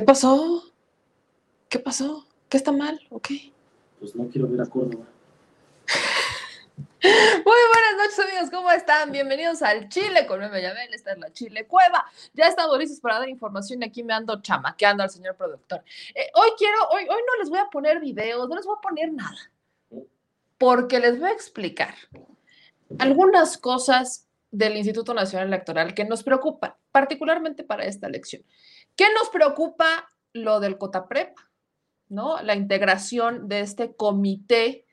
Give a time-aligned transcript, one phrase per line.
[0.00, 0.64] ¿Qué pasó?
[1.68, 2.26] ¿Qué pasó?
[2.48, 2.98] ¿Qué está mal?
[3.10, 3.52] ¿O qué?
[3.98, 5.04] Pues no quiero ver a Córdoba.
[7.02, 9.12] Muy buenas noches amigos, ¿cómo están?
[9.12, 12.06] Bienvenidos al Chile con Meme Yamel, esta es la Chile Cueva.
[12.32, 15.84] Ya estamos listos para dar información y aquí me ando chamaqueando al señor productor.
[16.14, 18.80] Eh, hoy quiero, hoy, hoy no les voy a poner videos, no les voy a
[18.80, 19.52] poner nada,
[20.56, 21.94] porque les voy a explicar
[22.98, 28.42] algunas cosas del Instituto Nacional Electoral que nos preocupan, particularmente para esta elección.
[28.96, 31.36] ¿Qué nos preocupa lo del COTAPREP?
[32.08, 32.42] ¿No?
[32.42, 34.84] La integración de este comité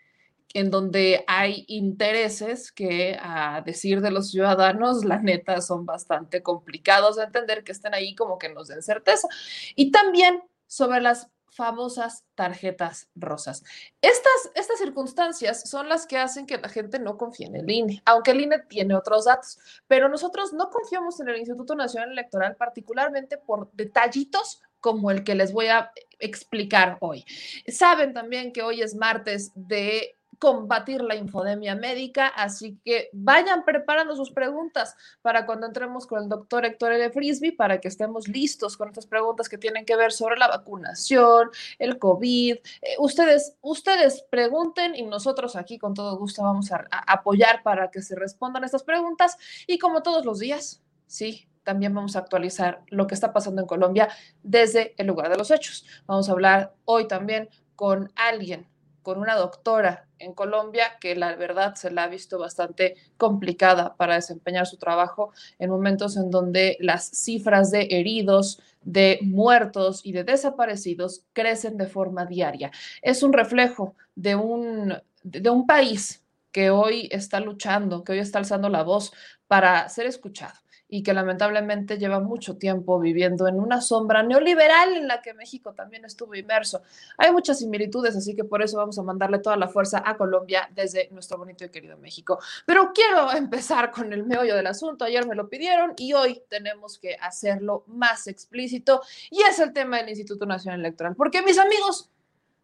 [0.53, 7.17] en donde hay intereses que, a decir de los ciudadanos, la neta son bastante complicados
[7.17, 9.27] de entender que estén ahí como que nos den certeza.
[9.75, 13.63] Y también sobre las famosas tarjetas rosas.
[13.99, 18.01] Estas, estas circunstancias son las que hacen que la gente no confíe en el INE,
[18.05, 19.57] aunque el INE tiene otros datos,
[19.87, 25.33] pero nosotros no confiamos en el Instituto Nacional Electoral, particularmente por detallitos como el que
[25.33, 27.25] les voy a explicar hoy.
[27.67, 34.15] Saben también que hoy es martes de combatir la infodemia médica, así que vayan preparando
[34.15, 37.09] sus preguntas para cuando entremos con el doctor Héctor L.
[37.11, 41.49] Frisby, para que estemos listos con estas preguntas que tienen que ver sobre la vacunación,
[41.79, 42.53] el COVID.
[42.53, 47.89] Eh, ustedes, ustedes pregunten y nosotros aquí con todo gusto vamos a, a apoyar para
[47.89, 52.83] que se respondan estas preguntas y como todos los días, sí, también vamos a actualizar
[52.87, 54.07] lo que está pasando en Colombia
[54.41, 55.85] desde el lugar de los hechos.
[56.05, 58.69] Vamos a hablar hoy también con alguien
[59.01, 64.15] con una doctora en Colombia que la verdad se la ha visto bastante complicada para
[64.15, 70.23] desempeñar su trabajo en momentos en donde las cifras de heridos, de muertos y de
[70.23, 72.71] desaparecidos crecen de forma diaria.
[73.01, 74.93] Es un reflejo de un,
[75.23, 79.13] de un país que hoy está luchando, que hoy está alzando la voz
[79.47, 80.55] para ser escuchado
[80.89, 85.73] y que lamentablemente lleva mucho tiempo viviendo en una sombra neoliberal en la que México
[85.73, 86.81] también estuvo inmerso.
[87.17, 90.69] Hay muchas similitudes, así que por eso vamos a mandarle toda la fuerza a Colombia
[90.73, 92.39] desde nuestro bonito y querido México.
[92.65, 95.03] Pero quiero empezar con el meollo del asunto.
[95.03, 99.97] Ayer me lo pidieron y hoy tenemos que hacerlo más explícito y es el tema
[99.97, 101.15] del Instituto Nacional Electoral.
[101.15, 102.09] Porque mis amigos,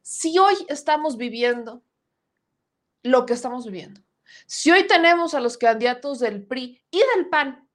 [0.02, 1.82] si hoy estamos viviendo
[3.02, 4.02] lo que estamos viviendo,
[4.46, 7.68] si hoy tenemos a los candidatos del PRI y del PAN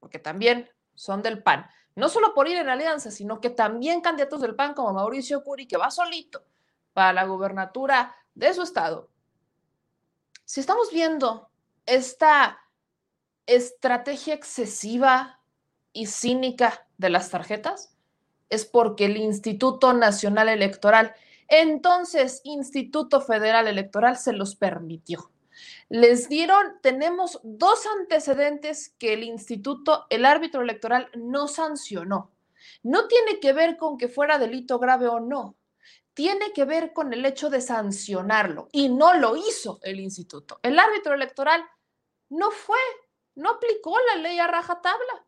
[0.00, 4.40] porque también son del PAN, no solo por ir en alianza, sino que también candidatos
[4.40, 6.44] del PAN como Mauricio Curi, que va solito
[6.92, 9.08] para la gubernatura de su estado.
[10.44, 11.50] Si estamos viendo
[11.86, 12.58] esta
[13.46, 15.40] estrategia excesiva
[15.92, 17.94] y cínica de las tarjetas,
[18.48, 21.14] es porque el Instituto Nacional Electoral,
[21.48, 25.30] entonces Instituto Federal Electoral, se los permitió
[25.88, 32.30] les dieron, tenemos dos antecedentes que el instituto, el árbitro electoral no sancionó.
[32.82, 35.56] No tiene que ver con que fuera delito grave o no,
[36.18, 40.58] tiene que ver con el hecho de sancionarlo y no lo hizo el instituto.
[40.64, 41.64] El árbitro electoral
[42.28, 42.80] no fue,
[43.36, 45.26] no aplicó la ley a rajatabla.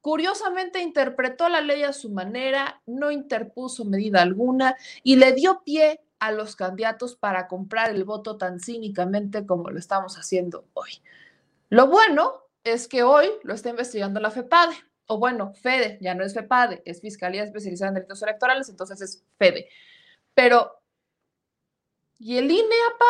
[0.00, 6.00] Curiosamente interpretó la ley a su manera, no interpuso medida alguna y le dio pie
[6.20, 11.02] a los candidatos para comprar el voto tan cínicamente como lo estamos haciendo hoy.
[11.68, 14.74] Lo bueno es que hoy lo está investigando la FEPADE,
[15.06, 19.24] o bueno, FEDE, ya no es FEPADE, es Fiscalía Especializada en Delitos Electorales, entonces es
[19.38, 19.68] FEDE.
[20.34, 20.82] Pero,
[22.18, 23.06] ¿y el INE, apa?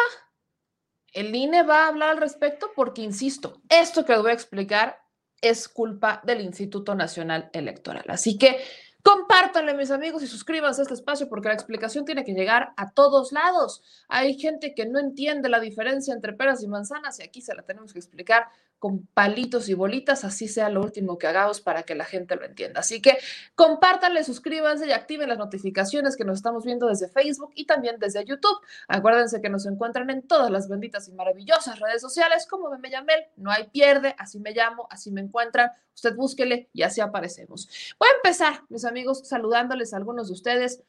[1.13, 5.01] El INE va a hablar al respecto porque, insisto, esto que voy a explicar
[5.41, 8.05] es culpa del Instituto Nacional Electoral.
[8.09, 8.61] Así que
[9.09, 12.91] Compártanle, mis amigos, y suscríbanse a este espacio porque la explicación tiene que llegar a
[12.91, 13.83] todos lados.
[14.07, 17.63] Hay gente que no entiende la diferencia entre peras y manzanas y aquí se la
[17.63, 21.95] tenemos que explicar con palitos y bolitas, así sea lo último que hagamos para que
[21.95, 22.81] la gente lo entienda.
[22.81, 23.19] Así que
[23.55, 28.25] compártanle, suscríbanse y activen las notificaciones que nos estamos viendo desde Facebook y también desde
[28.25, 28.59] YouTube.
[28.87, 33.25] Acuérdense que nos encuentran en todas las benditas y maravillosas redes sociales como me Yamel,
[33.37, 37.69] no hay pierde, así me llamo, así me encuentran, usted búsquele y así aparecemos.
[37.99, 40.83] Voy a empezar, mis amigos, saludándoles a algunos de ustedes.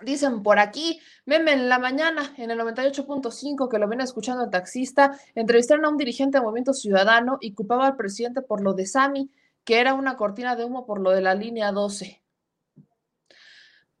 [0.00, 4.50] Dicen por aquí, meme en la mañana, en el 98.5, que lo viene escuchando el
[4.50, 8.86] taxista, entrevistaron a un dirigente de Movimiento Ciudadano y culpaba al presidente por lo de
[8.86, 9.30] Sami,
[9.64, 12.22] que era una cortina de humo por lo de la línea 12.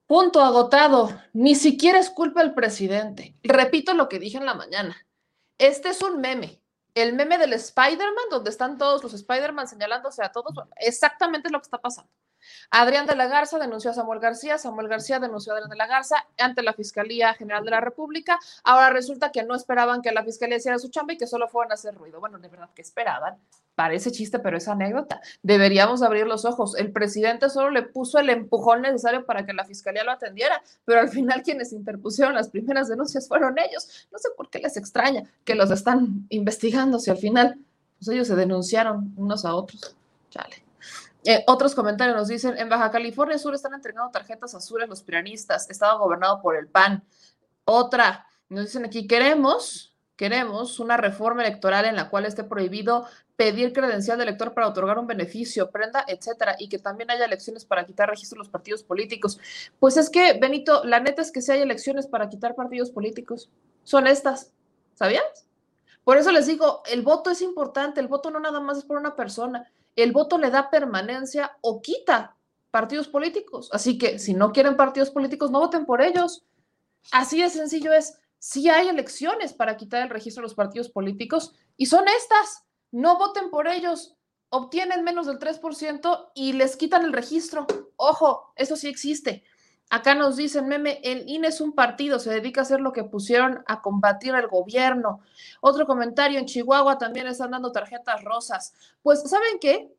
[0.06, 1.08] Punto agotado.
[1.32, 3.34] Ni siquiera es culpa del presidente.
[3.42, 4.96] Repito lo que dije en la mañana.
[5.58, 6.62] Este es un meme.
[6.94, 11.64] El meme del Spider-Man, donde están todos los Spider-Man señalándose a todos, exactamente lo que
[11.64, 12.10] está pasando.
[12.70, 15.86] Adrián de la Garza denunció a Samuel García, Samuel García denunció a Adrián de la
[15.86, 18.38] Garza ante la Fiscalía General de la República.
[18.64, 21.72] Ahora resulta que no esperaban que la Fiscalía hiciera su chamba y que solo fueran
[21.72, 22.20] a hacer ruido.
[22.20, 23.38] Bueno, de verdad que esperaban.
[23.74, 25.20] Parece chiste, pero es anécdota.
[25.42, 26.76] Deberíamos abrir los ojos.
[26.76, 31.00] El presidente solo le puso el empujón necesario para que la Fiscalía lo atendiera, pero
[31.00, 34.08] al final quienes interpusieron las primeras denuncias fueron ellos.
[34.10, 37.58] No sé por qué les extraña que los están investigando si al final
[37.98, 39.94] pues ellos se denunciaron unos a otros.
[40.30, 40.65] Chale.
[41.28, 45.68] Eh, otros comentarios nos dicen, en Baja California Sur están entregando tarjetas azules los piranistas,
[45.68, 47.02] estado gobernado por el PAN.
[47.64, 53.72] Otra, nos dicen aquí, queremos, queremos una reforma electoral en la cual esté prohibido pedir
[53.72, 57.84] credencial de elector para otorgar un beneficio, prenda, etcétera, y que también haya elecciones para
[57.84, 59.40] quitar registro de los partidos políticos.
[59.80, 63.50] Pues es que, Benito, la neta es que si hay elecciones para quitar partidos políticos,
[63.82, 64.52] son estas,
[64.94, 65.48] ¿sabías?
[66.04, 68.96] Por eso les digo, el voto es importante, el voto no nada más es por
[68.96, 72.36] una persona el voto le da permanencia o quita
[72.70, 73.70] partidos políticos.
[73.72, 76.44] Así que si no quieren partidos políticos, no voten por ellos.
[77.10, 78.18] Así de sencillo es.
[78.38, 83.18] Si hay elecciones para quitar el registro de los partidos políticos y son estas, no
[83.18, 84.16] voten por ellos.
[84.50, 87.66] Obtienen menos del 3% y les quitan el registro.
[87.96, 89.42] Ojo, eso sí existe.
[89.88, 93.04] Acá nos dicen, meme, el INE es un partido, se dedica a hacer lo que
[93.04, 95.20] pusieron a combatir al gobierno.
[95.60, 98.74] Otro comentario, en Chihuahua también están dando tarjetas rosas.
[99.02, 99.95] Pues, ¿saben qué?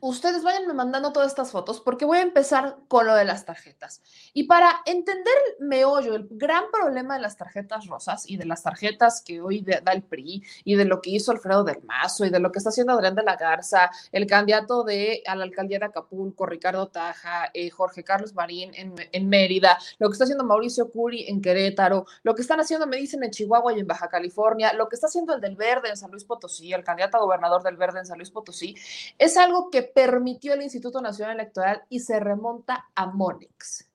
[0.00, 4.02] Ustedes vayan mandando todas estas fotos porque voy a empezar con lo de las tarjetas.
[4.32, 8.62] Y para entender el meollo, el gran problema de las tarjetas rosas y de las
[8.62, 12.30] tarjetas que hoy da el PRI y de lo que hizo Alfredo del Mazo y
[12.30, 15.78] de lo que está haciendo Adrián de la Garza, el candidato de a la alcaldía
[15.78, 20.44] de Acapulco, Ricardo Taja, eh, Jorge Carlos Marín en, en, Mérida, lo que está haciendo
[20.44, 24.08] Mauricio Curi en Querétaro, lo que están haciendo, me dicen, en Chihuahua y en Baja
[24.08, 27.20] California, lo que está haciendo el del Verde en San Luis Potosí, el candidato a
[27.20, 28.74] gobernador del Verde en San Luis Potosí,
[29.18, 33.88] es algo que permitió el Instituto Nacional Electoral y se remonta a Monex.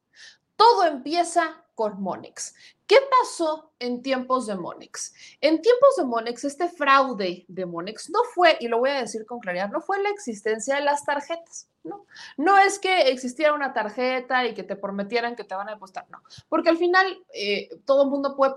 [0.56, 2.56] Todo empieza con Monex.
[2.88, 5.14] ¿Qué pasó en tiempos de Monex?
[5.42, 9.26] En tiempos de Monex, este fraude de Monex no fue, y lo voy a decir
[9.26, 12.06] con claridad, no fue la existencia de las tarjetas, ¿no?
[12.38, 16.10] No es que existiera una tarjeta y que te prometieran que te van a depositar,
[16.10, 18.54] no, porque al final eh, todo el mundo puede,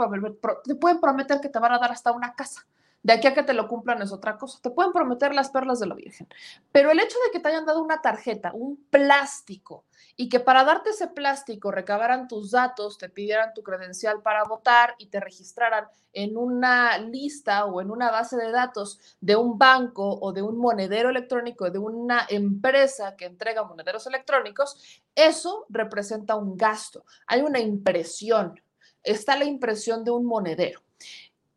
[0.64, 2.66] te pueden prometer que te van a dar hasta una casa.
[3.02, 4.58] De aquí a que te lo cumplan es otra cosa.
[4.62, 6.28] Te pueden prometer las perlas de la Virgen.
[6.70, 9.84] Pero el hecho de que te hayan dado una tarjeta, un plástico,
[10.16, 14.94] y que para darte ese plástico recabaran tus datos, te pidieran tu credencial para votar
[14.98, 20.18] y te registraran en una lista o en una base de datos de un banco
[20.20, 26.56] o de un monedero electrónico, de una empresa que entrega monederos electrónicos, eso representa un
[26.56, 27.04] gasto.
[27.26, 28.60] Hay una impresión.
[29.02, 30.82] Está la impresión de un monedero.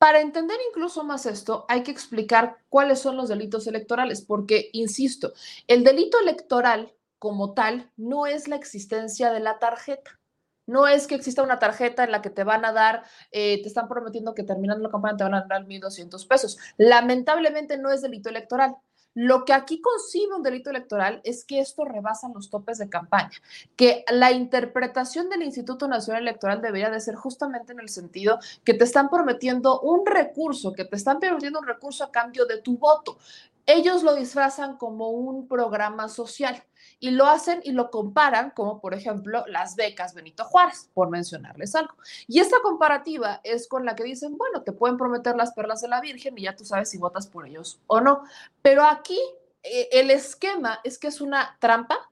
[0.04, 5.32] Para entender incluso más esto, hay que explicar cuáles son los delitos electorales, porque, insisto,
[5.66, 10.20] el delito electoral como tal no es la existencia de la tarjeta.
[10.68, 13.70] No es que exista una tarjeta en la que te van a dar, eh, te
[13.70, 16.58] están prometiendo que terminando la campaña te van a dar 1.200 pesos.
[16.76, 18.76] Lamentablemente no es delito electoral.
[19.13, 23.38] Lo que aquí concibe un delito electoral es que esto rebasa los topes de campaña,
[23.75, 28.74] que la interpretación del Instituto Nacional Electoral debería de ser justamente en el sentido que
[28.74, 32.77] te están prometiendo un recurso, que te están prometiendo un recurso a cambio de tu
[32.77, 33.17] voto.
[33.65, 36.63] Ellos lo disfrazan como un programa social
[37.04, 41.76] y lo hacen y lo comparan como, por ejemplo, las becas Benito Juárez, por mencionarles
[41.76, 41.94] algo.
[42.30, 45.90] Y esta comparativa es con la que dicen, bueno, te pueden prometer las perlas de
[45.90, 48.24] la Virgen y ya tú sabes si votas por ellos o no.
[48.62, 49.20] Pero aquí
[49.64, 52.10] eh, el esquema es que es una trampa,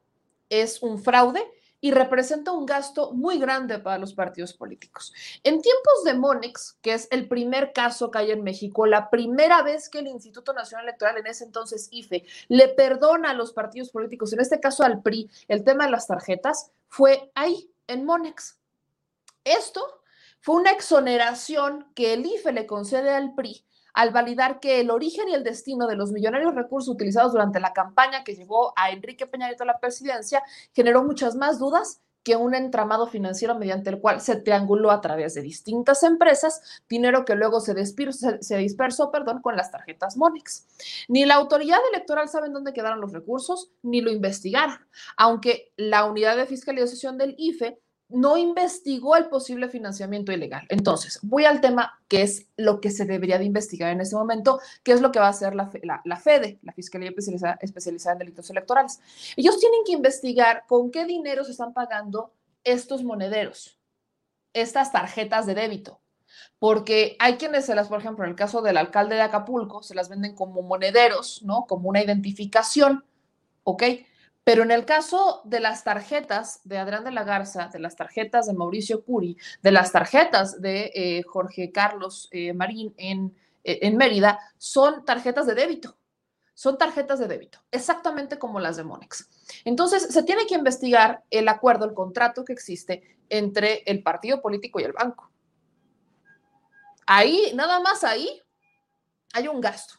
[0.50, 1.42] es un fraude
[1.82, 5.12] y representa un gasto muy grande para los partidos políticos.
[5.44, 9.64] En tiempos de Monex, que es el primer caso que hay en México, la primera
[9.64, 13.90] vez que el Instituto Nacional Electoral, en ese entonces IFE, le perdona a los partidos
[13.90, 18.60] políticos, en este caso al PRI, el tema de las tarjetas, fue ahí, en Monex.
[19.44, 20.04] Esto
[20.40, 25.30] fue una exoneración que el IFE le concede al PRI al validar que el origen
[25.30, 29.28] y el destino de los millonarios recursos utilizados durante la campaña que llevó a Enrique
[29.28, 30.44] Peña Nieto a la presidencia
[30.74, 35.34] generó muchas más dudas que un entramado financiero mediante el cual se trianguló a través
[35.34, 40.68] de distintas empresas dinero que luego se, dispersó, con las tarjetas Monex.
[41.08, 44.78] Ni la autoridad electoral sabe dónde quedaron los recursos, ni lo investigaron,
[45.18, 47.80] aunque la unidad de fiscalización del IFE
[48.13, 50.65] no investigó el posible financiamiento ilegal.
[50.70, 54.60] Entonces, voy al tema que es lo que se debería de investigar en ese momento,
[54.84, 55.70] que es lo que va a hacer la,
[56.03, 59.00] la, FEDE, la Fiscalía especializada, especializada en Delitos Electorales.
[59.36, 63.80] Ellos tienen que investigar con qué dinero se están pagando estos monederos,
[64.53, 66.00] estas tarjetas de débito.
[66.60, 69.96] Porque hay quienes se las, por ejemplo, en el caso del alcalde de Acapulco, se
[69.96, 71.65] las venden como monederos, ¿no?
[71.65, 73.03] Como una identificación,
[73.63, 73.84] ¿ok?
[74.44, 78.48] Pero en el caso de las tarjetas de Adrián de la Garza, de las tarjetas
[78.48, 83.98] de Mauricio Curi, de las tarjetas de eh, Jorge Carlos eh, Marín en, eh, en
[83.98, 85.98] Mérida, son tarjetas de débito.
[86.54, 89.28] Son tarjetas de débito, exactamente como las de Monex.
[89.66, 94.80] Entonces, se tiene que investigar el acuerdo, el contrato que existe entre el partido político
[94.80, 95.32] y el banco.
[97.08, 98.42] Ahí, nada más ahí,
[99.34, 99.96] hay un gasto.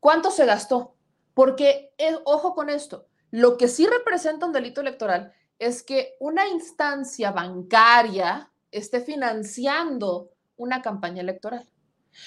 [0.00, 0.96] ¿Cuánto se gastó?
[1.34, 1.92] Porque,
[2.24, 8.50] ojo con esto, lo que sí representa un delito electoral es que una instancia bancaria
[8.70, 11.68] esté financiando una campaña electoral.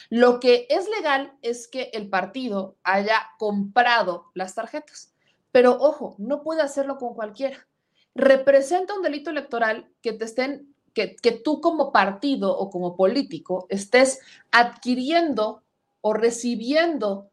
[0.10, 5.14] Lo que es legal es que el partido haya comprado las tarjetas,
[5.52, 7.68] pero ojo, no puede hacerlo con cualquiera.
[8.14, 13.66] Representa un delito electoral que te estén, que, que tú como partido o como político
[13.70, 14.20] estés
[14.52, 15.64] adquiriendo
[16.02, 17.32] o recibiendo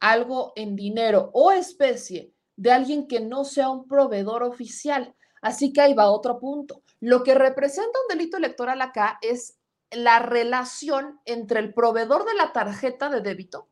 [0.00, 5.14] algo en dinero o especie de alguien que no sea un proveedor oficial.
[5.40, 6.82] Así que ahí va otro punto.
[6.98, 9.56] Lo que representa un delito electoral acá es
[9.92, 13.68] la relación entre el proveedor de la tarjeta de débito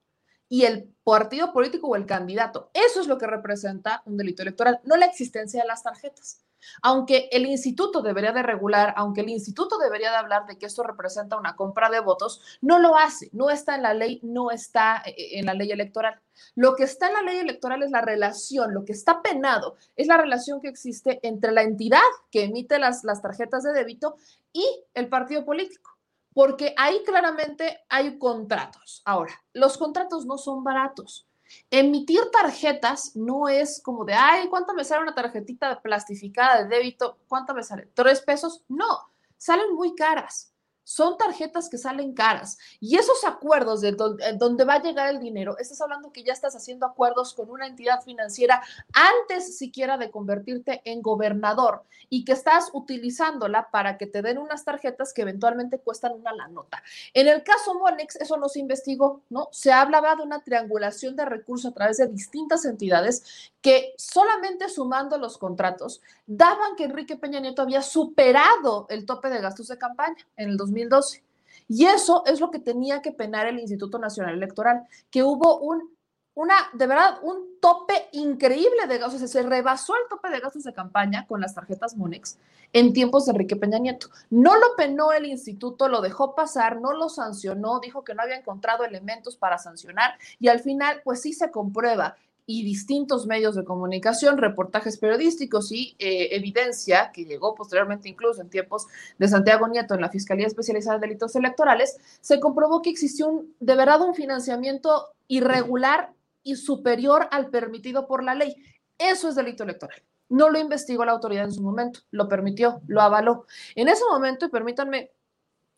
[0.48, 2.70] y el partido político o el candidato.
[2.72, 6.45] Eso es lo que representa un delito electoral, no la existencia de las tarjetas.
[6.82, 10.82] Aunque el instituto debería de regular, aunque el instituto debería de hablar de que esto
[10.82, 15.02] representa una compra de votos, no lo hace, no está en la ley, no está
[15.04, 16.20] eh, en la ley electoral.
[16.54, 20.06] Lo que está en la ley electoral es la relación, lo que está penado es
[20.06, 24.16] la relación que existe entre la entidad que emite las, las tarjetas de débito
[24.52, 25.96] y el partido político
[26.36, 29.00] porque ahí claramente hay contratos.
[29.06, 31.26] Ahora, los contratos no son baratos.
[31.70, 37.18] Emitir tarjetas no es como de, ay, ¿cuánto me sale una tarjetita plastificada de débito?
[37.28, 37.88] ¿Cuánto me sale?
[37.94, 38.64] ¿Tres pesos?
[38.68, 40.55] No, salen muy caras
[40.86, 42.58] son tarjetas que salen caras.
[42.78, 46.54] Y esos acuerdos de donde, va a llegar el dinero, estás hablando que ya estás
[46.54, 48.62] haciendo acuerdos con una entidad financiera
[48.92, 54.64] antes siquiera de convertirte en gobernador y que estás utilizándola para que te den unas
[54.64, 56.80] tarjetas que eventualmente cuestan una la nota.
[57.12, 59.48] En el caso Monex, eso no se investigó, ¿no?
[59.50, 65.18] Se hablaba de una triangulación de recursos a través de distintas entidades que solamente sumando
[65.18, 70.24] los contratos daban que Enrique Peña Nieto había superado el tope de gastos de campaña
[70.36, 71.22] en el 2012.
[71.68, 75.90] Y eso es lo que tenía que penar el Instituto Nacional Electoral, que hubo un,
[76.34, 80.72] una, de verdad, un tope increíble de gastos, se rebasó el tope de gastos de
[80.72, 82.38] campaña con las tarjetas Monex
[82.72, 84.08] en tiempos de Enrique Peña Nieto.
[84.30, 88.36] No lo penó el instituto, lo dejó pasar, no lo sancionó, dijo que no había
[88.36, 92.16] encontrado elementos para sancionar y al final, pues sí se comprueba
[92.46, 98.48] y distintos medios de comunicación, reportajes periodísticos y eh, evidencia que llegó posteriormente incluso en
[98.48, 98.86] tiempos
[99.18, 103.54] de Santiago Nieto en la Fiscalía Especializada en Delitos Electorales, se comprobó que existió un,
[103.58, 106.12] de verdad un financiamiento irregular
[106.44, 108.54] y superior al permitido por la ley.
[108.96, 110.00] Eso es delito electoral.
[110.28, 113.46] No lo investigó la autoridad en su momento, lo permitió, lo avaló.
[113.74, 115.10] En ese momento, y permítanme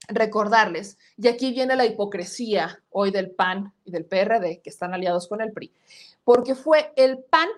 [0.06, 5.28] recordarles, y aquí viene la hipocresía hoy del PAN y del PRD, que están aliados
[5.28, 5.72] con el PRI,
[6.24, 7.48] porque fue el PAN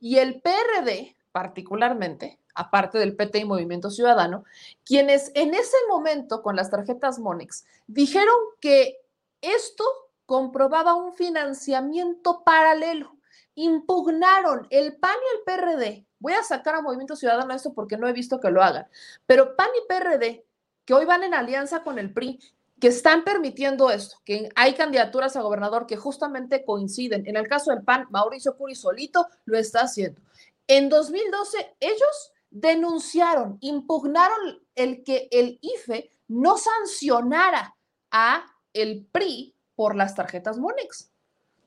[0.00, 4.44] y el PRD particularmente, aparte del PT y Movimiento Ciudadano,
[4.84, 8.98] quienes en ese momento con las tarjetas Monex dijeron que
[9.40, 9.84] esto
[10.26, 13.16] comprobaba un financiamiento paralelo.
[13.54, 16.06] Impugnaron el PAN y el PRD.
[16.18, 18.86] Voy a sacar a Movimiento Ciudadano esto porque no he visto que lo hagan,
[19.26, 20.44] pero PAN y PRD,
[20.84, 22.38] que hoy van en alianza con el PRI,
[22.80, 27.26] que están permitiendo esto, que hay candidaturas a gobernador que justamente coinciden.
[27.26, 30.20] En el caso del PAN, Mauricio Curi solito lo está haciendo.
[30.66, 37.76] En 2012, ellos denunciaron, impugnaron el que el IFE no sancionara
[38.10, 41.10] a el PRI por las tarjetas Monex.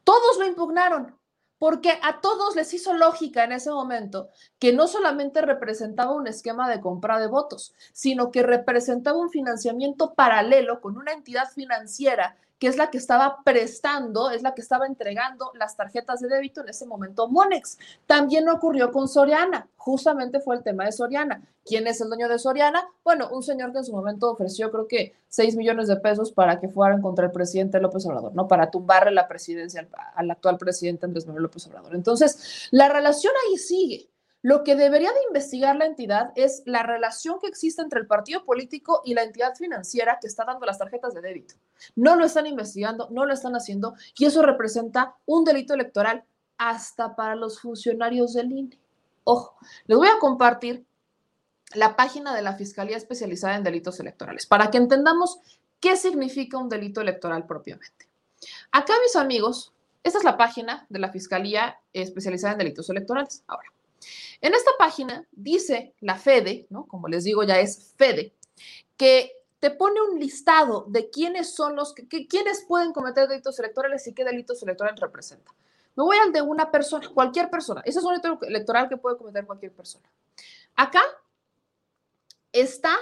[0.04, 1.18] Todos lo impugnaron
[1.58, 6.70] porque a todos les hizo lógica en ese momento que no solamente representaba un esquema
[6.70, 12.68] de compra de votos, sino que representaba un financiamiento paralelo con una entidad financiera que
[12.68, 16.70] es la que estaba prestando, es la que estaba entregando las tarjetas de débito en
[16.70, 17.78] ese momento Monex.
[18.06, 21.42] También ocurrió con Soriana, justamente fue el tema de Soriana.
[21.66, 22.88] ¿Quién es el dueño de Soriana?
[23.04, 26.60] Bueno, un señor que en su momento ofreció creo que 6 millones de pesos para
[26.60, 28.48] que fueran contra el presidente López Obrador, ¿no?
[28.48, 31.96] Para tumbarle la presidencia al, al actual presidente Andrés Manuel López Obrador.
[31.96, 34.10] Entonces, la relación ahí sigue.
[34.46, 38.46] Lo que debería de investigar la entidad es la relación que existe entre el partido
[38.46, 41.56] político y la entidad financiera que está dando las tarjetas de débito.
[41.96, 46.26] No lo están investigando, no lo están haciendo y eso representa un delito electoral
[46.60, 48.78] hasta para los funcionarios del INE.
[49.24, 50.86] Ojo, les voy a compartir
[51.74, 55.40] la página de la Fiscalía Especializada en Delitos Electorales para que entendamos
[55.80, 58.08] qué significa un delito electoral propiamente.
[58.72, 63.44] Acá, mis amigos, esta es la página de la Fiscalía Especializada en Delitos Electorales.
[63.48, 63.72] Ahora,
[64.42, 66.86] en esta página dice la FEDE, ¿no?
[66.86, 68.34] Como les digo, ya es FEDE,
[68.98, 74.06] que te pone un listado de quiénes son los que, quiénes pueden cometer delitos electorales
[74.08, 75.52] y qué delitos electorales representa.
[75.96, 77.82] Me voy al de una persona, cualquier persona.
[77.86, 80.08] Ese es un delito electoral que puede cometer cualquier persona.
[80.76, 81.02] Acá
[82.52, 82.96] está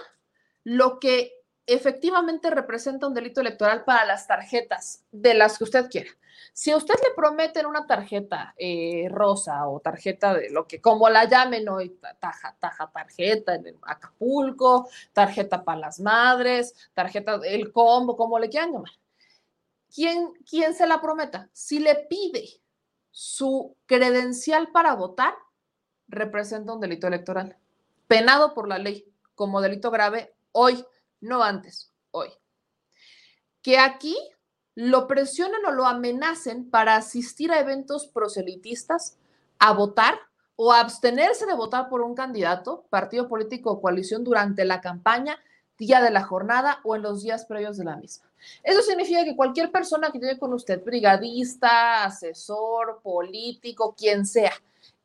[0.63, 6.12] lo que efectivamente representa un delito electoral para las tarjetas de las que usted quiera.
[6.52, 11.10] Si a usted le prometen una tarjeta eh, rosa o tarjeta de lo que, como
[11.10, 18.15] la llamen hoy, taja, taja tarjeta en Acapulco, tarjeta para las madres, tarjeta el combo,
[18.15, 18.91] como le quieran llamar.
[19.93, 21.49] ¿Quién, ¿Quién se la prometa?
[21.54, 22.62] Si le pide
[23.10, 25.36] su credencial para votar,
[26.08, 27.58] representa un delito electoral,
[28.08, 30.86] penado por la ley como delito grave hoy
[31.23, 32.29] no antes, hoy.
[33.62, 34.17] Que aquí
[34.75, 39.17] lo presionen o lo amenacen para asistir a eventos proselitistas,
[39.57, 40.19] a votar
[40.55, 45.39] o abstenerse de votar por un candidato, partido político o coalición durante la campaña,
[45.77, 48.29] día de la jornada o en los días previos de la misma.
[48.62, 54.53] Eso significa que cualquier persona que llegue con usted, brigadista, asesor, político, quien sea,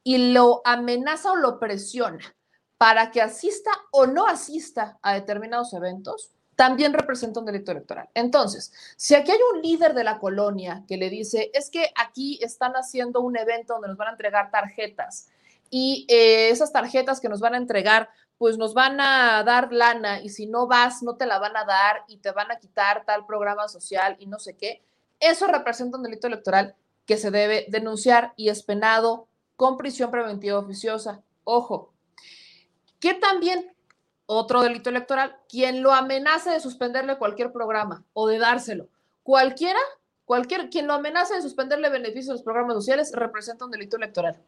[0.02, 2.35] y lo amenaza o lo presiona
[2.79, 8.09] para que asista o no asista a determinados eventos, también representa un delito electoral.
[8.14, 12.38] Entonces, si aquí hay un líder de la colonia que le dice, es que aquí
[12.43, 15.29] están haciendo un evento donde nos van a entregar tarjetas
[15.71, 20.21] y eh, esas tarjetas que nos van a entregar, pues nos van a dar lana
[20.21, 23.05] y si no vas, no te la van a dar y te van a quitar
[23.05, 24.83] tal programa social y no sé qué,
[25.21, 26.75] eso representa un delito electoral
[27.07, 31.23] que se debe denunciar y es penado con prisión preventiva oficiosa.
[31.45, 31.93] Ojo,
[33.00, 33.72] que también
[34.26, 38.88] otro delito electoral, quien lo amenace de suspenderle cualquier programa o de dárselo,
[39.22, 39.80] cualquiera,
[40.26, 44.38] cualquier, quien lo amenace de suspenderle beneficios a los programas sociales representa un delito electoral.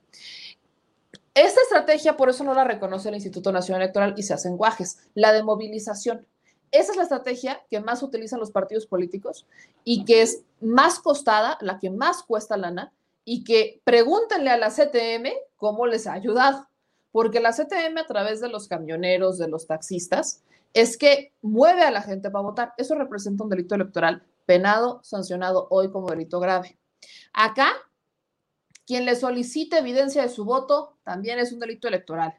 [1.33, 4.99] Esta estrategia, por eso no la reconoce el Instituto Nacional Electoral y se hacen guajes,
[5.15, 6.27] la de movilización.
[6.73, 9.47] Esa es la estrategia que más utilizan los partidos políticos
[9.85, 12.93] y que es más costada, la que más cuesta lana,
[13.25, 16.67] y que pregúntenle a la CTM cómo les ha ayudado
[17.13, 20.43] porque la CTM a través de los camioneros, de los taxistas,
[20.73, 22.75] es que mueve a la gente para votar.
[22.77, 26.79] Eso representa un delito electoral penado, sancionado hoy como delito grave.
[27.33, 27.73] Acá,
[28.87, 32.35] quien le solicite evidencia de su voto también es un delito electoral.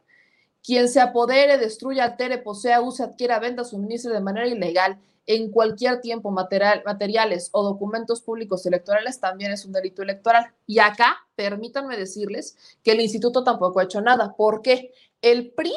[0.64, 6.02] Quien se apodere, destruya, altere, posea, use, adquiera, venda, suministre de manera ilegal en cualquier
[6.02, 10.54] tiempo material, materiales o documentos públicos electorales también es un delito electoral.
[10.66, 14.36] Y acá, permítanme decirles que el instituto tampoco ha hecho nada.
[14.36, 14.94] ¿Por qué?
[15.22, 15.74] El PRI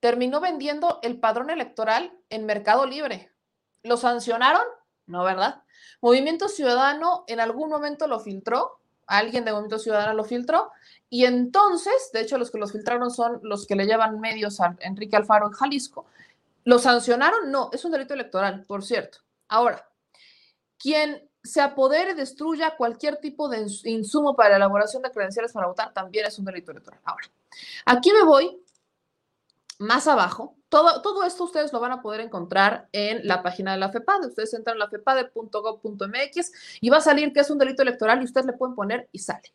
[0.00, 3.32] terminó vendiendo el padrón electoral en Mercado Libre.
[3.82, 4.62] ¿Lo sancionaron?
[5.06, 5.62] No, ¿verdad?
[6.00, 10.70] Movimiento Ciudadano en algún momento lo filtró, alguien de Movimiento Ciudadano lo filtró,
[11.08, 14.76] y entonces, de hecho, los que los filtraron son los que le llevan medios a
[14.80, 16.06] Enrique Alfaro en Jalisco,
[16.66, 17.52] ¿Lo sancionaron?
[17.52, 19.18] No, es un delito electoral, por cierto.
[19.46, 19.88] Ahora,
[20.76, 25.94] quien se apodere, destruya cualquier tipo de insumo para la elaboración de credenciales para votar
[25.94, 26.98] también es un delito electoral.
[27.04, 27.30] Ahora,
[27.84, 28.60] aquí me voy
[29.78, 30.56] más abajo.
[30.68, 34.26] Todo, todo esto ustedes lo van a poder encontrar en la página de la FEPADE.
[34.26, 38.24] Ustedes entran a la fepade.gov.mx y va a salir que es un delito electoral y
[38.24, 39.54] ustedes le pueden poner y sale.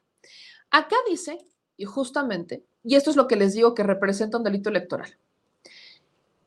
[0.70, 1.46] Acá dice,
[1.76, 5.14] y justamente, y esto es lo que les digo que representa un delito electoral.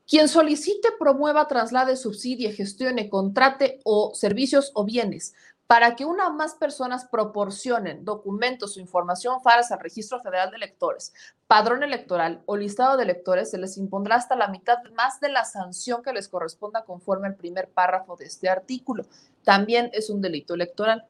[0.06, 5.34] Quien solicite, promueva, traslade, subsidie, gestione, contrate o servicios o bienes
[5.66, 10.56] para que una o más personas proporcionen documentos o información falsa al Registro Federal de
[10.56, 11.14] Electores,
[11.46, 15.44] padrón electoral o listado de electores, se les impondrá hasta la mitad más de la
[15.44, 19.06] sanción que les corresponda conforme al primer párrafo de este artículo.
[19.42, 21.06] También es un delito electoral.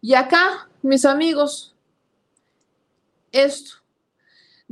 [0.00, 1.76] Y acá, mis amigos,
[3.30, 3.81] esto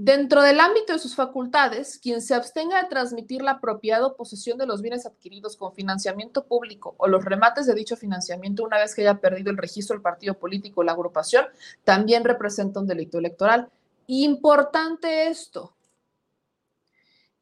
[0.02, 4.56] Dentro del ámbito de sus facultades, quien se abstenga de transmitir la propiedad o posesión
[4.56, 8.94] de los bienes adquiridos con financiamiento público o los remates de dicho financiamiento una vez
[8.94, 11.44] que haya perdido el registro del partido político o la agrupación,
[11.84, 13.68] también representa un delito electoral.
[14.06, 15.74] Importante esto.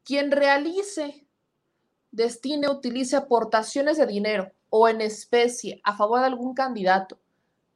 [0.03, 1.29] Quien realice,
[2.11, 7.21] destine, utilice aportaciones de dinero o en especie a favor de algún candidato,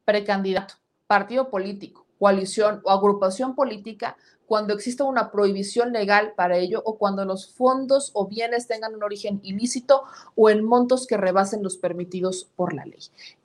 [0.05, 0.75] precandidato,
[1.07, 4.17] partido político, coalición o agrupación política
[4.53, 9.03] cuando exista una prohibición legal para ello o cuando los fondos o bienes tengan un
[9.03, 10.05] origen ilícito
[10.37, 13.01] o en montos que rebasen los permitidos por la ley.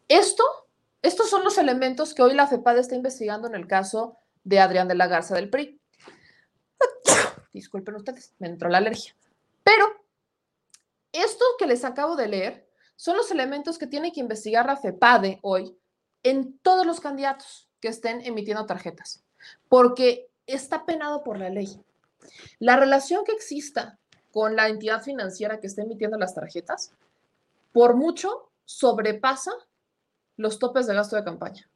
[0.10, 0.43] Esto,
[1.02, 4.89] estos son los elementos que hoy la FEPAD está investigando en el caso de Adrián
[4.89, 5.80] de la Garza del PRI.
[7.54, 9.15] Disculpen ustedes, me entró la alergia.
[9.63, 9.86] Pero
[11.13, 15.39] esto que les acabo de leer son los elementos que tiene que investigar la FEPADE
[15.41, 15.74] hoy
[16.24, 19.24] en todos los candidatos que estén emitiendo tarjetas,
[19.70, 21.80] porque está penado por la ley.
[22.60, 24.00] La relación que exista
[24.32, 26.92] con la entidad financiera que está emitiendo las tarjetas,
[27.72, 29.52] por mucho sobrepasa
[30.36, 31.70] los topes de gasto de campaña.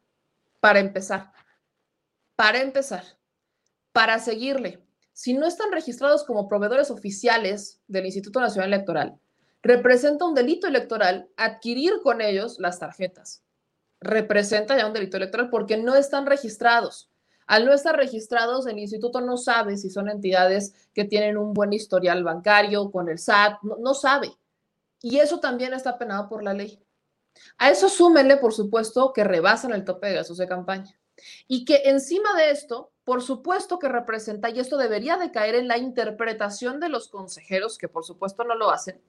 [0.60, 1.32] Para empezar,
[2.36, 3.04] para empezar,
[3.92, 9.20] para seguirle, si no están registrados como proveedores oficiales del Instituto Nacional Electoral,
[9.62, 13.44] representa un delito electoral adquirir con ellos las tarjetas.
[14.00, 17.11] Representa ya un delito electoral porque no están registrados.
[17.52, 21.74] Al no estar registrados, el instituto no sabe si son entidades que tienen un buen
[21.74, 24.32] historial bancario con el SAT, no, sabe.
[25.02, 26.82] Y eso también está penado por la ley.
[27.58, 30.98] A eso súmenle, por supuesto, que rebasan el tope de gastos de campaña.
[31.46, 35.68] Y que encima de esto, por supuesto que representa, y esto debería de caer en
[35.68, 39.02] la interpretación de los consejeros, que por supuesto no lo hacen,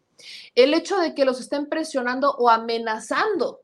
[0.57, 3.63] el hecho de que los estén presionando o amenazando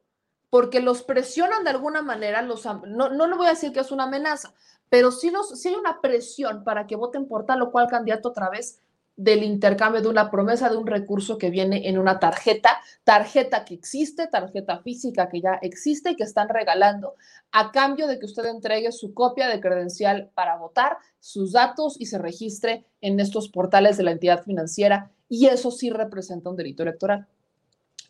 [0.50, 3.90] porque los presionan de alguna manera, los, no, no le voy a decir que es
[3.90, 4.54] una amenaza,
[4.88, 8.32] pero sí, los, hay una presión para que voten por tal o cual candidato a
[8.32, 8.80] través
[9.18, 13.74] del intercambio de una promesa de un recurso que viene en una tarjeta, tarjeta que
[13.74, 17.16] existe, tarjeta física que ya existe y que están regalando
[17.50, 22.06] a cambio de que usted entregue su copia de credencial para votar, sus datos y
[22.06, 26.84] se registre en estos portales de la entidad financiera y eso sí representa un delito
[26.84, 27.26] electoral.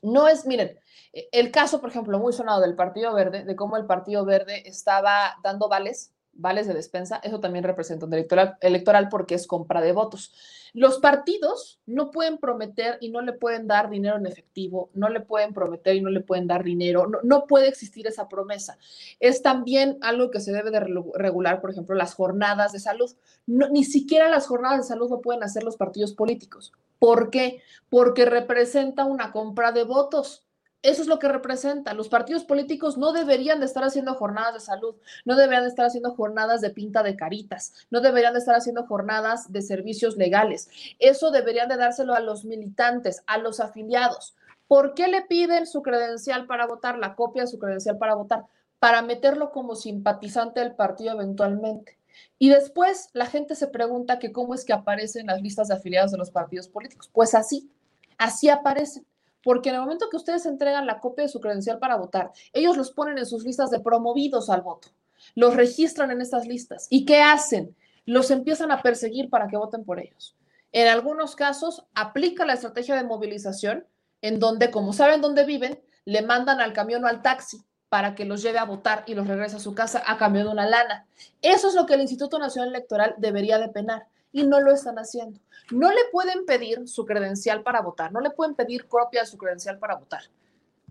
[0.03, 0.79] No es, miren,
[1.13, 4.69] e, el caso, por ejemplo, muy sonado del Partido Verde, de cómo el Partido Verde
[4.69, 9.93] estaba dando vales, vales de despensa, eso también representa un electoral porque es compra de
[9.93, 10.33] votos.
[10.73, 15.21] Los partidos no pueden prometer y no le pueden dar dinero en efectivo, no le
[15.21, 18.79] pueden prometer y no le pueden dar dinero, no, puede existir esa promesa.
[19.19, 20.81] Es también algo que se debe de
[21.15, 23.11] regular, por ejemplo, las jornadas de salud.
[23.47, 26.73] ni siquiera las jornadas de salud lo pueden hacer los partidos políticos.
[26.99, 27.63] ¿Por qué?
[27.89, 30.45] Porque representa una compra de votos.
[30.83, 31.93] Eso es lo que representa.
[31.93, 35.87] Los partidos políticos no deberían de estar haciendo jornadas de salud, no deberían de estar
[35.87, 40.69] haciendo jornadas de pinta de caritas, no deberían de estar haciendo jornadas de servicios legales.
[41.01, 44.37] Eso deberían de dárselo a los militantes, a los afiliados.
[44.69, 48.45] ¿Por qué le piden su credencial para votar, la copia de su credencial para votar?
[48.79, 51.99] Para meterlo como simpatizante del partido eventualmente.
[52.39, 56.13] Y después la gente se pregunta que cómo es que aparecen las listas de afiliados
[56.13, 57.11] de los partidos políticos.
[57.13, 57.69] Pues así,
[58.17, 59.05] así aparecen.
[59.43, 62.77] Porque en el momento que ustedes entregan la copia de su credencial para votar, ellos
[62.77, 64.89] los ponen en sus listas de promovidos al voto.
[65.35, 66.87] Los registran en estas listas.
[66.91, 67.75] ¿Y qué hacen?
[68.05, 70.37] Los empiezan a perseguir para que voten por ellos.
[70.73, 73.87] En algunos casos, aplica la estrategia de movilización,
[74.21, 78.25] en donde, como saben dónde viven, le mandan al camión o al taxi para que
[78.25, 81.07] los lleve a votar y los regrese a su casa a cambio de una lana.
[81.41, 84.99] Eso es lo que el Instituto Nacional Electoral debería de penar y no lo están
[84.99, 85.41] haciendo.
[85.71, 89.39] No le pueden pedir su credencial para votar, no le pueden pedir copia de su
[89.39, 90.23] credencial para votar.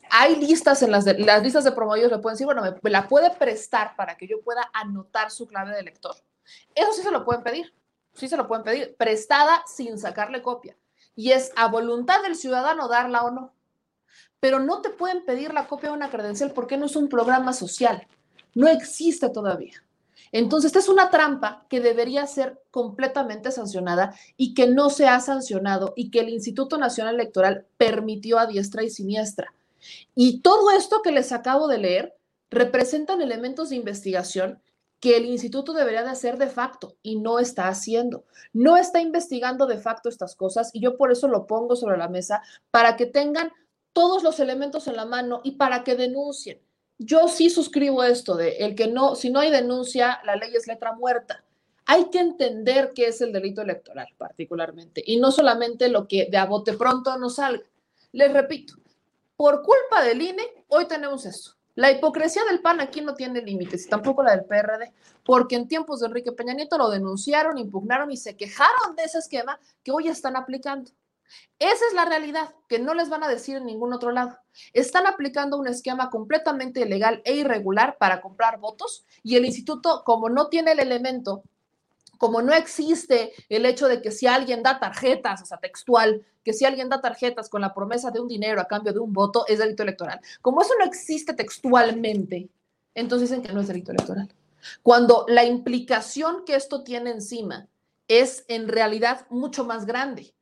[0.09, 3.31] Hay listas en las, las listas de promovidos, le pueden decir, bueno, me, la puede
[3.31, 6.15] prestar para que yo pueda anotar su clave de elector.
[6.73, 7.73] Eso sí se lo pueden pedir,
[8.13, 10.77] sí se lo pueden pedir, prestada sin sacarle copia.
[11.15, 13.53] Y es a voluntad del ciudadano darla o no
[14.39, 17.53] pero no te pueden pedir la copia de una credencial porque no es un programa
[17.53, 18.07] social.
[18.53, 19.83] No existe todavía.
[20.31, 25.19] Entonces, esta es una trampa que debería ser completamente sancionada y que no se ha
[25.19, 29.53] sancionado y que el Instituto Nacional Electoral permitió a diestra y siniestra.
[30.15, 32.15] Y todo esto que les acabo de leer
[32.49, 34.61] representan elementos de investigación
[34.99, 38.25] que el instituto debería de hacer de facto y no está haciendo.
[38.53, 42.07] No está investigando de facto estas cosas y yo por eso lo pongo sobre la
[42.07, 43.51] mesa para que tengan
[43.93, 46.59] todos los elementos en la mano y para que denuncien.
[46.99, 50.67] Yo sí suscribo esto de el que no, si no hay denuncia, la ley es
[50.67, 51.43] letra muerta.
[51.85, 56.37] Hay que entender qué es el delito electoral particularmente y no solamente lo que de
[56.37, 57.63] a bote pronto nos salga.
[58.11, 58.75] Les repito,
[59.35, 61.51] por culpa del INE, hoy tenemos esto.
[61.75, 64.91] La hipocresía del PAN aquí no tiene límites y tampoco la del PRD,
[65.23, 69.19] porque en tiempos de Enrique Peña Nieto lo denunciaron, impugnaron y se quejaron de ese
[69.19, 70.89] esquema que hoy están aplicando.
[71.59, 74.37] Esa es la realidad, que no les van a decir en ningún otro lado.
[74.73, 80.29] Están aplicando un esquema completamente ilegal e irregular para comprar votos y el instituto, como
[80.29, 81.43] no tiene el elemento
[82.17, 86.53] como no existe el hecho de que si alguien da tarjetas, o sea, textual, que
[86.53, 89.45] si alguien da tarjetas con la promesa de un dinero a cambio de un voto,
[89.47, 90.19] es delito electoral.
[90.41, 92.49] Como eso no existe textualmente,
[92.95, 94.29] entonces dicen que no es delito electoral.
[94.81, 97.67] Cuando la implicación que esto tiene encima
[98.07, 100.33] es en realidad mucho más grande.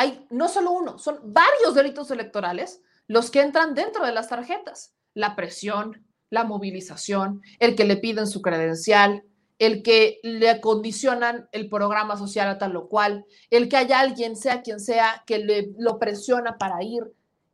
[0.00, 4.94] Hay no solo uno, son varios delitos electorales los que entran dentro de las tarjetas.
[5.12, 9.24] La presión, la movilización, el que le piden su credencial,
[9.58, 14.36] el que le condicionan el programa social a tal o cual, el que haya alguien,
[14.36, 17.02] sea quien sea, que le, lo presiona para ir,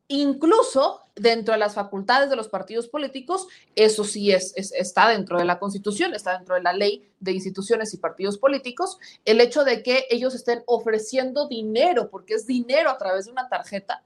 [0.09, 5.45] incluso dentro de las facultades de los partidos políticos, eso sí es, está dentro de
[5.45, 9.83] la constitución, está dentro de la ley de instituciones y partidos políticos, el hecho de
[9.83, 14.03] que ellos estén ofreciendo dinero, porque es dinero a través de una tarjeta,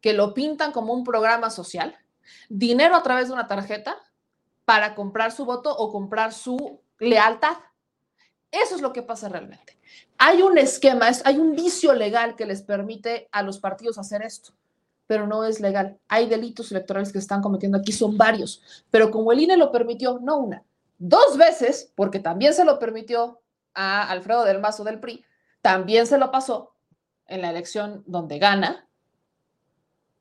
[0.00, 1.96] que lo pintan como un programa social,
[2.48, 3.96] dinero a través de una tarjeta
[4.64, 7.56] para comprar su voto o comprar su lealtad.
[8.50, 9.78] Eso es lo que pasa realmente.
[10.18, 14.52] Hay un esquema, hay un vicio legal que les permite a los partidos hacer esto,
[15.12, 15.98] pero no es legal.
[16.08, 19.70] Hay delitos electorales que se están cometiendo aquí, son varios, pero como el INE lo
[19.70, 20.64] permitió, no una,
[20.96, 23.42] dos veces, porque también se lo permitió
[23.74, 25.22] a Alfredo del Mazo del PRI,
[25.60, 26.72] también se lo pasó
[27.26, 28.88] en la elección donde gana,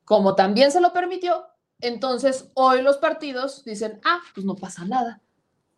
[0.04, 1.46] como también se lo permitió,
[1.80, 5.22] entonces hoy los partidos dicen, ah, pues no pasa nada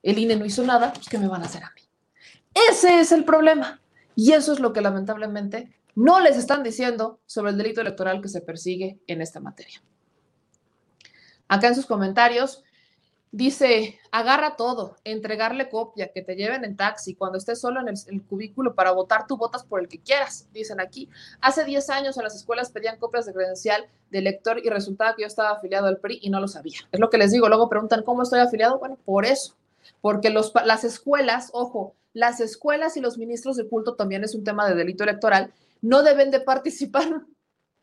[0.03, 1.81] el INE no hizo nada, pues ¿qué me van a hacer a mí?
[2.69, 3.79] Ese es el problema.
[4.15, 8.29] Y eso es lo que lamentablemente no les están diciendo sobre el delito electoral que
[8.29, 9.81] se persigue en esta materia.
[11.47, 12.63] Acá en sus comentarios
[13.33, 18.23] dice, agarra todo, entregarle copia, que te lleven en taxi, cuando estés solo en el,
[18.23, 21.09] cubículo para votar, tú votas por el que quieras, dicen aquí.
[21.41, 25.23] Hace 10 años en las escuelas pedían copias de credencial de lector y resultaba que
[25.23, 26.77] yo estaba afiliado al PRI y no lo sabía.
[26.91, 28.77] Es lo que les digo, luego preguntan, ¿cómo estoy afiliado?
[28.77, 29.55] Bueno, por eso,
[29.99, 34.69] porque las escuelas, ojo, las escuelas y los ministros de culto también es un tema
[34.69, 35.51] de delito electoral,
[35.83, 37.25] no deben de participar,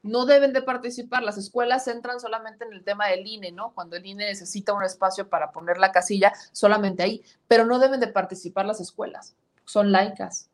[0.02, 1.22] no deben de participar.
[1.22, 3.72] Las escuelas entran solamente en el tema del INE, ¿no?
[3.74, 8.00] Cuando el INE necesita un espacio para poner la casilla, solamente ahí, pero no deben
[8.00, 9.36] de participar las escuelas,
[9.66, 10.48] son laicas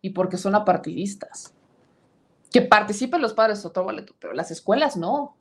[0.00, 1.52] y porque son apartidistas.
[2.52, 5.36] Que participen los padres, otro boleto, pero las escuelas no.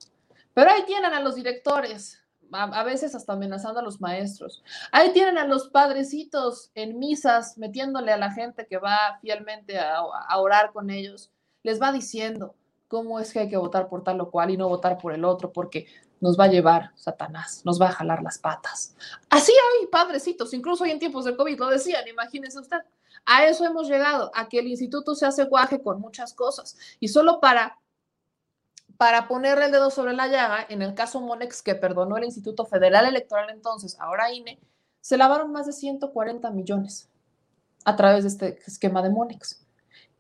[0.54, 4.64] Pero ahí tienen a los directores, a, veces hasta amenazando a los maestros.
[4.92, 9.98] Ahí tienen a los padrecitos en misas, metiéndole a la gente que va fielmente a,
[10.00, 11.32] a orar con ellos.
[11.64, 12.56] Les va diciendo
[12.88, 15.24] cómo es que hay que votar por tal o cual y no votar por el
[15.24, 15.88] otro, porque
[16.20, 18.96] nos va a llevar Satanás, nos va a jalar las patas.
[19.30, 22.80] Así hay padrecitos, incluso hoy en tiempos de COVID lo decían, imagínese usted.
[23.26, 26.78] A eso hemos llegado, a que el instituto se hace guaje con muchas cosas.
[27.00, 27.78] Y solo para
[29.02, 32.68] para ponerle el dedo sobre la llaga, en el caso Monex, que perdonó el Instituto
[32.68, 34.60] Federal Electoral entonces, ahora INE,
[35.00, 37.10] se lavaron más de 140 millones
[37.84, 39.66] a través de este esquema de Monex.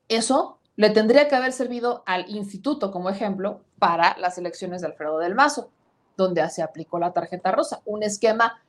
[0.07, 5.19] Eso le tendría que haber servido al instituto como ejemplo para las elecciones de Alfredo
[5.19, 5.69] del Mazo,
[6.17, 8.59] donde se aplicó la tarjeta rosa, un esquema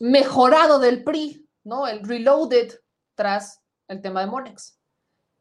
[0.00, 1.86] mejorado del PRI, ¿no?
[1.86, 2.72] El reloaded
[3.14, 4.78] tras el tema de Monex.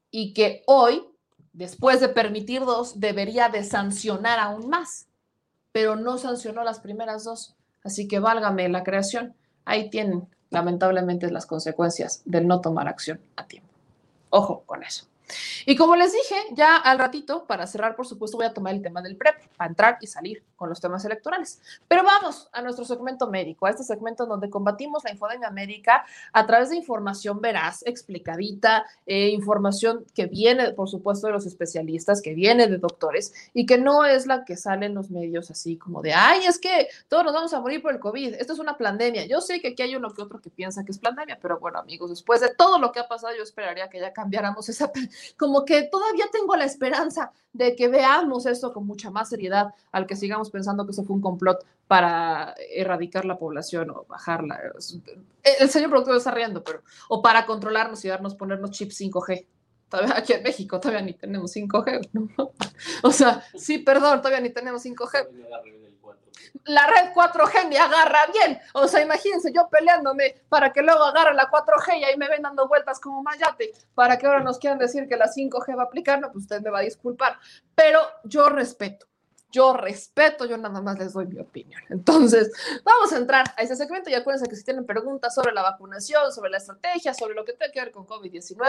[0.10, 1.08] Y que hoy
[1.54, 5.08] después de permitir dos, debería de sancionar aún más,
[5.72, 7.56] pero no sancionó las primeras dos.
[7.82, 9.38] Así que válgame la creación.
[9.64, 13.70] Ahí tienen, lamentablemente, las consecuencias de no tomar acción a tiempo.
[14.32, 15.11] Ojo con eso.
[15.65, 18.82] Y como les dije, ya al ratito, para cerrar, por supuesto, voy a tomar el
[18.82, 21.60] tema del PREP, para entrar y salir con los temas electorales.
[21.88, 26.46] Pero vamos a nuestro segmento médico, a este segmento donde combatimos la infodemia médica a
[26.46, 32.34] través de información veraz, explicadita, eh, información que viene, por supuesto, de los especialistas, que
[32.34, 36.02] viene de doctores y que no es la que sale en los medios así como
[36.02, 38.78] de, ay, es que todos nos vamos a morir por el COVID, esto es una
[38.78, 39.26] pandemia.
[39.26, 41.80] Yo sé que aquí hay uno que otro que piensa que es pandemia, pero bueno,
[41.80, 44.91] amigos, después de todo lo que ha pasado, yo esperaría que ya cambiáramos esa
[45.38, 50.08] como que todavía tengo la esperanza de que veamos esto con mucha más seriedad al
[50.08, 54.60] que sigamos pensando que eso fue un complot para erradicar la población o bajarla.
[55.44, 59.46] El señor productor está riendo, pero o para controlarnos y darnos, ponernos chips 5G.
[59.90, 62.10] Todavía aquí en México todavía ni tenemos 5G.
[63.04, 65.28] O sea, sí, perdón, todavía ni tenemos 5G
[66.66, 68.60] la red 4G me agarra bien.
[68.74, 72.42] O sea, imagínense yo peleándome para que luego agarre la 4G y ahí me ven
[72.42, 75.86] dando vueltas como mayate, para que ahora nos quieran decir que la 5G va a
[75.86, 77.38] aplicar, no, pues usted me va a disculpar.
[77.76, 79.08] Pero yo respeto,
[79.52, 81.82] yo respeto, yo nada más les doy mi opinión.
[81.90, 82.52] Entonces,
[82.84, 86.32] vamos a entrar a ese segmento y acuérdense que si tienen preguntas sobre la vacunación,
[86.32, 88.62] sobre la estrategia, sobre lo que tiene que ver con COVID-19,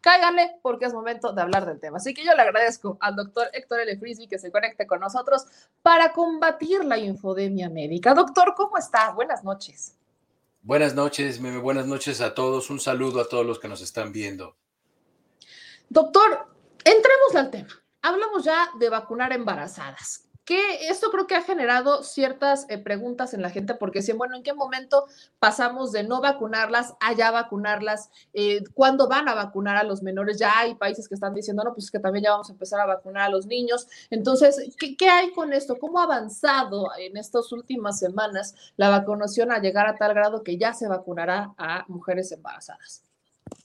[0.00, 1.98] cáiganle porque es momento de hablar del tema.
[1.98, 3.98] Así que yo le agradezco al doctor Héctor L.
[3.98, 5.44] Frisby que se conecte con nosotros
[5.82, 8.14] para combatir la infodemia médica.
[8.14, 9.10] Doctor, ¿cómo está?
[9.10, 9.94] Buenas noches.
[10.62, 11.58] Buenas noches, Meme.
[11.58, 12.70] Buenas noches a todos.
[12.70, 14.54] Un saludo a todos los que nos están viendo.
[15.88, 16.46] Doctor,
[16.84, 17.68] entremos al tema.
[18.02, 23.42] Hablamos ya de vacunar embarazadas que esto creo que ha generado ciertas eh, preguntas en
[23.42, 25.04] la gente porque dicen, bueno, ¿en qué momento
[25.38, 28.08] pasamos de no vacunarlas a ya vacunarlas?
[28.32, 30.38] Eh, ¿Cuándo van a vacunar a los menores?
[30.38, 32.86] Ya hay países que están diciendo, no, pues que también ya vamos a empezar a
[32.86, 33.88] vacunar a los niños.
[34.08, 35.76] Entonces, ¿qué, qué hay con esto?
[35.78, 40.56] ¿Cómo ha avanzado en estas últimas semanas la vacunación a llegar a tal grado que
[40.56, 43.07] ya se vacunará a mujeres embarazadas?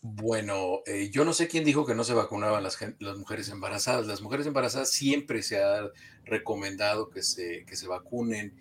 [0.01, 2.77] Bueno, eh, yo no sé quién dijo que no se vacunaban las,
[3.17, 4.05] mujeres embarazadas.
[4.05, 5.89] Las mujeres embarazadas siempre se ha
[6.25, 8.55] recomendado que se, vacunen.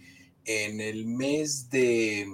[0.45, 2.27] En el mes de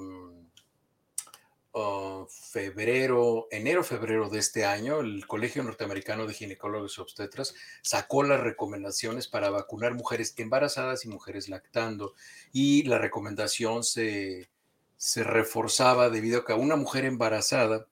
[2.29, 8.41] febrero, enero, febrero de este año, el Colegio Norteamericano de Ginecólogos y Obstetras sacó las
[8.41, 12.15] recomendaciones para vacunar mujeres embarazadas y mujeres lactando.
[12.53, 14.51] Y la recomendación se,
[14.97, 17.87] se reforzaba debido a que una mujer embarazada,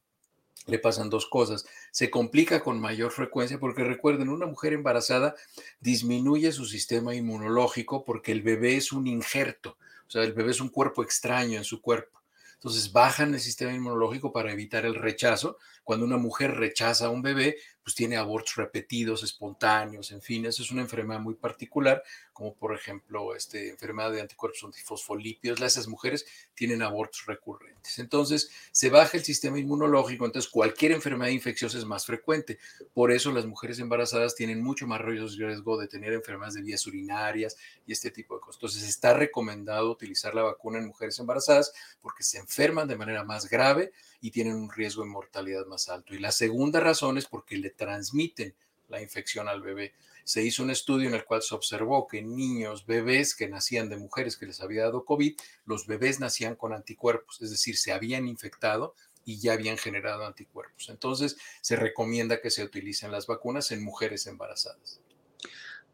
[0.67, 1.65] le pasan dos cosas.
[1.91, 5.35] Se complica con mayor frecuencia porque recuerden, una mujer embarazada
[5.81, 10.61] disminuye su sistema inmunológico porque el bebé es un injerto, o sea, el bebé es
[10.61, 12.17] un cuerpo extraño en su cuerpo.
[12.55, 15.59] Entonces bajan el sistema inmunológico para evitar el rechazo.
[15.85, 20.63] Cuando una mujer rechaza a un bebé, pues tiene abortos repetidos, espontáneos, en fin, eso
[20.63, 22.03] es una enfermedad muy particular,
[22.37, 25.59] como por ejemplo este, enfermedad de anticuerpos antifosfolípidos.
[25.63, 27.99] Esas mujeres tienen abortos recurrentes.
[27.99, 32.59] Entonces se baja el sistema inmunológico, entonces cualquier enfermedad infecciosa es más frecuente.
[32.93, 37.57] Por eso las mujeres embarazadas tienen mucho más riesgo de tener enfermedades de vías urinarias
[37.87, 38.57] y este tipo de cosas.
[38.57, 41.73] Entonces está recomendado utilizar la vacuna en mujeres embarazadas
[42.03, 46.15] porque se enferman de manera más grave y tienen un riesgo de mortalidad más alto.
[46.15, 48.55] Y la segunda razón es porque le transmiten
[48.89, 49.95] la infección al bebé.
[50.27, 53.97] Se hizo un estudio en el cual se observó que niños, bebés que nacían de
[53.97, 55.37] mujeres que les había dado COVID,
[55.67, 60.89] los bebés nacían con anticuerpos, es decir, se habían infectado y ya habían generado anticuerpos.
[60.89, 65.01] Entonces, se recomienda que se utilicen las vacunas en mujeres embarazadas.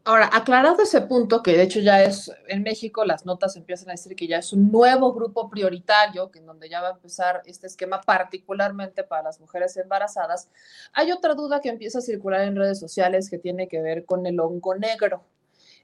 [0.05, 3.93] Ahora, aclarado ese punto, que de hecho ya es en México, las notas empiezan a
[3.93, 7.69] decir que ya es un nuevo grupo prioritario, en donde ya va a empezar este
[7.69, 10.49] esquema particularmente para las mujeres embarazadas,
[10.93, 14.27] hay otra duda que empieza a circular en redes sociales que tiene que ver con
[14.27, 15.23] el hongo negro.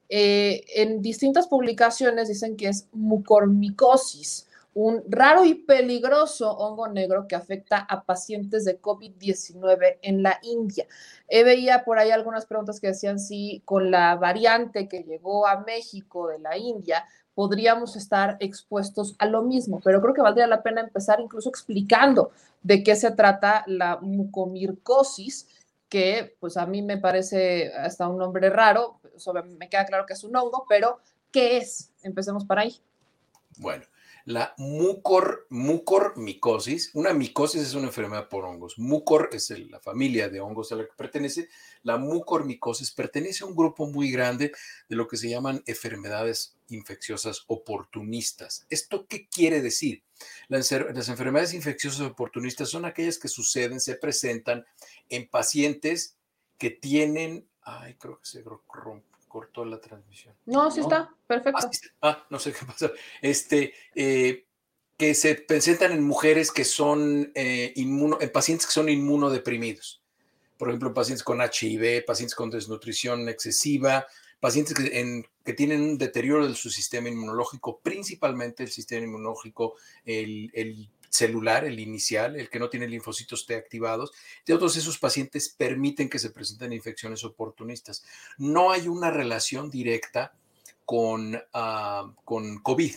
[0.09, 4.48] Eh, en distintas publicaciones dicen que es mucormicosis
[4.81, 10.87] un raro y peligroso hongo negro que afecta a pacientes de COVID-19 en la India.
[11.27, 15.65] Eh, veía por ahí algunas preguntas que decían si con la variante que llegó a
[15.65, 17.05] México de la India
[17.35, 22.31] podríamos estar expuestos a lo mismo, pero creo que valdría la pena empezar incluso explicando
[22.63, 25.49] de qué se trata la mucomircosis,
[25.89, 29.01] que pues a mí me parece hasta un nombre raro,
[29.59, 31.01] me queda claro que es un hongo, pero
[31.33, 31.91] ¿qué es?
[32.05, 32.77] Empecemos por ahí.
[33.59, 33.85] Bueno,
[34.29, 36.91] la mucor, mucormicosis.
[36.93, 38.79] Una micosis es una enfermedad por hongos.
[38.79, 41.49] Mucor es la familia de hongos a la que pertenece.
[41.83, 44.53] La mucormicosis pertenece a un grupo muy grande
[44.87, 48.67] de lo que se llaman enfermedades infecciosas oportunistas.
[48.69, 50.03] ¿Esto qué quiere decir?
[50.49, 54.67] Las, enfermedades infecciosas oportunistas son aquellas que suceden, se presentan
[55.09, 56.19] en pacientes
[56.59, 60.35] que tienen, ay, creo que se rompe cortó la transmisión.
[60.47, 61.69] No, sí está, perfecto.
[62.01, 62.91] Ah, ah, no sé qué pasa.
[63.21, 64.47] Este, eh,
[64.97, 70.03] que se presentan en mujeres que son eh, inmuno, en pacientes que son inmunodeprimidos.
[70.57, 74.07] Por ejemplo, pacientes con HIV, pacientes con desnutrición excesiva,
[74.41, 79.77] pacientes que, en, que tienen un deterioro de su sistema inmunológico, principalmente el sistema inmunológico,
[80.05, 84.13] el, el celular, el inicial, el que no tiene linfocitos T activados,
[84.47, 88.05] de todos esos pacientes permiten que se presenten infecciones oportunistas.
[88.37, 90.35] No hay una relación directa
[90.85, 92.95] con, uh, con COVID.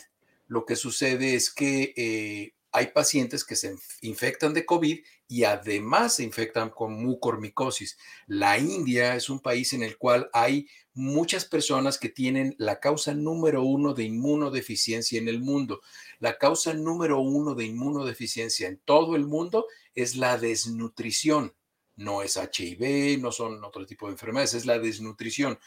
[0.48, 4.98] Lo que sucede es que eh, hay pacientes que se infectan de COVID
[5.28, 7.98] y además se infectan con mucormicosis.
[8.26, 13.14] La India es un país en el cual hay muchas personas que tienen la causa
[13.14, 15.80] número uno de inmunodeficiencia en el mundo.
[16.18, 21.54] La causa número uno de inmunodeficiencia en todo el mundo es la desnutrición.
[21.96, 25.58] No es HIV, no son otro tipo de enfermedades, es la desnutrición.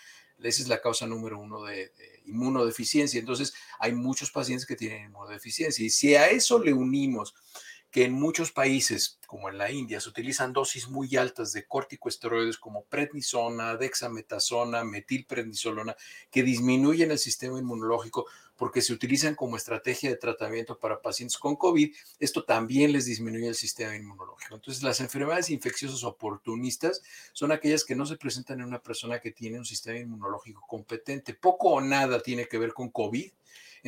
[0.41, 3.19] Esa es la causa número uno de, de, inmunodeficiencia.
[3.19, 5.86] Entonces, hay muchos pacientes que tienen inmunodeficiencia.
[5.86, 7.33] Y si a eso le unimos
[7.95, 12.57] que en muchos países, como en la India, se utilizan dosis muy altas de corticosteroides
[12.57, 15.95] como prednisona, dexametasona, metilprednisolona,
[16.29, 18.25] que disminuyen el sistema inmunológico
[18.56, 21.93] porque se utilizan como estrategia de tratamiento para pacientes con COVID.
[22.20, 24.56] Esto también les disminuye el sistema inmunológico.
[24.56, 27.01] Entonces, las enfermedades infecciosas oportunistas
[27.34, 31.34] son aquellas que no se presentan en una persona que tiene un sistema inmunológico competente.
[31.34, 33.32] Poco o nada tiene que ver con COVID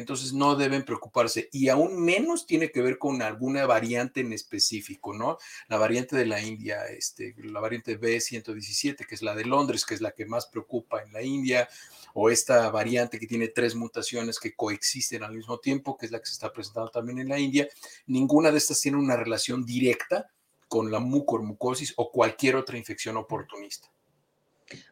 [0.02, 5.14] entonces no deben preocuparse y aún menos tiene que ver con alguna variante en específico,
[5.14, 5.38] ¿no?
[5.68, 9.96] La variante de la India, este, la variante B117, que es la de Londres, que
[9.96, 11.68] es la que más preocupa en la India,
[12.14, 16.20] o esta variante que tiene tres mutaciones que coexisten al mismo tiempo, que es la
[16.20, 17.68] que se está presentando también en la India,
[18.06, 20.30] ninguna de estas tiene una relación directa
[20.68, 23.90] con la mucormucosis o cualquier otra infección oportunista.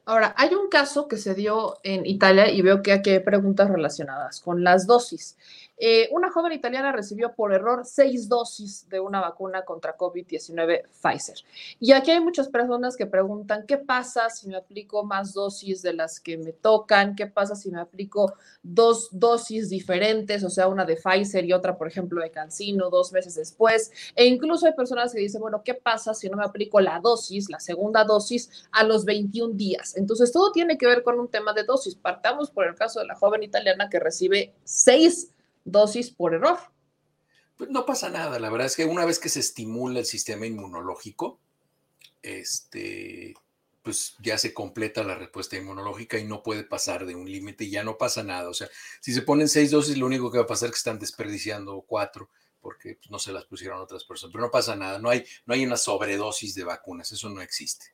[0.06, 3.70] Ahora, hay un caso que se dio en Italia y veo que aquí hay preguntas
[3.70, 5.38] relacionadas con las dosis.
[5.78, 11.38] Eh, una joven italiana recibió por error seis dosis de una vacuna contra COVID-19 Pfizer.
[11.80, 15.94] Y aquí hay muchas personas que preguntan, ¿qué pasa si me aplico más dosis de
[15.94, 17.16] las que me tocan?
[17.16, 21.78] ¿Qué pasa si me aplico dos dosis diferentes, o sea, una de Pfizer y otra,
[21.78, 23.92] por ejemplo, de Cancino dos meses después?
[24.16, 27.50] E incluso hay personas que dicen, bueno, ¿qué pasa si no me aplico la dosis,
[27.50, 29.98] la segunda dosis, a los 21 días?
[29.98, 31.96] Entonces, todo tiene que ver con un tema de dosis.
[31.96, 35.35] Partamos por el caso de la joven italiana que recibe seis
[35.66, 36.58] dosis por error.
[37.58, 40.46] Pues no pasa nada, la verdad es que una vez que se estimula el sistema
[40.46, 41.40] inmunológico,
[42.22, 43.34] este,
[43.82, 47.70] pues ya se completa la respuesta inmunológica y no puede pasar de un límite y
[47.70, 48.50] ya no pasa nada.
[48.50, 48.68] O sea,
[49.00, 51.82] si se ponen seis dosis, lo único que va a pasar es que están desperdiciando
[51.88, 52.30] cuatro
[52.66, 55.54] porque pues, no se las pusieron otras personas, pero no pasa nada, no hay, no
[55.54, 57.86] hay una sobredosis de vacunas, eso no existe.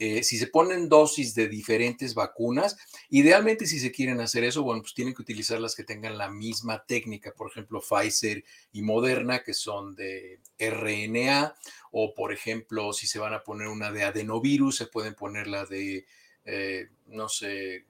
[0.00, 2.76] Eh, si se ponen dosis de diferentes vacunas,
[3.08, 6.28] idealmente si se quieren hacer eso, bueno, pues tienen que utilizar las que tengan la
[6.28, 11.54] misma técnica, por ejemplo, Pfizer y Moderna, que son de RNA,
[11.92, 15.66] o por ejemplo, si se van a poner una de adenovirus, se pueden poner la
[15.66, 16.04] de,
[16.44, 17.84] eh, no sé,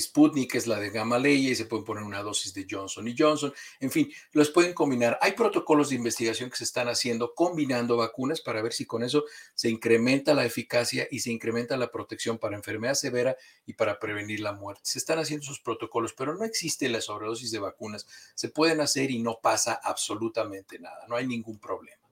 [0.00, 3.52] Sputnik es la de Gamaleya y se pueden poner una dosis de Johnson y Johnson.
[3.80, 5.18] En fin, los pueden combinar.
[5.20, 9.24] Hay protocolos de investigación que se están haciendo combinando vacunas para ver si con eso
[9.54, 13.36] se incrementa la eficacia y se incrementa la protección para enfermedad severa
[13.66, 14.82] y para prevenir la muerte.
[14.84, 18.06] Se están haciendo esos protocolos, pero no existe la sobredosis de vacunas.
[18.34, 21.06] Se pueden hacer y no pasa absolutamente nada.
[21.08, 22.02] No hay ningún problema.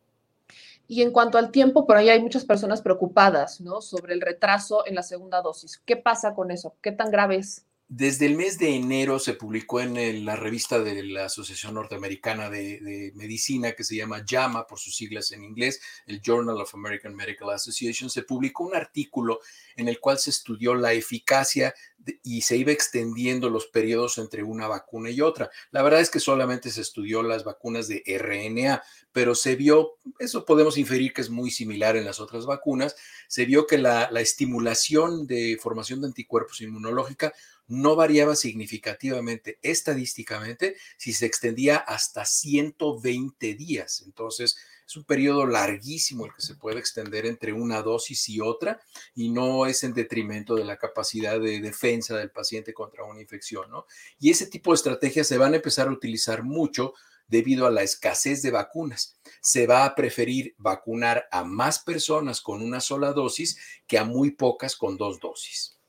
[0.91, 3.81] Y en cuanto al tiempo, por ahí hay muchas personas preocupadas, ¿no?
[3.81, 5.81] Sobre el retraso en la segunda dosis.
[5.87, 6.75] ¿Qué pasa con eso?
[6.83, 7.65] ¿Qué tan grave es?
[7.93, 13.11] Desde el mes de enero se publicó en la revista de la Asociación Norteamericana de,
[13.17, 17.51] Medicina, que se llama JAMA por sus siglas en inglés, el Journal of American Medical
[17.51, 19.41] Association, se publicó un artículo
[19.75, 21.75] en el cual se estudió la eficacia
[22.23, 25.51] y se iba extendiendo los periodos entre una vacuna y otra.
[25.73, 30.45] La verdad es que solamente se estudió las vacunas de RNA, pero se vio, eso
[30.45, 32.95] podemos inferir que es muy similar en las otras vacunas,
[33.27, 37.33] se vio que la, la estimulación de formación de anticuerpos inmunológica
[37.71, 44.03] no variaba significativamente estadísticamente si se extendía hasta 120 días.
[44.05, 44.57] Entonces,
[44.87, 48.81] es un periodo larguísimo el que se puede extender entre una dosis y otra
[49.15, 53.71] y no es en detrimento de la capacidad de defensa del paciente contra una infección,
[53.71, 53.87] ¿no?
[54.19, 56.95] Y ese tipo de estrategias se van a empezar a utilizar mucho
[57.29, 59.17] debido a la escasez de vacunas.
[59.41, 64.33] Se va a preferir vacunar a más personas con una sola dosis que a muy
[64.33, 65.80] pocas con dos dosis.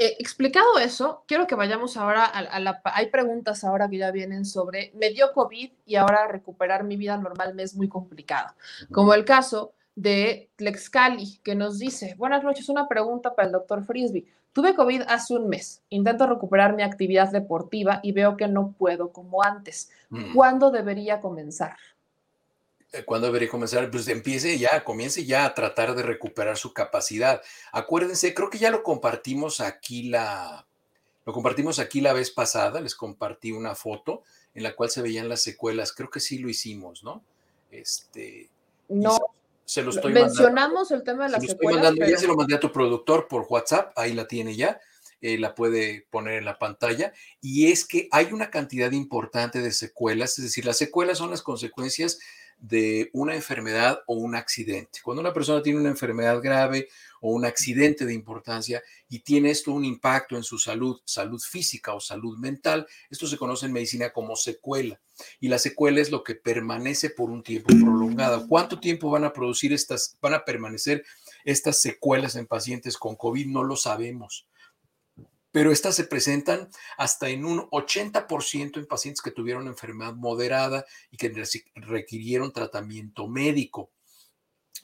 [0.00, 2.80] Eh, explicado eso, quiero que vayamos ahora a, la...
[2.84, 7.16] Hay preguntas ahora que ya vienen sobre, me dio COVID y ahora recuperar mi vida
[7.16, 8.54] normal me es muy complicado,
[8.92, 13.82] como el caso de Tlexcali, que nos dice, buenas noches, una pregunta para el doctor
[13.82, 14.24] Frisby.
[14.52, 19.10] Tuve COVID hace un mes, intento recuperar mi actividad deportiva y veo que no puedo
[19.10, 19.90] como antes.
[20.10, 20.32] Mm.
[20.32, 21.76] ¿Cuándo debería comenzar?
[22.92, 23.90] Eh, cuando debería comenzar?
[23.90, 27.42] Pues empiece ya, comience ya a tratar de recuperar su capacidad.
[27.72, 30.66] Acuérdense, creo que ya lo compartimos aquí la,
[31.26, 34.22] lo compartimos aquí la vez pasada, les compartí una foto
[34.54, 35.92] en la cual se veían las secuelas.
[35.92, 37.22] Creo que sí lo hicimos, ¿no?
[37.70, 38.48] Este.
[38.88, 39.18] No.
[39.66, 41.94] Se lo estoy Mencionamos el tema de las secuelas.
[41.94, 44.80] Ya se lo mandé a tu productor por WhatsApp, ahí la tiene ya.
[45.20, 49.72] Eh, la puede poner en la pantalla, y es que hay una cantidad importante de
[49.72, 52.20] secuelas, es decir, las secuelas son las consecuencias
[52.60, 55.00] de una enfermedad o un accidente.
[55.02, 56.88] Cuando una persona tiene una enfermedad grave
[57.20, 61.94] o un accidente de importancia y tiene esto un impacto en su salud, salud física
[61.94, 65.00] o salud mental, esto se conoce en medicina como secuela.
[65.40, 68.46] Y la secuela es lo que permanece por un tiempo prolongado.
[68.48, 71.04] ¿Cuánto tiempo van a producir estas, van a permanecer
[71.44, 73.46] estas secuelas en pacientes con COVID?
[73.46, 74.46] No lo sabemos
[75.50, 81.16] pero estas se presentan hasta en un 80% en pacientes que tuvieron enfermedad moderada y
[81.16, 81.32] que
[81.74, 83.90] requirieron tratamiento médico.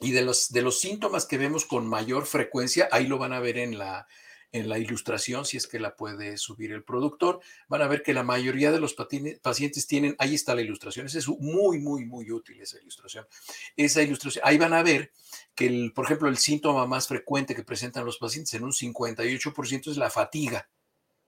[0.01, 3.39] Y de los, de los síntomas que vemos con mayor frecuencia, ahí lo van a
[3.39, 4.07] ver en la,
[4.55, 8.13] en la ilustración, si es que la puede subir el productor, van a ver que
[8.13, 12.61] la mayoría de los pacientes tienen, ahí está la ilustración, es muy, muy, muy útil
[12.61, 13.27] esa ilustración.
[13.75, 15.11] Esa ilustración, ahí van a ver
[15.55, 19.97] que, por ejemplo, el síntoma más frecuente que presentan los pacientes en un 58% es
[19.97, 20.69] la fatiga.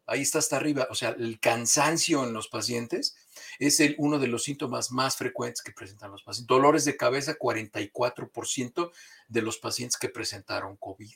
[0.05, 3.17] Ahí está hasta arriba, o sea, el cansancio en los pacientes
[3.59, 6.47] es uno de los síntomas más frecuentes que presentan los pacientes.
[6.47, 8.91] Dolores de cabeza, 44%
[9.27, 11.13] de los pacientes que presentaron COVID.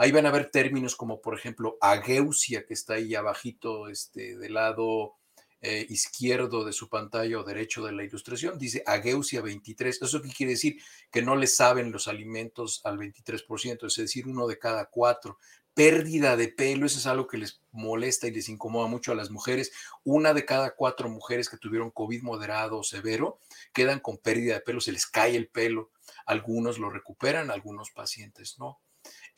[0.00, 4.54] Ahí van a ver términos como, por ejemplo, ageusia, que está ahí abajito, este, del
[4.54, 5.16] lado
[5.60, 10.00] eh, izquierdo de su pantalla o derecho de la ilustración, dice ageusia 23.
[10.00, 10.80] ¿Eso qué quiere decir?
[11.10, 15.36] Que no le saben los alimentos al 23%, es decir, uno de cada cuatro.
[15.74, 19.28] Pérdida de pelo, eso es algo que les molesta y les incomoda mucho a las
[19.28, 19.70] mujeres.
[20.02, 23.38] Una de cada cuatro mujeres que tuvieron COVID moderado o severo
[23.74, 25.90] quedan con pérdida de pelo, se les cae el pelo.
[26.24, 28.80] Algunos lo recuperan, algunos pacientes no.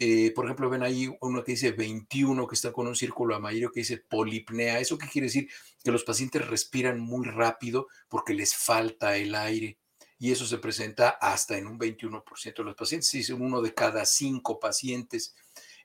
[0.05, 3.71] Eh, por ejemplo, ven ahí uno que dice 21, que está con un círculo amarillo
[3.71, 4.81] que dice polipnea.
[4.81, 5.49] ¿Eso qué quiere decir?
[5.85, 9.79] Que los pacientes respiran muy rápido porque les falta el aire.
[10.19, 13.13] Y eso se presenta hasta en un 21% de los pacientes.
[13.13, 15.37] Dice uno de cada cinco pacientes.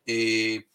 [0.03, 0.65] Eh,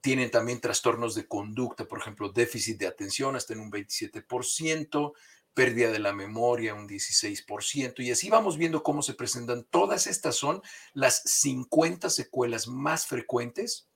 [0.00, 5.12] tienen también trastornos de conducta, por ejemplo, déficit de atención hasta en un 27%,
[5.60, 9.64] pérdida de la memoria un 16%, y así vamos viendo cómo se presentan.
[9.64, 10.62] Todas estas son
[10.94, 13.86] las 50 secuelas más frecuentes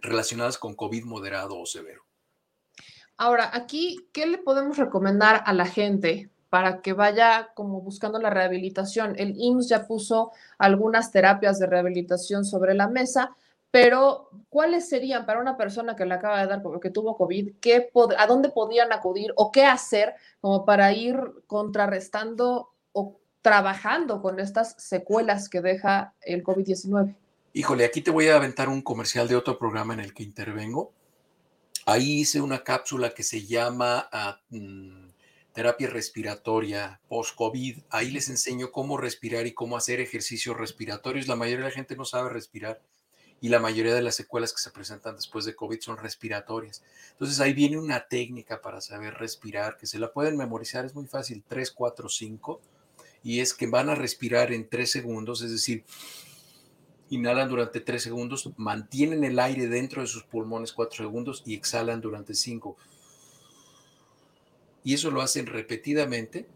[0.00, 2.04] relacionadas con COVID moderado o severo.
[3.16, 8.28] Ahora, aquí, ¿qué le podemos recomendar a la gente para que vaya como buscando la
[8.28, 9.14] rehabilitación?
[9.16, 13.34] El IMSS ya puso algunas terapias de rehabilitación sobre la mesa,
[13.72, 17.54] pero ¿cuáles serían para una persona que le acaba de dar, que tuvo COVID,
[18.18, 21.16] a dónde podían acudir o qué hacer como para ir
[21.46, 27.16] contrarrestando o trabajando con estas secuelas que deja el COVID-19?
[27.54, 30.92] Híjole, aquí te voy a aventar un comercial de otro programa en el que intervengo.
[31.86, 35.08] Ahí hice una cápsula que se llama ah, mm,
[35.54, 37.78] terapia respiratoria post-COVID.
[37.88, 41.26] Ahí les enseño cómo respirar y cómo hacer ejercicios respiratorios.
[41.26, 42.82] La mayoría de la gente no sabe respirar
[43.42, 46.84] y la mayoría de las secuelas que se presentan después de COVID son respiratorias.
[47.10, 51.08] Entonces ahí viene una técnica para saber respirar, que se la pueden memorizar, es muy
[51.08, 52.60] fácil, 3, 4, 5,
[53.24, 55.84] y es que van a respirar en 3 segundos, es decir,
[57.10, 62.00] inhalan durante 3 segundos, mantienen el aire dentro de sus pulmones 4 segundos y exhalan
[62.00, 62.76] durante 5.
[64.84, 66.46] Y eso lo hacen repetidamente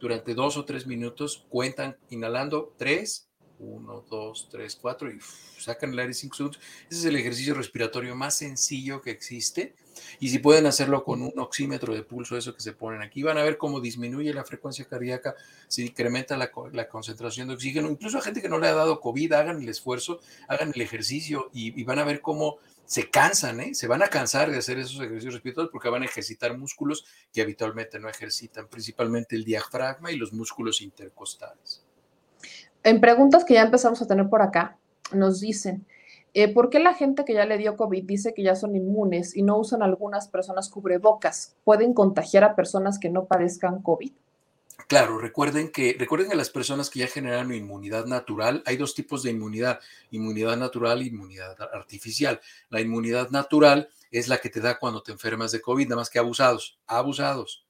[0.00, 3.28] durante 2 o 3 minutos, cuentan inhalando 3,
[3.62, 5.18] 1, 2, 3, 4 y
[5.58, 6.60] sacan el aire 5 segundos.
[6.90, 9.74] Ese es el ejercicio respiratorio más sencillo que existe.
[10.20, 13.38] Y si pueden hacerlo con un oxímetro de pulso, eso que se ponen aquí, van
[13.38, 15.34] a ver cómo disminuye la frecuencia cardíaca,
[15.68, 16.50] se incrementa la,
[16.88, 17.90] concentración de oxígeno.
[17.90, 21.50] Incluso a gente que no le ha dado COVID, hagan el esfuerzo, hagan el ejercicio
[21.52, 23.74] y, van a ver cómo se cansan, ¿eh?
[23.74, 27.40] se van a cansar de hacer esos ejercicios respiratorios porque van a ejercitar músculos que
[27.40, 31.82] habitualmente no ejercitan, principalmente el diafragma y los músculos intercostales.
[32.84, 34.76] En preguntas que ya empezamos a tener por acá,
[35.12, 35.86] nos dicen,
[36.34, 39.36] eh, ¿por qué la gente que ya le dio COVID dice que ya son inmunes
[39.36, 41.54] y no usan algunas personas cubrebocas?
[41.64, 44.12] ¿Pueden contagiar a personas que no padezcan COVID?
[44.88, 49.22] Claro, recuerden que, recuerden que las personas que ya generan inmunidad natural, hay dos tipos
[49.22, 49.78] de inmunidad,
[50.10, 52.40] inmunidad natural e inmunidad artificial.
[52.68, 56.10] La inmunidad natural es la que te da cuando te enfermas de COVID, nada más
[56.10, 57.64] que abusados, abusados.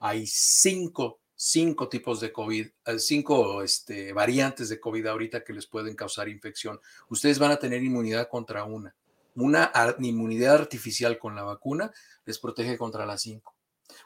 [0.00, 5.66] Hay cinco cinco tipos de COVID, eh, cinco este, variantes de COVID ahorita que les
[5.66, 6.80] pueden causar infección.
[7.10, 8.96] Ustedes van a tener inmunidad contra una.
[9.34, 11.92] Una inmunidad artificial con la vacuna
[12.24, 13.54] les protege contra las cinco.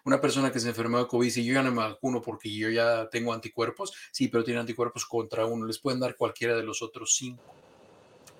[0.04, 2.70] Una persona que se enfermó de COVID dice, yo ya no me vacuno porque yo
[2.70, 6.82] ya tengo anticuerpos, sí, pero tiene anticuerpos contra uno, les pueden dar cualquiera de los
[6.82, 7.54] otros cinco.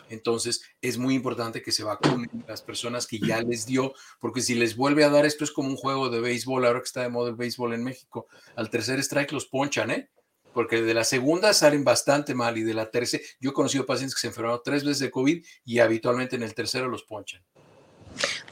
[0.09, 4.55] Entonces, es muy importante que se vacunen las personas que ya les dio, porque si
[4.55, 7.09] les vuelve a dar esto es como un juego de béisbol, ahora que está de
[7.09, 8.27] moda el béisbol en México.
[8.57, 10.11] Al tercer strike los ponchan, ¿eh?
[10.53, 14.15] Porque de la segunda salen bastante mal y de la tercera, yo he conocido pacientes
[14.15, 17.43] que se enfermaron tres veces de COVID y habitualmente en el tercero los ponchan.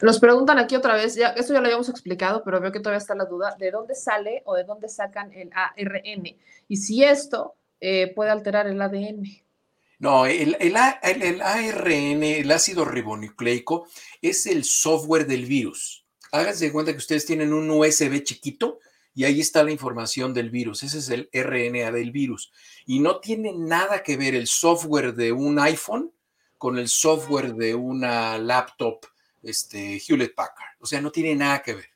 [0.03, 2.99] Nos preguntan aquí otra vez, ya, esto ya lo habíamos explicado, pero veo que todavía
[2.99, 6.37] está la duda, ¿de dónde sale o de dónde sacan el ARN?
[6.69, 9.46] Y si esto eh, puede alterar el ADN.
[9.99, 13.89] No, el, ARN, el ácido ribonucleico,
[14.21, 16.05] es el software del virus.
[16.33, 18.79] Háganse cuenta que ustedes tienen un USB chiquito
[19.15, 20.83] y ahí está la información del virus.
[20.83, 22.53] Ese es el RNA del virus.
[22.85, 26.13] Y no tiene nada que ver el software de un iPhone
[26.59, 29.07] con el software de una laptop
[29.43, 30.77] este, Hewlett Packard.
[30.81, 31.96] O sea, no tiene nada que ver.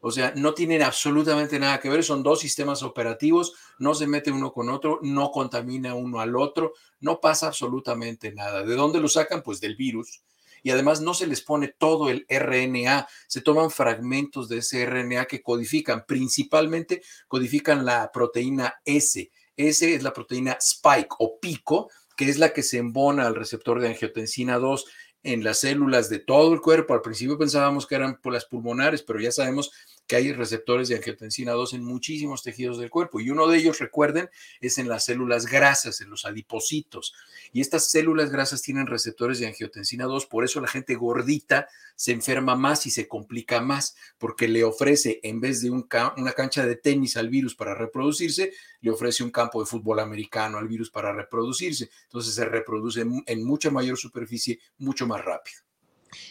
[0.00, 4.30] O sea, no tienen absolutamente nada que ver, son dos sistemas operativos, no se mete
[4.32, 8.62] uno con otro, no contamina uno al otro, no pasa absolutamente nada.
[8.62, 9.42] ¿De dónde lo sacan?
[9.42, 10.22] Pues del virus.
[10.62, 15.26] Y además no se les pone todo el RNA, se toman fragmentos de ese RNA
[15.26, 19.30] que codifican, principalmente codifican la proteína S.
[19.56, 23.80] S es la proteína spike o pico, que es la que se embona al receptor
[23.80, 24.84] de angiotensina 2
[25.22, 26.94] en las células de todo el cuerpo.
[26.94, 29.72] Al principio pensábamos que eran por las pulmonares, pero ya sabemos
[30.10, 33.78] que hay receptores de angiotensina 2 en muchísimos tejidos del cuerpo y uno de ellos,
[33.78, 34.28] recuerden,
[34.60, 37.14] es en las células grasas, en los adipocitos.
[37.52, 42.10] Y estas células grasas tienen receptores de angiotensina 2, por eso la gente gordita se
[42.10, 46.74] enferma más y se complica más, porque le ofrece, en vez de una cancha de
[46.74, 51.12] tenis al virus para reproducirse, le ofrece un campo de fútbol americano al virus para
[51.12, 51.88] reproducirse.
[52.02, 55.69] Entonces se reproduce en mucha mayor superficie, mucho más rápido.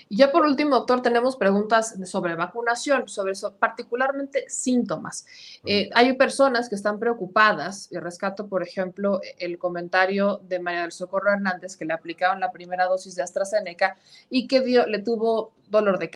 [0.07, 5.25] Y ya por último, doctor, tenemos preguntas sobre vacunación, sobre particularmente síntomas.
[5.65, 10.91] Eh, hay personas que están preocupadas, y rescato, por ejemplo, el comentario de María del
[10.91, 13.97] Socorro Hernández, que le aplicaron la primera dosis de AstraZeneca
[14.29, 16.11] y que le tuvo dolor de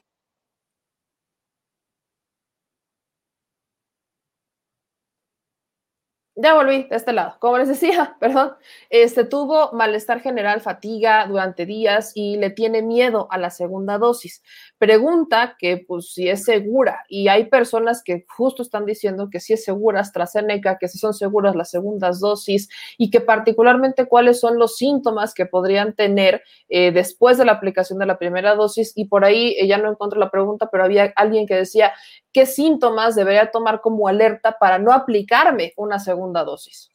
[6.35, 7.35] Ya volví de este lado.
[7.37, 8.53] Como les decía, perdón,
[8.89, 14.41] este tuvo malestar general, fatiga durante días y le tiene miedo a la segunda dosis.
[14.79, 19.53] Pregunta que pues si es segura y hay personas que justo están diciendo que si
[19.53, 22.67] es segura AstraZeneca, que si son seguras las segundas dosis
[22.97, 27.99] y que particularmente cuáles son los síntomas que podrían tener eh, después de la aplicación
[27.99, 31.45] de la primera dosis y por ahí ya no encuentro la pregunta, pero había alguien
[31.45, 31.93] que decía
[32.31, 36.89] qué síntomas debería tomar como alerta para no aplicarme una segunda dosis.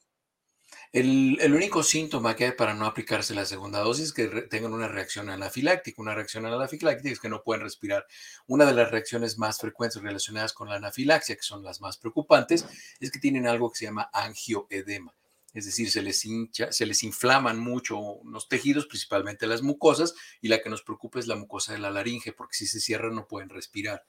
[0.92, 4.88] El, único síntoma que hay para no aplicarse la segunda dosis es que tengan una
[4.88, 6.00] reacción anafiláctica.
[6.00, 8.06] Una reacción anafiláctica es que no pueden respirar.
[8.46, 12.66] Una de las reacciones más frecuentes relacionadas con la anafilaxia, que son las más preocupantes,
[13.00, 15.14] es que tienen algo que se llama angioedema
[15.54, 20.48] es decir, se les hincha, se les inflaman mucho los tejidos, principalmente las mucosas, y
[20.48, 23.26] la que nos preocupa es la mucosa de la laringe, porque si se cierra no
[23.26, 24.04] pueden respirar.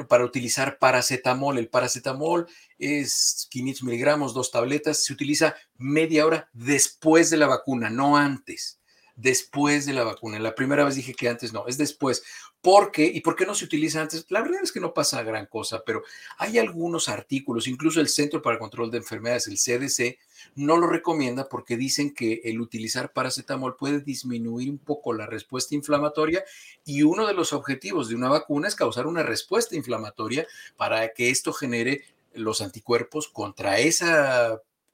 [0.07, 1.57] para utilizar paracetamol.
[1.57, 5.03] El paracetamol es 500 miligramos, dos tabletas.
[5.03, 8.78] Se utiliza media hora después de la vacuna, no antes
[9.21, 10.39] después de la vacuna.
[10.39, 12.23] La primera vez dije que antes no, es después.
[12.61, 13.05] ¿Por qué?
[13.05, 14.25] ¿Y por qué no se utiliza antes?
[14.29, 16.03] La verdad es que no pasa gran cosa, pero
[16.37, 20.17] hay algunos artículos, incluso el Centro para el Control de Enfermedades, el CDC,
[20.55, 25.75] no lo recomienda porque dicen que el utilizar paracetamol puede disminuir un poco la respuesta
[25.75, 26.43] inflamatoria
[26.85, 31.29] y uno de los objetivos de una vacuna es causar una respuesta inflamatoria para que
[31.29, 32.03] esto genere
[32.33, 34.05] los anticuerpos contra ese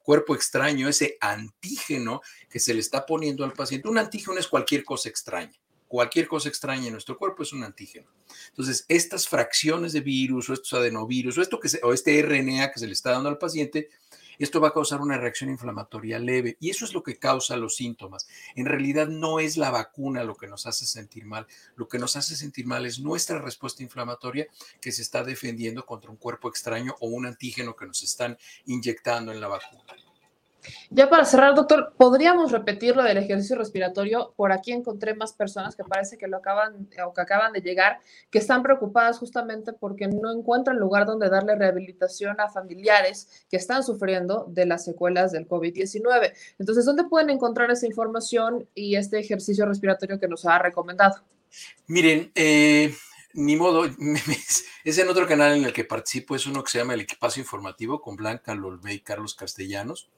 [0.06, 3.90] cuerpo extraño, ese antígeno que se le está poniendo al paciente.
[3.90, 8.10] Un antígeno es cualquier cosa extraña cualquier cosa extraña en nuestro cuerpo es un antígeno.
[8.50, 12.80] Entonces, estas fracciones de virus o estos adenovirus o, esto que o este RNA que
[12.80, 13.90] se le está dando al paciente
[14.40, 17.76] esto va a causar una reacción inflamatoria leve y eso es lo que causa los
[17.76, 18.28] síntomas.
[18.56, 22.16] En realidad no es la vacuna lo que nos hace sentir mal, lo que nos
[22.16, 24.48] hace sentir mal es nuestra respuesta inflamatoria
[24.82, 29.32] que se está defendiendo contra un cuerpo extraño o un antígeno que nos están inyectando
[29.32, 30.05] en la vacuna.
[30.90, 34.34] Ya para cerrar, doctor, ¿podríamos repetir lo del ejercicio respiratorio?
[34.36, 38.00] Por aquí encontré más personas que parece que lo acaban o que acaban de llegar,
[38.30, 43.84] que están preocupadas justamente porque no encuentran lugar donde darle rehabilitación a familiares que están
[43.84, 46.34] sufriendo de las secuelas del COVID-19.
[46.60, 51.22] Entonces, ¿dónde pueden encontrar esa información y este ejercicio respiratorio que nos ha recomendado?
[51.88, 52.94] Miren, eh,
[53.34, 53.86] ni modo,
[54.84, 57.40] es en otro canal en el que participo, es uno que se llama El Equipazo
[57.40, 60.10] Informativo con Blanca Lolbe y Carlos Castellanos.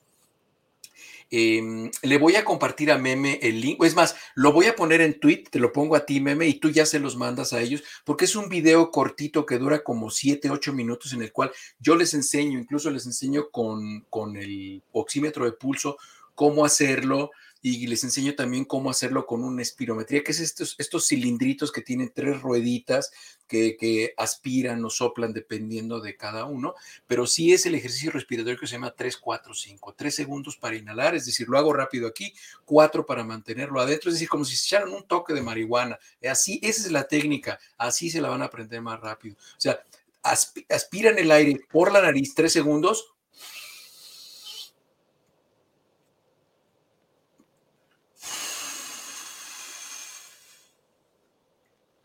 [1.30, 5.02] Em, le voy a compartir a Meme el link, es más, lo voy a poner
[5.02, 7.62] en tweet, te lo pongo a ti, Meme, y tú ya se los mandas a
[7.62, 11.52] ellos, porque es un video cortito que dura como 7, 8 minutos en el cual
[11.80, 15.98] yo les enseño, incluso les enseño con, con el oxímetro de pulso,
[16.34, 17.32] cómo hacerlo,
[17.62, 21.82] y les enseño también cómo hacerlo con una espirometría, que es estos, estos cilindritos que
[21.82, 23.12] tienen tres rueditas
[23.48, 26.76] que, aspiran o soplan dependiendo de cada uno,
[27.08, 30.76] pero sí es el ejercicio respiratorio que se llama 3, 4, 5, 3 segundos para
[30.76, 32.34] inhalar, es decir, lo hago rápido aquí,
[32.66, 35.98] 4 para mantenerlo adentro, es decir, como si se echaran un toque de marihuana,
[36.30, 39.80] así, esa es la técnica, así se la van a aprender más rápido, o sea,
[40.24, 43.14] aspiran el aire por la nariz 3 segundos,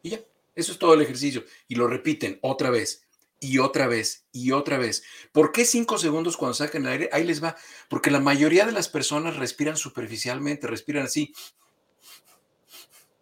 [0.04, 0.20] Y ya,
[0.54, 1.44] eso es todo el ejercicio.
[1.68, 3.06] Y lo repiten otra vez
[3.40, 5.02] y otra vez y otra vez.
[5.32, 7.10] ¿Por qué cinco segundos cuando sacan el aire?
[7.12, 7.56] Ahí les va.
[7.88, 11.34] Porque la mayoría de las personas respiran superficialmente, respiran así.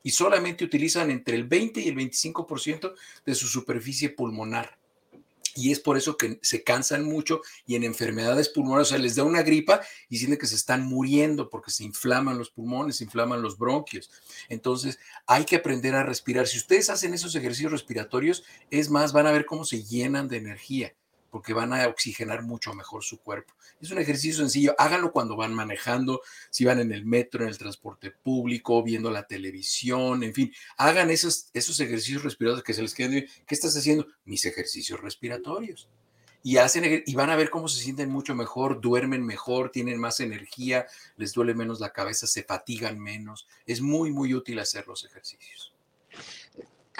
[0.03, 4.80] Y solamente utilizan entre el 20 y el 25% de su superficie pulmonar
[5.61, 9.17] y es por eso que se cansan mucho y en enfermedades pulmonares, o sea, les
[9.17, 13.05] da una gripa y sienten que se están muriendo porque se inflaman los pulmones, se
[13.05, 14.11] inflaman los bronquios.
[14.49, 16.47] Entonces, hay que aprender a respirar.
[16.47, 20.39] Si ustedes hacen esos ejercicios respiratorios, es más, van a ver cómo se llenan de
[20.39, 20.95] energía
[21.31, 23.55] porque van a oxigenar mucho mejor su cuerpo.
[23.81, 26.21] Es un ejercicio sencillo, háganlo cuando van manejando,
[26.51, 31.11] si van en el metro, en el transporte público, viendo la televisión, en fin, hagan
[31.11, 33.27] esos, esos ejercicios respiratorios que se les queden.
[33.47, 34.07] ¿Qué estás haciendo?
[34.25, 35.89] Mis ejercicios respiratorios.
[36.43, 40.21] Y, hacen, y van a ver cómo se sienten mucho mejor, duermen mejor, tienen más
[40.21, 43.47] energía, les duele menos la cabeza, se fatigan menos.
[43.67, 45.75] Es muy, muy útil hacer los ejercicios.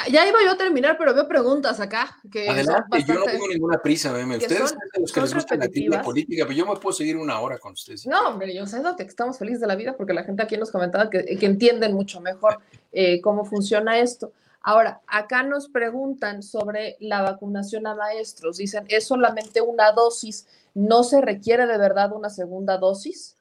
[0.09, 2.19] Ya iba yo a terminar, pero veo preguntas acá.
[2.31, 4.37] Que Adelante, yo no tengo ninguna prisa, meme.
[4.37, 7.59] Ustedes son, los que les gusta la política, pero yo me puedo seguir una hora
[7.59, 8.07] con ustedes.
[8.07, 10.71] No, hombre, yo sé que estamos felices de la vida porque la gente aquí nos
[10.71, 12.61] comentaba que, que entienden mucho mejor
[12.93, 14.33] eh, cómo funciona esto.
[14.63, 18.59] Ahora, acá nos preguntan sobre la vacunación a maestros.
[18.59, 20.47] Dicen, ¿es solamente una dosis?
[20.75, 23.37] ¿No se requiere de verdad una segunda dosis?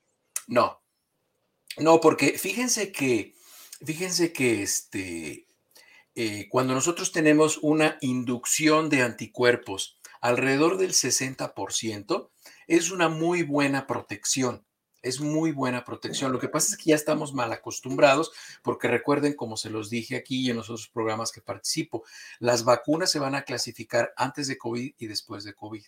[0.47, 0.79] No,
[1.77, 3.35] no, porque fíjense que,
[3.83, 5.45] fíjense que este,
[6.21, 12.29] eh, cuando nosotros tenemos una inducción de anticuerpos alrededor del 60%,
[12.67, 14.65] es una muy buena protección.
[15.01, 16.33] Es muy buena protección.
[16.33, 20.17] Lo que pasa es que ya estamos mal acostumbrados, porque recuerden, como se los dije
[20.17, 22.03] aquí y en los otros programas que participo,
[22.39, 25.85] las vacunas se van a clasificar antes de COVID y después de COVID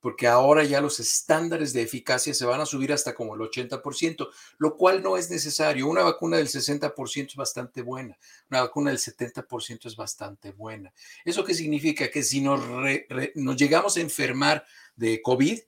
[0.00, 4.28] porque ahora ya los estándares de eficacia se van a subir hasta como el 80%,
[4.58, 5.86] lo cual no es necesario.
[5.86, 8.18] Una vacuna del 60% es bastante buena,
[8.50, 10.92] una vacuna del 70% es bastante buena.
[11.24, 12.10] ¿Eso qué significa?
[12.10, 12.60] Que si nos,
[13.34, 15.60] nos llegamos a enfermar de COVID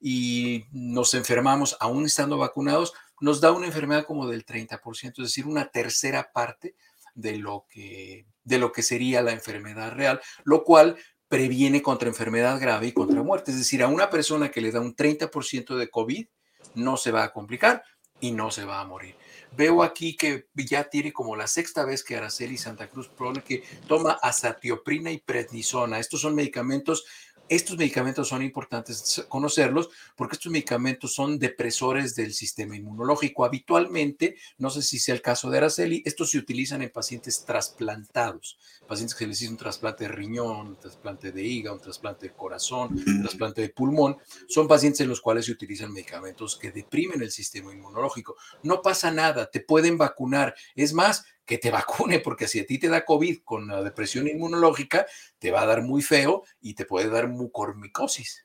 [0.00, 5.46] y nos enfermamos aún estando vacunados, nos da una enfermedad como del 30%, es decir,
[5.46, 6.76] una tercera parte
[7.14, 10.96] de lo que, de lo que sería la enfermedad real, lo cual
[11.28, 13.50] previene contra enfermedad grave y contra muerte.
[13.50, 16.26] Es decir, a una persona que le da un 30% de COVID
[16.74, 17.82] no se va a complicar
[18.20, 19.16] y no se va a morir.
[19.56, 23.62] Veo aquí que ya tiene como la sexta vez que Araceli Santa Cruz pone que
[23.86, 25.98] toma azatioprina y prednisona.
[25.98, 27.04] Estos son medicamentos
[27.48, 33.44] estos medicamentos son importantes conocerlos porque estos medicamentos son depresores del sistema inmunológico.
[33.44, 38.58] Habitualmente, no sé si sea el caso de Araceli, estos se utilizan en pacientes trasplantados,
[38.86, 42.34] pacientes que les hicieron un trasplante de riñón, un trasplante de hígado, un trasplante de
[42.34, 44.16] corazón, un trasplante de pulmón.
[44.48, 48.36] Son pacientes en los cuales se utilizan medicamentos que deprimen el sistema inmunológico.
[48.62, 50.54] No pasa nada, te pueden vacunar.
[50.74, 54.28] Es más, que te vacune, porque si a ti te da COVID con la depresión
[54.28, 55.06] inmunológica,
[55.38, 58.44] te va a dar muy feo y te puede dar mucormicosis.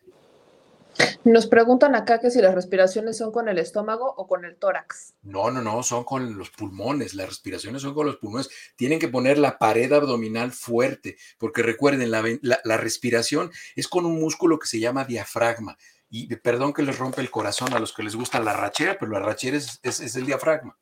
[1.24, 5.14] Nos preguntan acá que si las respiraciones son con el estómago o con el tórax.
[5.22, 7.14] No, no, no, son con los pulmones.
[7.14, 8.50] Las respiraciones son con los pulmones.
[8.76, 14.20] Tienen que poner la pared abdominal fuerte, porque recuerden, la, la respiración es con un
[14.20, 15.78] músculo que se llama diafragma
[16.14, 19.14] y perdón que les rompe el corazón a los que les gusta la rachera, pero
[19.14, 20.78] la rachera es, es el diafragma.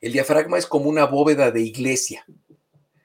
[0.00, 2.24] El diafragma es como una bóveda de iglesia.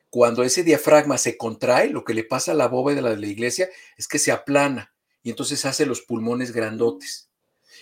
[0.10, 3.70] Cuando ese diafragma se contrae, lo que le pasa a la bóveda de la iglesia
[3.98, 7.30] es que se aplana y entonces hace los pulmones grandotes.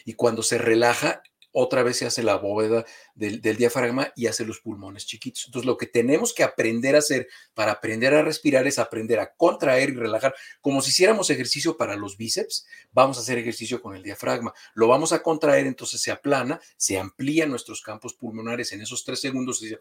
[0.06, 1.22] Y cuando se relaja,
[1.52, 2.86] otra vez se hace la bóveda
[3.16, 5.46] del, diafragma y hace los pulmones chiquitos.
[5.46, 9.34] Entonces, lo que tenemos que aprender a hacer para aprender a respirar es aprender a
[9.34, 10.34] contraer y relajar.
[10.62, 14.54] Como si hiciéramos ejercicio para los bíceps, vamos a hacer ejercicio con el diafragma.
[14.74, 19.20] Lo vamos a contraer, entonces se aplana, se amplían nuestros campos pulmonares en esos tres
[19.20, 19.62] segundos.
[19.62, 19.76] Y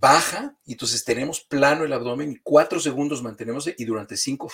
[0.00, 4.50] baja y entonces tenemos plano el abdomen y cuatro segundos mantenemos y durante cinco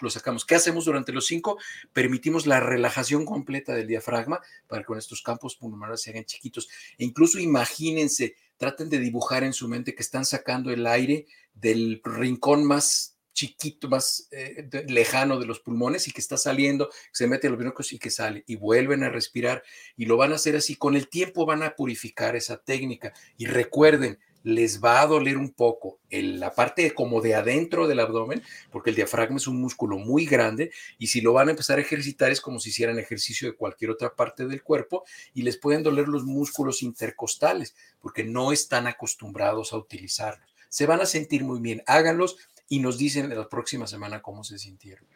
[0.00, 0.44] lo sacamos.
[0.44, 1.58] ¿Qué hacemos durante los cinco?
[1.92, 6.68] Permitimos la relajación completa del diafragma para que con estos campos pulmonares se hagan chiquitos.
[6.98, 12.00] E incluso imagínense, traten de dibujar en su mente que están sacando el aire del
[12.04, 17.50] rincón más chiquito, más eh, lejano de los pulmones y que está saliendo, se mete
[17.50, 19.64] los bronquios y que sale y vuelven a respirar
[19.96, 20.76] y lo van a hacer así.
[20.76, 25.50] Con el tiempo van a purificar esa técnica y recuerden, les va a doler un
[25.50, 29.98] poco en la parte como de adentro del abdomen, porque el diafragma es un músculo
[29.98, 33.48] muy grande y si lo van a empezar a ejercitar es como si hicieran ejercicio
[33.50, 38.52] de cualquier otra parte del cuerpo y les pueden doler los músculos intercostales porque no
[38.52, 40.54] están acostumbrados a utilizarlos.
[40.68, 42.36] Se van a sentir muy bien, háganlos
[42.68, 45.06] y nos dicen en la próxima semana cómo se sintieron.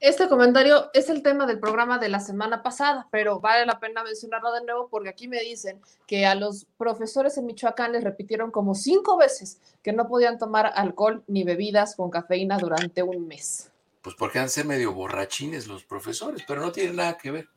[0.00, 4.02] Este comentario es el tema del programa de la semana pasada, pero vale la pena
[4.02, 8.50] mencionarlo de nuevo porque aquí me dicen que a los profesores en Michoacán les repitieron
[8.50, 13.70] como cinco veces que no podían tomar alcohol ni bebidas con cafeína durante un mes.
[14.00, 17.48] Pues porque han de ser medio borrachines los profesores, pero no tiene nada que ver.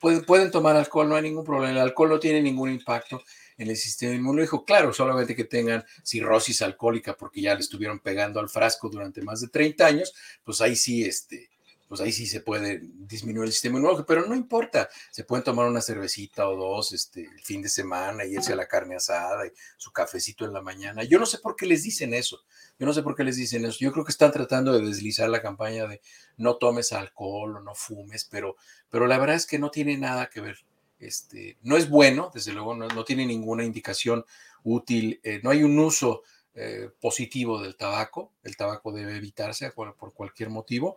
[0.00, 1.70] Pueden, pueden tomar alcohol, no hay ningún problema.
[1.70, 3.22] El alcohol no tiene ningún impacto
[3.56, 4.64] en el sistema inmunológico.
[4.64, 9.40] Claro, solamente que tengan cirrosis alcohólica porque ya le estuvieron pegando al frasco durante más
[9.40, 11.48] de 30 años, pues ahí sí, este,
[11.90, 15.66] pues ahí sí se puede disminuir el sistema inmunológico, pero no importa, se pueden tomar
[15.66, 19.44] una cervecita o dos este, el fin de semana y irse a la carne asada
[19.44, 21.02] y su cafecito en la mañana.
[21.02, 22.44] Yo no sé por qué les dicen eso,
[22.78, 23.78] yo no sé por qué les dicen eso.
[23.80, 26.00] Yo creo que están tratando de deslizar la campaña de
[26.36, 28.54] no tomes alcohol o no fumes, pero,
[28.88, 30.58] pero la verdad es que no tiene nada que ver.
[31.00, 34.24] Este, no es bueno, desde luego, no, tiene ninguna indicación
[34.62, 36.22] útil, eh, no hay un uso
[36.62, 38.32] eh, positivo del tabaco.
[38.42, 40.96] El tabaco debe evitarse por, cualquier motivo.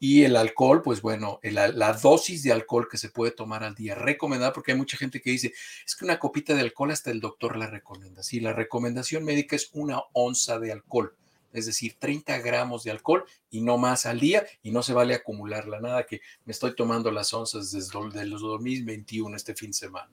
[0.00, 3.94] Y el alcohol, pues bueno, la dosis de alcohol que se puede tomar al día
[3.94, 5.52] recomendada, porque hay mucha gente que dice,
[5.86, 8.24] es que una copita de alcohol hasta el doctor la recomienda.
[8.24, 11.14] Sí, la recomendación médica es una onza de alcohol.
[11.52, 15.14] Es decir, 30 gramos de alcohol y no más al día y no se vale
[15.14, 15.78] acumularla.
[15.78, 20.10] Nada que me estoy tomando las onzas desde los 2021 este fin de semana.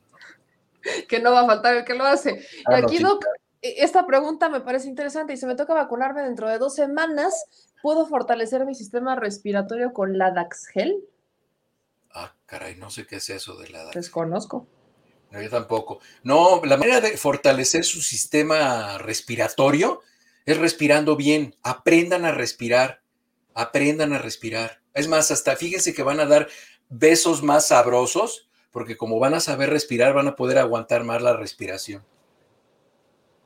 [1.08, 2.46] Que no va a faltar el que lo hace.
[2.70, 6.50] y aquí, Doc, e, esta pregunta me parece interesante y se me toca vacunarme dentro
[6.50, 7.46] de dos semanas.
[7.82, 11.04] ¿Puedo fortalecer mi sistema respiratorio con la Daxgel?
[12.14, 14.02] Ah, caray, no sé qué es eso de la Daxgel.
[14.02, 14.68] Desconozco.
[15.32, 16.00] No, yo tampoco.
[16.24, 20.02] No, la manera de fortalecer su sistema respiratorio
[20.46, 21.56] es respirando bien.
[21.64, 23.02] Aprendan a respirar.
[23.54, 24.82] Aprendan a respirar.
[24.94, 26.50] Es más, hasta fíjense que van a dar
[26.90, 31.36] besos más sabrosos, porque como van a saber respirar, van a poder aguantar más la
[31.36, 32.04] respiración.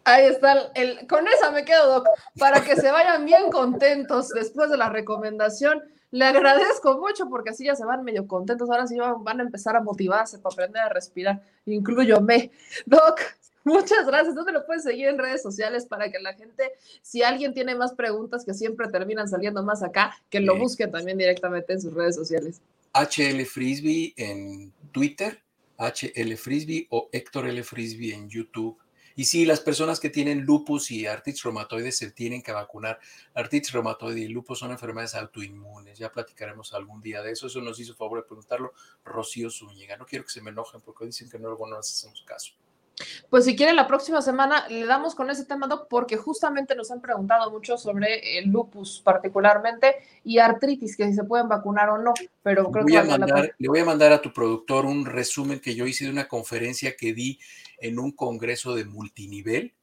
[0.05, 4.69] Ahí está, el, con esa me quedo, Doc, para que se vayan bien contentos después
[4.69, 5.81] de la recomendación.
[6.11, 8.69] Le agradezco mucho porque así ya se van medio contentos.
[8.69, 12.51] Ahora sí van a empezar a motivarse para aprender a respirar, incluyome.
[12.85, 13.19] Doc,
[13.63, 14.35] muchas gracias.
[14.35, 17.93] ¿Dónde lo puedes seguir en redes sociales para que la gente, si alguien tiene más
[17.95, 22.15] preguntas que siempre terminan saliendo más acá, que lo busque también directamente en sus redes
[22.15, 22.61] sociales?
[22.93, 25.41] HL Frisbee en Twitter,
[25.79, 27.63] HL Frisbee o Héctor L.
[27.63, 28.77] Frisbee en YouTube
[29.15, 32.99] y sí, las personas que tienen lupus y artritis reumatoide se tienen que vacunar.
[33.33, 35.97] artritis reumatoide y lupus son enfermedades autoinmunes.
[35.97, 37.47] Ya platicaremos algún día de eso.
[37.47, 38.73] Eso nos hizo favor de preguntarlo
[39.05, 39.95] Rocío Zúñiga.
[39.95, 42.53] No quiero que se me enojen porque dicen que no, luego no hacemos caso.
[43.29, 46.91] Pues si quiere, la próxima semana le damos con ese tema, Doc, porque justamente nos
[46.91, 51.97] han preguntado mucho sobre el lupus particularmente y artritis, que si se pueden vacunar o
[51.97, 52.93] no, pero creo que...
[53.57, 56.95] le voy a mandar a tu productor un resumen que yo hice de una conferencia
[56.95, 57.39] que di
[57.79, 59.73] en un congreso de multinivel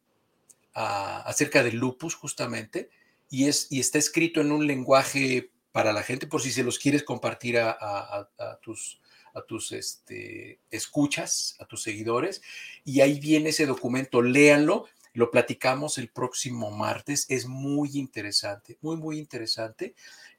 [0.75, 2.89] acerca del lupus justamente,
[3.29, 6.79] y, es, y está escrito en un lenguaje para la gente, por si se los
[6.79, 8.29] quieres compartir a,
[8.63, 9.02] tus,
[9.35, 12.43] a tus este, escuchas, a tus seguidores,
[12.85, 14.87] y ahí viene ese documento, léanlo.
[15.15, 17.27] Lo platicamos el próximo martes.
[17.29, 19.95] Es muy interesante, muy, muy interesante.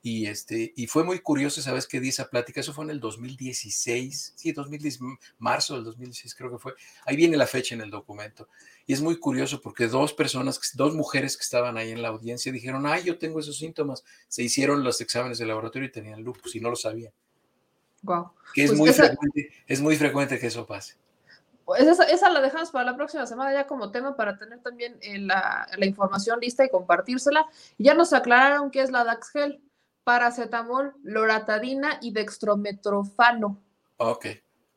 [0.06, 2.60] Y, este, y fue muy curioso, ¿sabes qué di esa plática?
[2.60, 5.00] Eso fue en el 2016, sí, 2010,
[5.38, 6.74] marzo del 2016 creo que fue.
[7.06, 8.50] Ahí viene la fecha en el documento.
[8.86, 12.52] Y es muy curioso porque dos personas, dos mujeres que estaban ahí en la audiencia
[12.52, 14.04] dijeron, ay, yo tengo esos síntomas.
[14.28, 17.14] Se hicieron los exámenes de laboratorio y tenían lupus y no lo sabían.
[18.04, 18.32] Wow.
[18.54, 20.96] Que es, Pues muy esa- frecuente, es muy frecuente que eso pase.
[21.66, 24.98] Pues esa, esa la dejamos para la próxima semana ya como tema para tener también
[25.02, 27.46] eh, la, la información lista y compartírsela.
[27.78, 29.62] Ya nos aclararon qué es la Daxgel,
[30.04, 33.62] paracetamol, loratadina y dextrometrofano.
[33.98, 34.26] Ok,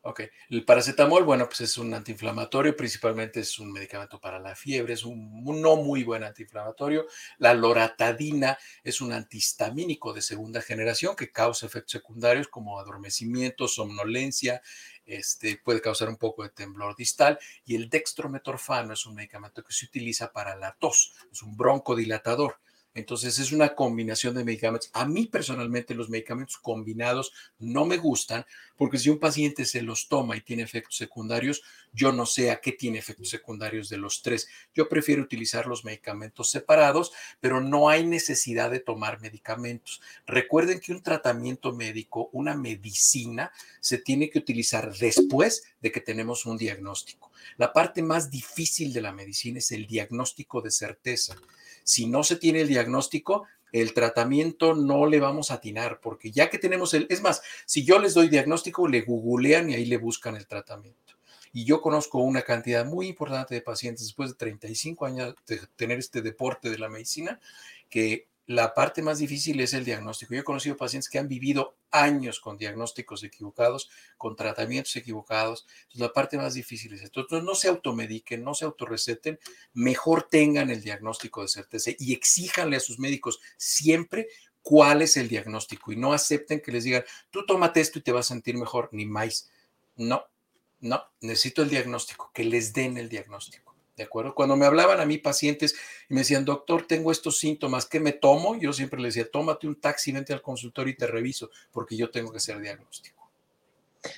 [0.07, 0.21] ok.
[0.51, 5.05] El paracetamol, bueno, pues es un antiinflamatorio, principalmente es un medicamento para la fiebre, es
[5.05, 7.07] un, no muy buen antiinflamatorio.
[7.39, 14.63] La loratadina es un antihistamínico de segunda generación que causa efectos secundarios como adormecimiento, somnolencia,
[15.05, 17.39] este, puede causar un poco de temblor distal.
[17.65, 22.59] Y el dextrometorfano es un medicamento que se utiliza para la tos, es un broncodilatador.
[22.97, 24.89] Entonces es una combinación de medicamentos.
[24.95, 30.09] A mí personalmente los medicamentos combinados no me gustan porque si un paciente se los
[30.09, 34.23] toma y tiene efectos secundarios, yo no sé a qué tiene efectos secundarios de los
[34.23, 34.49] tres.
[34.75, 40.01] Yo prefiero utilizar los medicamentos separados, pero no hay necesidad de tomar medicamentos.
[40.27, 46.47] Recuerden que un tratamiento médico, una medicina, se tiene que utilizar después de que tenemos
[46.47, 47.31] un diagnóstico.
[47.59, 51.37] La parte más difícil de la medicina es el diagnóstico de certeza.
[51.87, 56.51] Si no se tiene el diagnóstico, el tratamiento no le vamos a atinar, porque ya
[56.51, 59.97] que tenemos el, es más, si yo les doy diagnóstico, le googlean y ahí le
[59.97, 61.15] buscan el tratamiento.
[61.53, 65.99] Y yo conozco una cantidad muy importante de pacientes después de 35 años de tener
[66.01, 67.39] este deporte de la medicina,
[67.89, 70.33] que la parte más difícil es el diagnóstico.
[70.33, 75.67] Yo he conocido pacientes que han vivido años con diagnósticos equivocados, con tratamientos equivocados.
[75.83, 77.21] Entonces, la parte más difícil es esto.
[77.21, 79.41] Entonces, no se automediquen, no se autorreceten,
[79.73, 84.29] mejor tengan el diagnóstico de certeza y exíjanle a sus médicos siempre
[84.63, 88.13] cuál es el diagnóstico y no acepten que les digan, tú tómate esto y te
[88.13, 89.51] vas a sentir mejor, ni más.
[89.97, 90.25] No,
[90.81, 93.66] no, necesito el diagnóstico, que les den el diagnóstico.
[93.97, 94.35] ¿De acuerdo?
[94.35, 95.75] Cuando me hablaban a mí pacientes
[96.09, 98.55] y me decían, doctor, tengo estos síntomas, ¿qué me tomo?
[98.57, 102.11] Yo siempre les decía, tómate un taxi, vente al consultorio y te reviso, porque yo
[102.11, 103.17] tengo que hacer diagnóstico.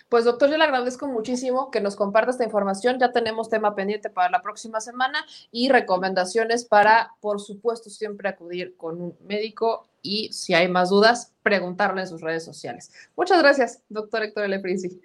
[0.08, 2.98] Pues doctor, yo le agradezco muchísimo que nos comparta esta información.
[2.98, 8.76] Ya tenemos tema pendiente para la próxima semana y recomendaciones para, por supuesto, siempre acudir
[8.76, 12.92] con un médico y si hay más dudas, preguntarle en sus redes sociales.
[13.16, 14.58] Muchas gracias, doctor Héctor L.
[14.60, 15.00] Princi.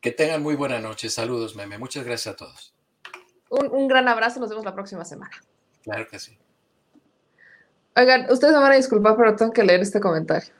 [0.00, 1.08] Que tengan muy buena noche.
[1.08, 1.78] Saludos, meme.
[1.78, 2.77] Muchas gracias a todos.
[3.50, 5.36] Un, un gran abrazo, nos vemos la próxima semana.
[5.82, 6.36] Claro que sí.
[7.96, 10.52] Oigan, ustedes me van a disculpar, pero tengo que leer este comentario.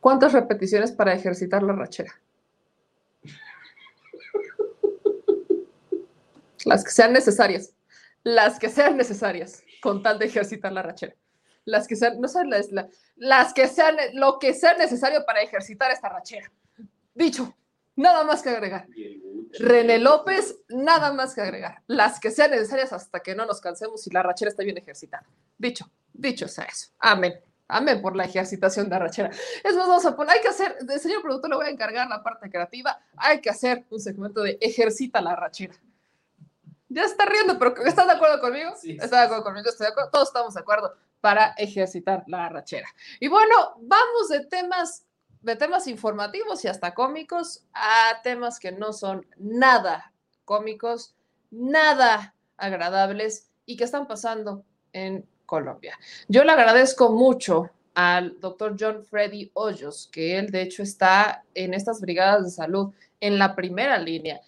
[0.00, 2.12] ¿Cuántas repeticiones para ejercitar la rachera?
[6.64, 7.72] Las que sean necesarias.
[8.22, 11.14] Las que sean necesarias con tal de ejercitar la rachera.
[11.66, 15.42] Las que sean, no sé, las, la- las que sean, lo que sea necesario para
[15.42, 16.50] ejercitar esta rachera.
[17.14, 17.54] Dicho,
[17.96, 18.86] nada más que agregar.
[19.58, 21.82] René López, nada más que agregar.
[21.86, 25.26] Las que sean necesarias hasta que no nos cansemos y la rachera está bien ejercitada.
[25.56, 26.88] Dicho, dicho sea eso.
[26.98, 27.34] Amén.
[27.68, 29.30] Amén por la ejercitación de la rachera.
[29.62, 32.08] Es más, vamos a poner, hay que hacer, el señor productor le voy a encargar
[32.08, 35.74] la parte creativa, hay que hacer un segmento de ejercita la rachera.
[36.88, 38.72] Ya está riendo, pero ¿estás de acuerdo conmigo?
[38.80, 39.68] Sí, ¿Estás de acuerdo conmigo?
[39.68, 40.10] Estoy de acuerdo.
[40.10, 42.86] Todos estamos de acuerdo para ejercitar la rachera.
[43.18, 45.04] Y bueno, vamos de temas
[45.44, 50.12] de temas informativos y hasta cómicos a temas que no son nada
[50.46, 51.14] cómicos,
[51.50, 55.98] nada agradables y que están pasando en Colombia.
[56.28, 61.74] Yo le agradezco mucho al doctor John Freddy Hoyos, que él de hecho está en
[61.74, 64.40] estas brigadas de salud en la primera línea,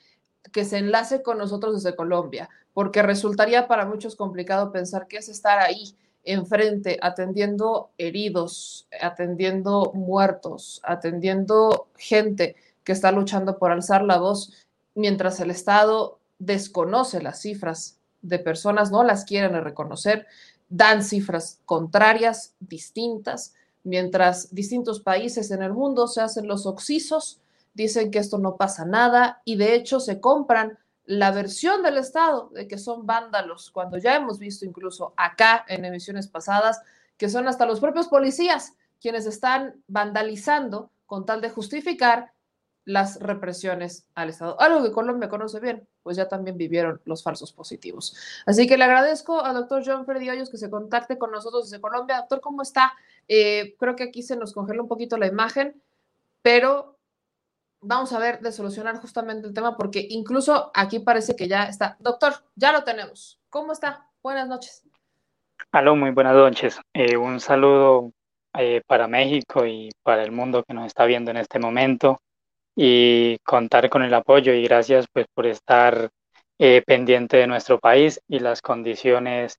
[0.51, 5.29] que se enlace con nosotros desde Colombia, porque resultaría para muchos complicado pensar que es
[5.29, 5.95] estar ahí
[6.27, 14.53] enfrente, atendiendo heridos, atendiendo muertos, atendiendo gente que está luchando por alzar la voz,
[14.95, 20.27] mientras el Estado desconoce las cifras de personas, no las quieren reconocer,
[20.69, 23.55] dan cifras contrarias, distintas,
[23.85, 27.41] mientras distintos países en el mundo se hacen los oxisos,
[27.75, 32.51] dicen que esto no pasa nada y de hecho se compran la versión del Estado
[32.53, 36.83] de que son vándalos, cuando ya hemos visto incluso acá en emisiones pasadas
[37.17, 42.33] que son hasta los propios policías quienes están vandalizando con tal de justificar
[42.85, 44.61] las represiones al Estado.
[44.61, 48.17] Algo que Colombia conoce bien, pues ya también vivieron los falsos positivos.
[48.47, 51.81] Así que le agradezco al doctor John Freddy Hoyos que se contacte con nosotros desde
[51.81, 52.19] Colombia.
[52.19, 52.95] Doctor, ¿cómo está?
[53.27, 55.83] Eh, creo que aquí se nos congela un poquito la imagen,
[56.43, 56.96] pero
[57.87, 61.97] vamos a ver de solucionar justamente el tema, porque incluso aquí parece que ya está.
[62.01, 63.41] Doctor, ya lo tenemos.
[63.49, 64.11] ¿Cómo está?
[64.23, 64.83] Buenas noches.
[65.71, 66.81] Aló, muy buenas noches.
[66.93, 68.13] Eh, un saludo
[68.59, 72.21] eh, para México y para el mundo que nos está viendo en este momento
[72.75, 76.11] y contar con el apoyo y gracias pues por estar
[76.59, 79.59] eh, pendiente de nuestro país y las condiciones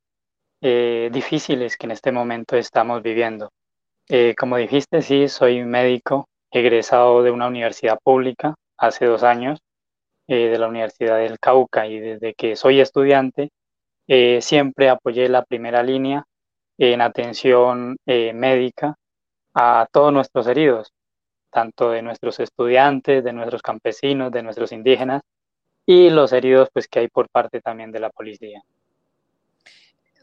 [0.59, 3.51] difíciles que en este momento estamos viviendo.
[4.39, 9.59] como dijiste, sí, soy médico egresado de una universidad pública hace dos años,
[10.27, 13.51] eh, de la Universidad del Cauca, y desde que soy estudiante,
[14.07, 16.25] eh, siempre apoyé la primera línea
[16.77, 18.95] en atención eh, médica
[19.53, 20.93] a todos nuestros heridos,
[21.49, 25.21] tanto de nuestros estudiantes, de nuestros campesinos, de nuestros indígenas,
[25.85, 28.61] y los heridos pues que hay por parte también de la policía.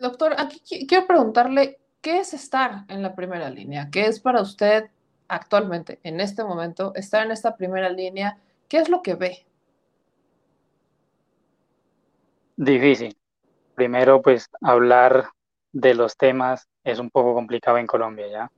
[0.00, 3.88] Doctor, aquí quiero preguntarle, ¿qué es estar en la primera línea?
[3.90, 4.90] ¿Qué es para usted
[5.28, 9.46] actualmente, en este momento, estar en esta primera línea, ¿qué es lo que ve?
[12.56, 13.16] Difícil.
[13.74, 15.30] Primero, pues hablar
[15.72, 18.50] de los temas es un poco complicado en Colombia, ¿ya?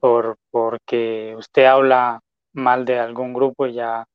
[0.00, 2.20] Por, porque usted habla
[2.52, 4.06] mal de algún grupo y ya,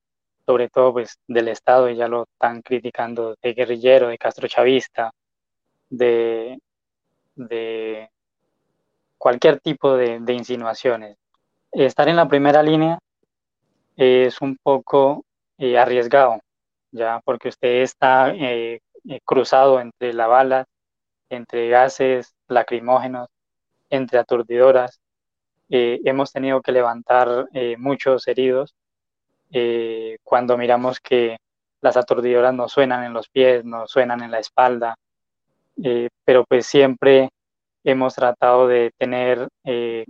[0.46, 5.12] sobre todo pues del Estado, y ya lo están criticando de guerrillero, de castrochavista,
[5.90, 6.60] de,
[7.36, 8.10] de
[9.18, 11.18] cualquier tipo de, de insinuaciones
[11.72, 13.00] estar en la primera línea
[13.96, 15.26] es un poco
[15.58, 16.40] eh, arriesgado,
[16.92, 20.66] ya, porque usted está eh, eh, cruzado entre la bala,
[21.30, 23.28] entre gases lacrimógenos,
[23.90, 25.00] entre aturdidoras.
[25.70, 27.48] hemos tenido que levantar
[27.78, 28.76] muchos heridos
[30.24, 31.38] cuando miramos que
[31.82, 34.96] las aturdidoras no suenan en los pies, no suenan en la espalda,
[36.26, 37.30] pero pues siempre
[37.86, 39.48] hemos tratado de tener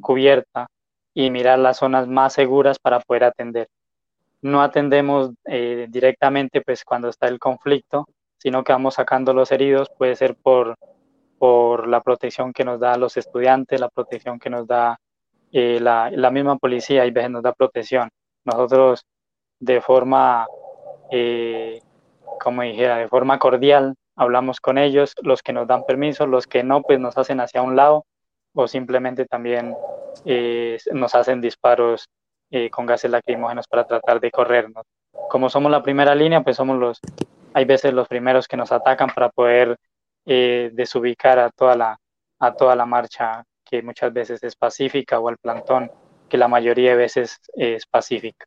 [0.01, 0.68] cubierta
[1.14, 3.68] y mirar las zonas más seguras para poder atender.
[4.41, 8.07] No atendemos eh, directamente pues cuando está el conflicto,
[8.38, 10.76] sino que vamos sacando los heridos, puede ser por,
[11.38, 14.97] por la protección que nos da los estudiantes, la protección que nos da
[15.51, 18.09] eh, la, la, misma policía, y veces nos da protección.
[18.45, 19.05] Nosotros
[19.59, 20.47] de forma,
[21.12, 21.82] eh,
[22.39, 26.64] como dijera, de forma cordial, hablamos con ellos, los que nos dan permiso, los que
[26.64, 28.05] no, pues nos hacen hacia un lado
[28.54, 29.76] o simplemente también
[30.26, 32.10] eh, nos hacen disparos
[32.49, 34.86] eh, con gases lacrimógenos para tratar de corrernos.
[35.30, 36.99] Como somos la primera línea, pues somos los,
[37.54, 39.78] hay veces los primeros que nos atacan para poder
[40.26, 41.97] eh, desubicar a toda, la,
[42.39, 45.91] a toda la marcha que muchas veces es pacífica o al plantón
[46.28, 48.45] que la mayoría de veces es pacífica.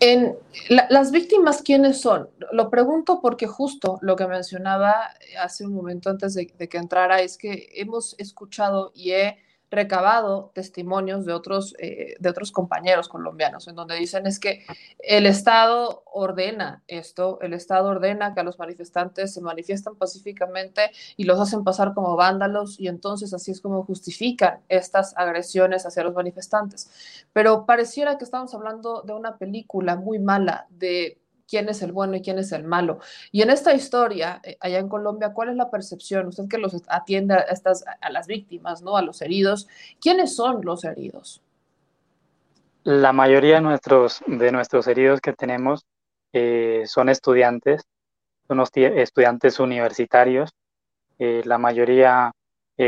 [0.00, 0.34] En
[0.70, 2.30] las víctimas, ¿quiénes son?
[2.52, 7.20] Lo pregunto porque justo lo que mencionaba hace un momento antes de, de que entrara
[7.20, 9.36] es que hemos escuchado y he
[9.70, 14.64] recabado testimonios de otros, eh, de otros compañeros colombianos, en donde dicen es que
[14.98, 21.24] el Estado ordena esto, el Estado ordena que a los manifestantes se manifiesten pacíficamente y
[21.24, 26.14] los hacen pasar como vándalos y entonces así es como justifican estas agresiones hacia los
[26.14, 26.90] manifestantes.
[27.32, 31.18] Pero pareciera que estamos hablando de una película muy mala, de
[31.50, 33.00] quién es el bueno y quién es el malo.
[33.32, 36.28] Y en esta historia, eh, allá en Colombia, ¿cuál es la percepción?
[36.28, 38.96] Usted que los atiende a, estas, a las víctimas, ¿no?
[38.96, 39.66] A los heridos.
[40.00, 41.42] ¿Quiénes son los heridos?
[42.84, 45.84] La mayoría de nuestros, de nuestros heridos que tenemos
[46.32, 47.82] eh, son estudiantes,
[48.46, 50.50] son estudiantes universitarios,
[51.18, 52.32] eh, la mayoría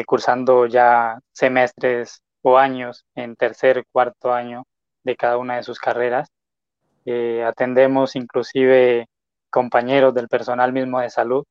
[0.07, 4.65] cursando ya semestres o años en tercer, cuarto año
[5.05, 6.31] de cada una de sus carreras.
[7.05, 9.09] Eh, atendemos inclusive
[9.51, 11.45] compañeros del personal mismo de salud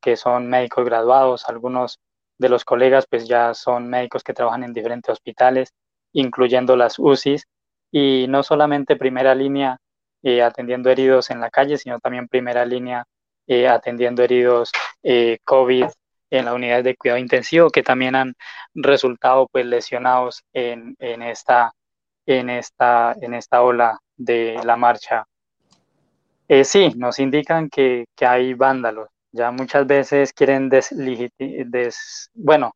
[0.00, 2.00] que son médicos graduados, algunos
[2.38, 5.72] de los colegas pues ya son médicos que trabajan en diferentes hospitales,
[6.12, 7.46] incluyendo las UCIs,
[7.92, 9.78] y no solamente primera línea
[10.22, 13.04] eh, atendiendo heridos en la calle, sino también primera línea
[13.46, 14.72] eh, atendiendo heridos
[15.44, 15.86] COVID
[16.30, 18.34] en la unidad de cuidado intensivo, que también han
[18.74, 21.72] resultado pues lesionados en, en, esta,
[22.26, 25.26] en, esta, en esta ola de la marcha.
[26.48, 29.08] Eh, sí, nos indican que, hay vándalos.
[29.32, 32.72] Ya muchas veces quieren des, bueno,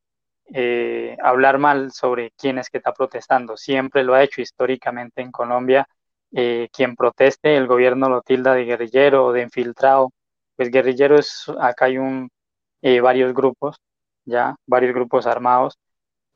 [0.53, 3.55] eh, hablar mal sobre quién es que está protestando.
[3.57, 5.87] Siempre lo ha hecho históricamente en Colombia.
[6.31, 10.11] Eh, quien proteste, el gobierno lo tilda de guerrillero o de infiltrado.
[10.55, 12.29] Pues guerrillero es, acá hay un,
[12.81, 13.77] varios grupos,
[14.25, 15.77] ya, varios grupos armados,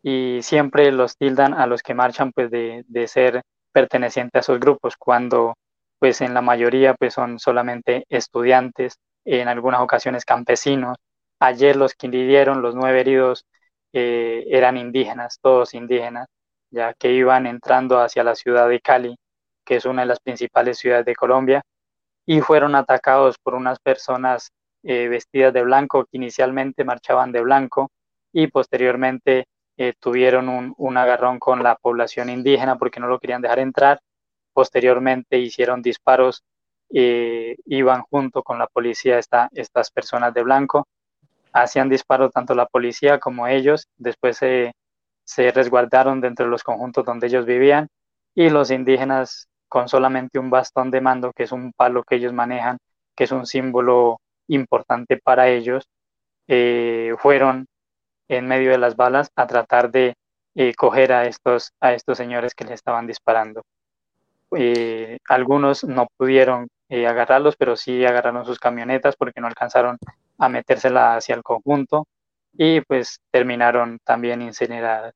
[0.04, 4.60] y siempre los tildan a los que marchan pues de, de ser perteneciente a esos
[4.60, 5.56] grupos, cuando
[6.00, 8.96] pues en la mayoría pues son solamente estudiantes,
[9.26, 10.98] en algunas ocasiones campesinos.
[11.40, 13.46] Ayer los que hirieron, los nueve heridos,
[13.94, 16.28] eh, eran indígenas, todos indígenas,
[16.72, 19.16] ya que iban entrando hacia la ciudad de Cali
[19.66, 21.62] que es una de las principales ciudades de Colombia,
[22.26, 24.52] y fueron atacados por unas personas
[24.84, 27.90] eh, vestidas de blanco que inicialmente marchaban de blanco
[28.34, 29.46] y posteriormente
[29.78, 34.02] eh, tuvieron un, un, agarrón con la población indígena porque no lo querían dejar entrar.
[34.54, 36.44] Posteriormente hicieron disparos,
[36.94, 40.88] eh, iban junto con la policía esta, estas personas de blanco,
[41.54, 44.74] hacían disparos tanto la policía como ellos, después se,
[45.24, 47.88] se resguardaron dentro de los conjuntos donde ellos vivían.
[48.36, 52.34] Y los indígenas con solamente un bastón de mando, que es un palo que ellos
[52.34, 52.78] manejan,
[53.16, 55.88] que es un símbolo importante para ellos,
[56.48, 57.68] eh, fueron
[58.38, 60.16] en medio de las balas a tratar de
[60.56, 63.62] eh, coger a estos, a estos señores que les estaban disparando.
[64.56, 69.98] Eh, algunos no pudieron agarrarlos, pero sí agarraron sus camionetas porque no alcanzaron
[70.38, 72.06] a metérsela hacia el conjunto
[72.54, 75.14] y pues terminaron también incineradas.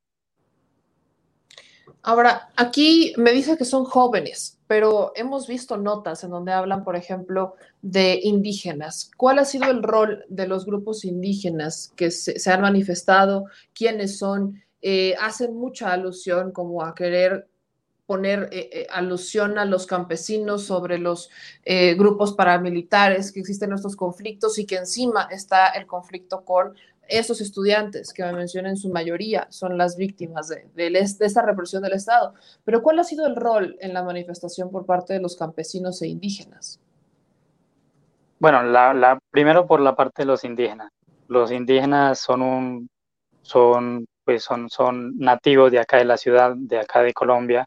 [2.02, 6.96] Ahora, aquí me dice que son jóvenes, pero hemos visto notas en donde hablan, por
[6.96, 9.10] ejemplo, de indígenas.
[9.16, 13.46] ¿Cuál ha sido el rol de los grupos indígenas que se, han manifestado?
[13.74, 14.62] ¿Quiénes son?
[14.82, 17.48] Eh, hacen mucha alusión como a querer
[18.06, 21.28] poner eh, eh, alusión a los campesinos sobre los
[21.96, 26.74] grupos paramilitares que existen en estos conflictos y que encima está el conflicto con
[27.08, 30.68] esos estudiantes que me mencioné en su mayoría son las víctimas de,
[31.20, 32.34] esta represión del Estado.
[32.64, 36.08] Pero ¿cuál ha sido el rol en la manifestación por parte de los campesinos e
[36.08, 36.80] indígenas?
[38.38, 40.90] Bueno, la, primero por la parte de los indígenas.
[41.28, 42.88] Los indígenas son un,
[43.42, 47.66] son, pues son, son nativos de acá de la ciudad, de acá de Colombia,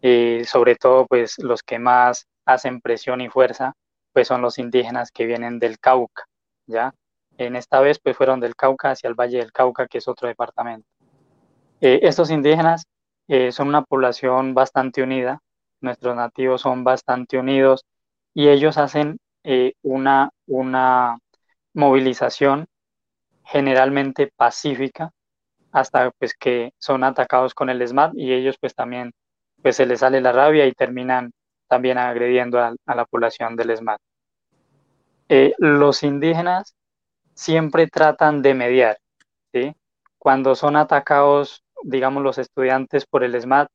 [0.00, 3.72] y sobre todo, pues los que más hacen presión y fuerza,
[4.12, 6.24] pues son los indígenas que vienen del Cauca,
[6.66, 6.92] ¿ya?
[7.38, 10.28] En esta vez pues fueron del Cauca hacia el Valle del Cauca, que es otro
[10.28, 10.88] departamento.
[11.80, 12.86] Eh, estos indígenas
[13.28, 15.40] eh, son una población bastante unida,
[15.80, 17.84] nuestros nativos son bastante unidos
[18.32, 21.18] y ellos hacen eh, una, una
[21.74, 22.66] movilización
[23.44, 25.10] generalmente pacífica
[25.72, 29.12] hasta pues que son atacados con el ESMAD y ellos pues también
[29.62, 31.32] pues se les sale la rabia y terminan
[31.68, 33.98] también agrediendo a, la población del ESMAD.
[35.58, 36.75] los indígenas
[37.36, 38.98] siempre tratan de mediar.
[40.18, 43.68] Cuando son atacados, digamos, los estudiantes por el SMAT,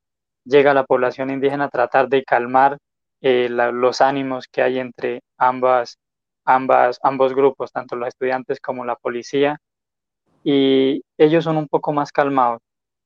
[0.44, 2.78] llega la población indígena a tratar de calmar
[3.22, 5.98] eh, los ánimos que hay entre ambas,
[6.44, 9.60] ambas, ambos grupos, tanto los estudiantes como la policía,
[10.44, 12.62] y ellos son un poco más calmados,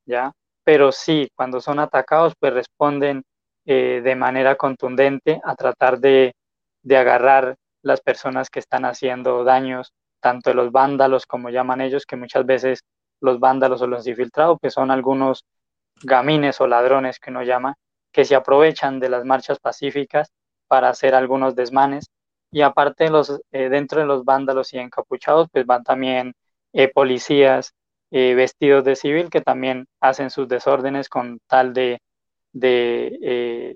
[0.06, 0.32] ¿ya?
[0.64, 3.24] Pero sí, cuando son atacados, pues responden
[3.66, 6.34] eh, de manera contundente a tratar de,
[6.82, 12.06] de agarrar las personas que están haciendo daños tanto de los vándalos, como llaman ellos,
[12.06, 12.84] que muchas veces
[13.22, 15.46] los vándalos o los infiltrados, que son algunos
[16.04, 17.76] gamines o ladrones que uno llama,
[18.12, 20.32] que se aprovechan de las marchas pacíficas
[20.68, 22.10] para hacer algunos desmanes.
[22.52, 26.34] Y aparte, los, eh, dentro de los vándalos y encapuchados, pues van también
[26.74, 27.74] eh, policías
[28.12, 32.02] eh, vestidos de civil que también hacen sus desórdenes con tal de,
[32.54, 33.76] de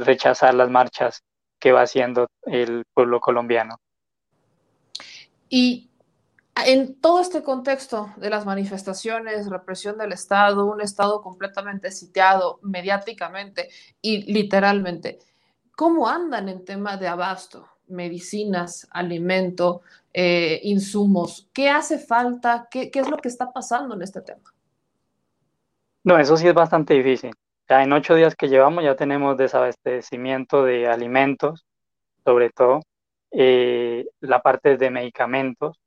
[0.00, 1.22] rechazar las marchas
[1.60, 3.76] que va haciendo el pueblo colombiano.
[5.54, 5.90] Y
[6.64, 13.68] en todo este contexto de las manifestaciones, represión del Estado, un Estado completamente sitiado mediáticamente
[14.00, 15.18] y literalmente,
[15.76, 17.68] ¿cómo andan en tema de abasto?
[17.88, 19.82] Medicinas, alimento,
[20.14, 21.50] eh, insumos.
[21.52, 22.66] ¿Qué hace falta?
[22.70, 24.54] ¿Qué, ¿Qué es lo que está pasando en este tema?
[26.02, 27.32] No, eso sí es bastante difícil.
[27.68, 31.66] Ya en ocho días que llevamos ya tenemos desabastecimiento de alimentos,
[32.24, 32.80] sobre todo,
[33.32, 35.78] eh, la parte de medicamentos,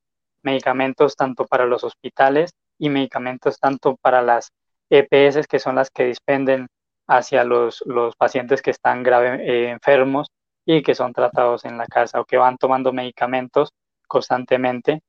[0.41, 4.51] medicamentos tanto para los hospitales y medicamentos tanto para las
[4.89, 6.67] EPS, que son las que dispenden
[7.07, 10.27] hacia los, los pacientes que están grave, eh, enfermos
[10.65, 13.73] y que son tratados en la casa o que van tomando medicamentos
[14.07, 15.01] constantemente.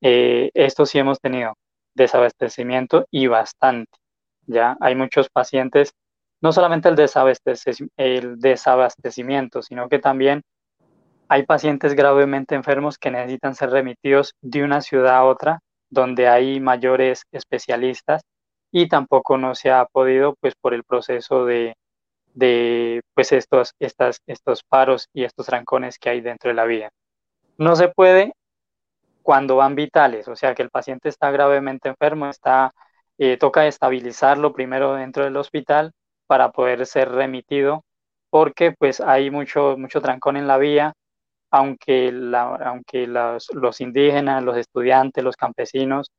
[0.00, 1.54] Eh, esto sí hemos tenido
[1.94, 3.96] desabastecimiento y bastante.
[4.46, 5.92] Ya hay muchos pacientes,
[6.40, 6.96] no solamente el,
[7.96, 10.42] el desabastecimiento, sino que también
[11.28, 16.60] hay pacientes gravemente enfermos que necesitan ser remitidos de una ciudad a otra donde hay
[16.60, 18.22] mayores especialistas
[18.72, 21.74] y tampoco no se ha podido pues por el proceso de,
[22.34, 26.90] de pues estos, estas, estos paros y estos trancones que hay dentro de la vía.
[27.58, 28.32] No se puede
[29.22, 32.72] cuando van vitales, o sea que el paciente está gravemente enfermo, está,
[33.18, 35.92] eh, toca estabilizarlo primero dentro del hospital
[36.26, 37.84] para poder ser remitido
[38.30, 40.92] porque pues hay mucho, mucho trancón en la vía,
[41.56, 42.12] aunque,
[42.64, 46.10] aunque los, indígenas, los estudiantes, los campesinos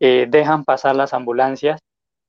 [0.00, 1.80] eh, dejan pasar las ambulancias,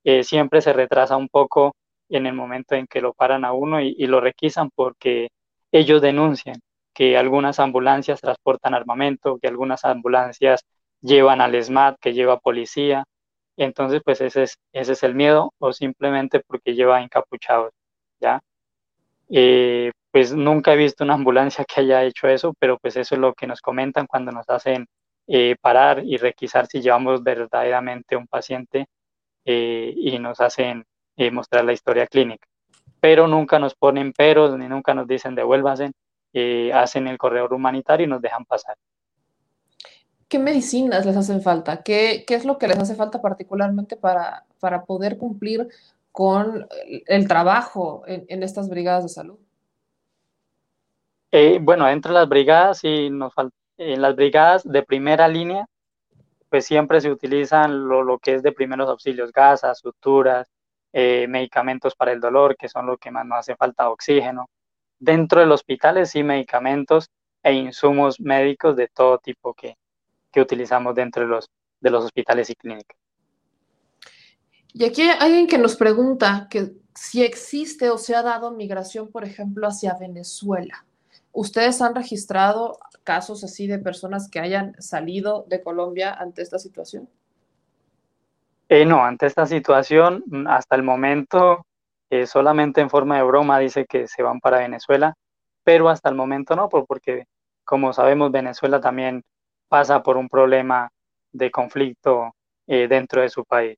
[0.04, 1.76] eh, siempre se retrasa un poco
[2.10, 5.30] en el momento en que lo paran a uno y, lo requisan porque
[5.72, 6.60] ellos denuncian
[6.94, 10.62] que algunas ambulancias transportan armamento, que algunas ambulancias
[11.02, 13.04] llevan al SMAT, que lleva policía.
[13.58, 17.74] Entonces, pues ese es, ese es el miedo o simplemente porque lleva encapuchados,
[18.20, 18.42] ¿ya?
[19.30, 23.20] Eh, pues nunca he visto una ambulancia que haya hecho eso, pero pues eso es
[23.20, 24.88] lo que nos comentan cuando nos hacen
[25.28, 28.88] eh, parar y requisar si llevamos verdaderamente un paciente
[29.44, 30.86] eh, y nos hacen
[31.18, 32.48] eh, mostrar la historia clínica.
[33.02, 35.92] Pero nunca nos ponen peros ni nunca nos dicen devuélvanse,
[36.32, 38.78] eh, hacen el corredor humanitario y nos dejan pasar.
[40.30, 41.84] ¿Qué medicinas les hacen falta?
[41.84, 45.68] ¿Qué, qué es lo que les hace falta particularmente para, para poder cumplir
[46.14, 46.70] con
[47.06, 49.40] el trabajo en estas brigadas de salud?
[51.32, 53.34] Eh, bueno, entre las brigadas y nos
[53.78, 55.66] en las brigadas de primera línea,
[56.50, 60.48] pues siempre se utilizan lo, que es de primeros auxilios, gasas, suturas,
[60.94, 64.50] eh, medicamentos para el dolor, que son lo que más nos hace falta, oxígeno.
[64.98, 67.10] Dentro del hospital sí medicamentos
[67.44, 69.76] e insumos médicos de todo tipo que,
[70.32, 71.50] que utilizamos dentro de los,
[71.82, 72.98] de los hospitales y clínicas.
[74.74, 79.12] Y aquí hay alguien que nos pregunta que si existe o se ha dado migración,
[79.12, 80.85] por ejemplo, hacia Venezuela.
[81.36, 87.10] ¿Ustedes han registrado casos así de personas que hayan salido de Colombia ante esta situación?
[88.70, 91.66] Eh, no, ante esta situación, mm, hasta el momento,
[92.10, 95.14] eh, solamente en forma de broma dice que se van para Venezuela,
[95.66, 97.26] pero hasta el momento no, porque
[97.66, 99.22] como sabemos, Venezuela también
[99.68, 100.90] pasa por un problema
[101.34, 102.34] de conflicto
[102.66, 103.78] eh, dentro de su país.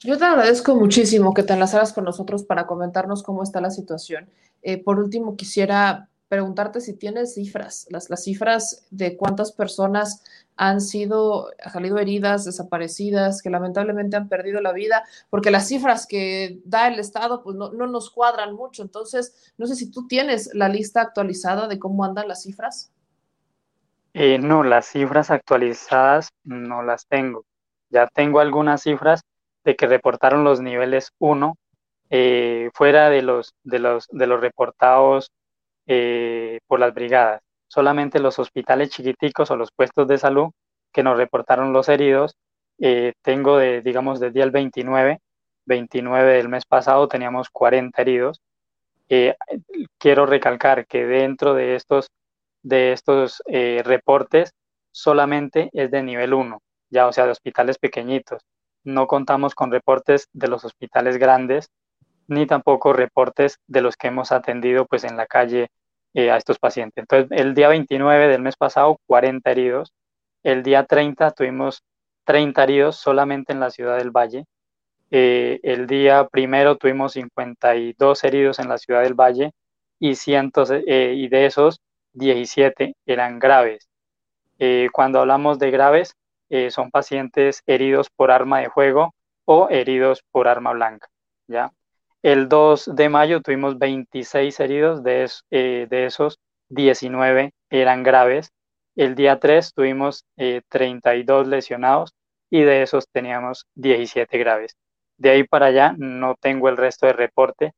[0.00, 4.28] Yo te agradezco muchísimo que te enlazaras con nosotros para comentarnos cómo está la situación.
[4.84, 10.24] por último, quisiera preguntarte si tienes cifras, las, las cifras de cuántas personas
[10.56, 16.06] han sido, han salido heridas, desaparecidas, que lamentablemente han perdido la vida, porque las cifras
[16.06, 18.82] que da el Estado pues no, no nos cuadran mucho.
[18.82, 22.90] Entonces, no sé si tú tienes la lista actualizada de cómo andan las cifras.
[24.14, 27.44] Eh, no, las cifras actualizadas no las tengo.
[27.90, 29.22] Ya tengo algunas cifras
[29.66, 31.56] de que reportaron los niveles 1
[32.10, 35.32] eh, fuera de los, de, los, de los reportados
[35.86, 37.42] eh, por las brigadas.
[37.66, 40.50] Solamente los hospitales chiquiticos o los puestos de salud
[40.92, 42.36] que nos reportaron los heridos,
[42.78, 45.18] eh, tengo de, digamos, desde el 29,
[45.66, 48.40] 29 del mes pasado teníamos 40 heridos.
[49.08, 49.34] Eh,
[49.98, 52.08] quiero recalcar que dentro de estos,
[52.62, 53.42] de estos
[53.84, 54.52] reportes
[54.92, 58.42] solamente es de nivel 1, ya o sea, de hospitales pequeñitos.
[58.86, 61.70] No contamos con reportes de los hospitales grandes
[62.28, 65.70] ni tampoco reportes de los que hemos atendido pues en la calle
[66.14, 67.02] eh, a estos pacientes.
[67.02, 69.92] Entonces, el día 29 del mes pasado, 40 heridos.
[70.44, 71.82] El día 30 tuvimos
[72.24, 74.44] 30 heridos solamente en la ciudad del Valle.
[75.10, 79.52] Eh, el día primero tuvimos 52 heridos en la ciudad del Valle
[79.98, 81.80] y, cientos, eh, y de esos
[82.12, 83.88] 17 eran graves.
[84.92, 86.14] cuando hablamos de graves,
[86.70, 89.14] son pacientes heridos por arma de fuego
[89.46, 91.08] o heridos por arma blanca.
[91.48, 91.72] ¿ya?
[92.22, 98.50] El 2 de mayo tuvimos 26 heridos, de, eh, de esos 19 eran graves.
[98.96, 100.24] El día 3 tuvimos
[100.68, 102.14] 32 eh, lesionados
[102.50, 104.74] y de esos teníamos 17 graves.
[105.18, 107.72] De ahí para allá no tengo el resto de reporte.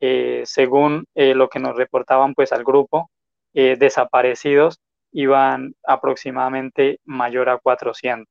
[0.00, 3.10] Eh, según lo que nos reportaban pues al grupo,
[3.52, 4.78] desaparecidos
[5.12, 8.26] iban aproximadamente mayor a 400.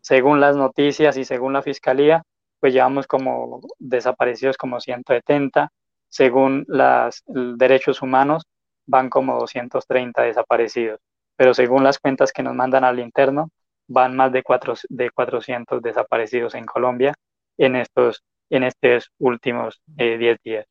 [0.00, 2.22] Según las noticias y según la fiscalía,
[2.60, 5.70] pues llevamos como desaparecidos como 170,
[6.08, 8.44] según los derechos humanos
[8.86, 11.00] van como 230 desaparecidos,
[11.36, 13.50] pero según las cuentas que nos mandan al interno,
[13.88, 17.14] van más de, cuatro, de 400 desaparecidos en Colombia
[17.58, 20.66] en estos, en estos últimos 10 eh, días.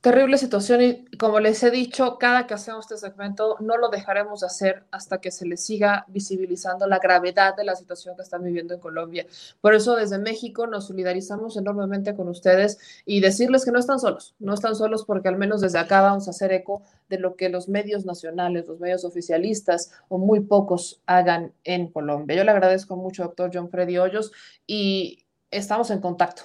[0.00, 4.40] Terrible situación y como les he dicho, cada que hacemos este segmento no lo dejaremos
[4.40, 8.42] de hacer hasta que se les siga visibilizando la gravedad de la situación que están
[8.42, 9.26] viviendo en Colombia.
[9.60, 14.34] Por eso desde México nos solidarizamos enormemente con ustedes y decirles que no están solos,
[14.38, 17.50] no están solos porque al menos desde acá vamos a hacer eco de lo que
[17.50, 22.38] los medios nacionales, los medios oficialistas o muy pocos hagan en Colombia.
[22.38, 24.32] Yo le agradezco mucho, doctor John Freddy Hoyos,
[24.66, 26.44] y estamos en contacto.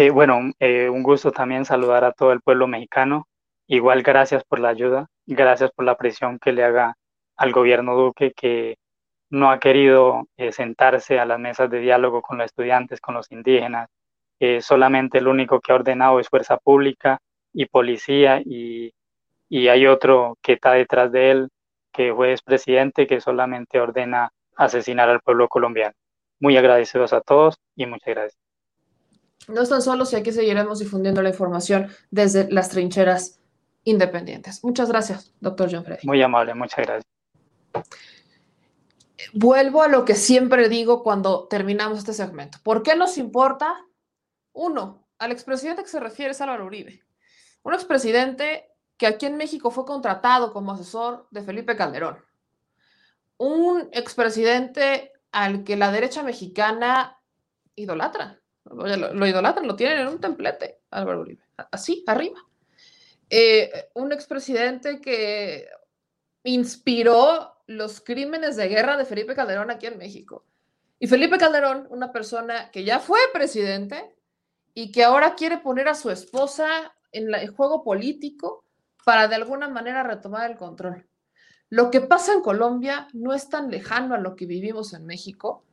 [0.00, 3.26] Eh, bueno, eh, un gusto también saludar a todo el pueblo mexicano.
[3.66, 6.94] Igual gracias por la ayuda, gracias por la presión que le haga
[7.36, 8.76] al gobierno Duque, que
[9.30, 13.32] no ha querido eh, sentarse a las mesas de diálogo con los estudiantes, con los
[13.32, 13.88] indígenas.
[14.60, 17.18] solamente el único que ha ordenado es fuerza pública
[17.52, 18.92] y policía y,
[19.48, 21.48] y hay otro que está detrás de él,
[21.92, 25.94] que fue expresidente, que solamente ordena asesinar al pueblo colombiano.
[26.40, 28.47] muy agradecidos a todos y muchas gracias.
[29.46, 33.40] No están solos y aquí seguiremos difundiendo la información desde las trincheras
[33.84, 34.62] independientes.
[34.64, 36.06] Muchas gracias, doctor John Freddy.
[36.06, 37.06] Muy amable, muchas gracias.
[39.32, 42.58] Vuelvo a lo que siempre digo cuando terminamos este segmento.
[42.62, 43.74] ¿Por qué nos importa?
[44.52, 47.02] Uno, al expresidente que se refiere es Álvaro Uribe.
[47.62, 52.18] Un expresidente que aquí en México fue contratado como asesor de Felipe Calderón.
[53.36, 57.20] Un expresidente al que la derecha mexicana
[57.74, 58.37] idolatra.
[58.70, 61.42] Lo, lo idolatran, lo tienen en un templete, Álvaro Uribe.
[61.70, 62.38] Así, arriba.
[63.30, 65.68] Eh, un expresidente que
[66.44, 70.44] inspiró los crímenes de guerra de Felipe Calderón aquí en México.
[70.98, 74.14] Y Felipe Calderón, una persona que ya fue presidente
[74.74, 78.64] y que ahora quiere poner a su esposa en el juego político
[79.04, 81.06] para de alguna manera retomar el control.
[81.70, 85.64] Lo que pasa en Colombia no es tan lejano a lo que vivimos en México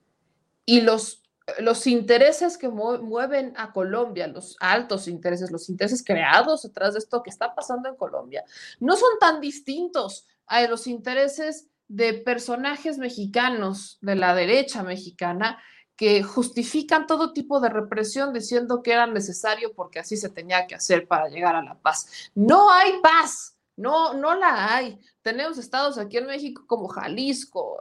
[0.65, 1.23] y los
[1.59, 7.21] los intereses que mueven a Colombia, los altos intereses, los intereses creados detrás de esto
[7.21, 8.43] que está pasando en Colombia,
[8.79, 15.59] no son tan distintos a los intereses de personajes mexicanos de la derecha mexicana
[15.95, 20.75] que justifican todo tipo de represión diciendo que era necesario porque así se tenía que
[20.75, 22.31] hacer para llegar a la paz.
[22.33, 24.99] No hay paz, no, no la hay.
[25.21, 27.77] Tenemos estados aquí en México como Jalisco,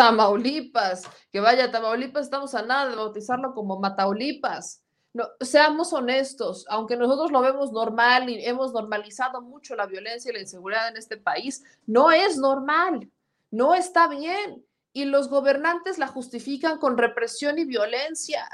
[0.00, 4.82] Tamaulipas, que vaya, Tamaulipas estamos a nada de bautizarlo como Mataulipas.
[5.12, 10.32] No, seamos honestos, aunque nosotros lo vemos normal y hemos normalizado mucho la violencia y
[10.32, 13.10] la inseguridad en este país, no es normal,
[13.50, 14.64] no está bien.
[14.94, 18.48] Y los gobernantes la justifican con represión y violencia.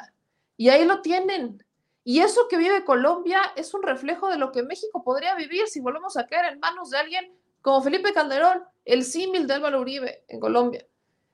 [0.57, 1.65] Y ahí lo tienen.
[2.03, 5.79] Y eso que vive Colombia es un reflejo de lo que México podría vivir si
[5.79, 7.33] volvemos a caer en manos de alguien
[7.63, 10.85] como Felipe Calderón, el símil de Álvaro Uribe en Colombia.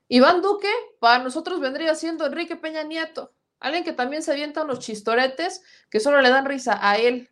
[0.07, 4.79] Iván Duque, para nosotros vendría siendo Enrique Peña Nieto, alguien que también se avienta unos
[4.79, 7.29] chistoretes que solo le dan risa a él.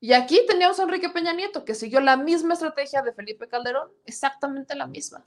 [0.00, 3.90] Y aquí teníamos a Enrique Peña Nieto, que siguió la misma estrategia de Felipe Calderón,
[4.04, 5.24] exactamente la misma.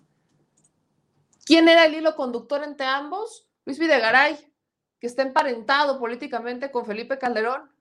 [1.46, 3.48] ¿Quién era el hilo conductor entre ambos?
[3.66, 4.52] Luis Videgaray,
[5.00, 7.72] que está emparentado políticamente con Felipe Calderón.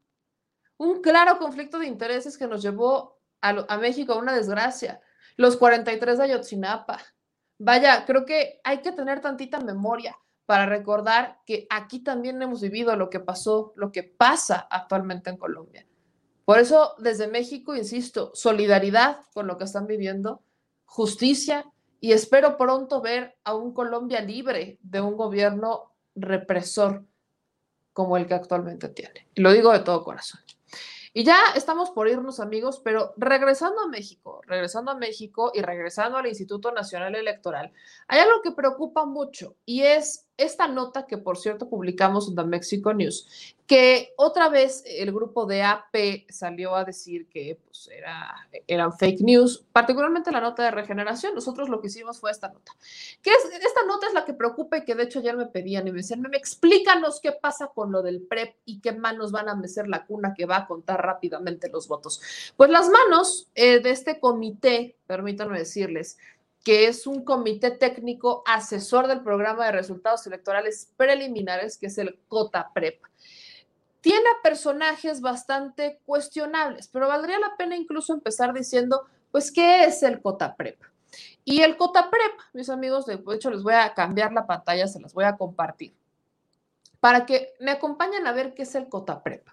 [0.76, 5.00] Un claro conflicto de intereses que nos llevó a, a México a una desgracia.
[5.36, 7.00] Los 43 de Ayotzinapa,
[7.58, 12.94] Vaya, creo que hay que tener tantita memoria para recordar que aquí también hemos vivido
[12.96, 15.86] lo que pasó, lo que pasa actualmente en Colombia.
[16.44, 20.42] Por eso, desde México, insisto, solidaridad con lo que están viviendo,
[20.84, 21.64] justicia
[22.00, 27.04] y espero pronto ver a un Colombia libre de un gobierno represor
[27.94, 29.28] como el que actualmente tiene.
[29.34, 30.40] Y lo digo de todo corazón.
[31.16, 36.18] Y ya estamos por irnos, amigos, pero regresando a México, regresando a México y regresando
[36.18, 37.72] al Instituto Nacional Electoral,
[38.08, 42.44] hay algo que preocupa mucho y es esta nota que, por cierto, publicamos en The
[42.44, 48.34] Mexico News, que otra vez el grupo de AP salió a decir que pues, era,
[48.66, 51.34] eran fake news, particularmente la nota de regeneración.
[51.34, 52.72] Nosotros lo que hicimos fue esta nota.
[53.22, 55.86] Que es, esta nota es la que preocupa y que de hecho ayer me pedían
[55.88, 59.48] y me decían, me explícanos qué pasa con lo del PREP y qué manos van
[59.48, 62.20] a mecer la cuna que va a contar rápidamente los votos.
[62.56, 66.18] Pues las manos eh, de este comité, permítanme decirles,
[66.64, 72.18] que es un comité técnico asesor del programa de resultados electorales preliminares, que es el
[72.28, 73.02] COTA-PREP.
[74.00, 80.22] Tiene personajes bastante cuestionables, pero valdría la pena incluso empezar diciendo, pues, ¿qué es el
[80.22, 80.80] COTA-PREP?
[81.44, 85.12] Y el COTA-PREP, mis amigos, de hecho les voy a cambiar la pantalla, se las
[85.12, 85.94] voy a compartir,
[86.98, 89.46] para que me acompañen a ver qué es el COTA-PREP.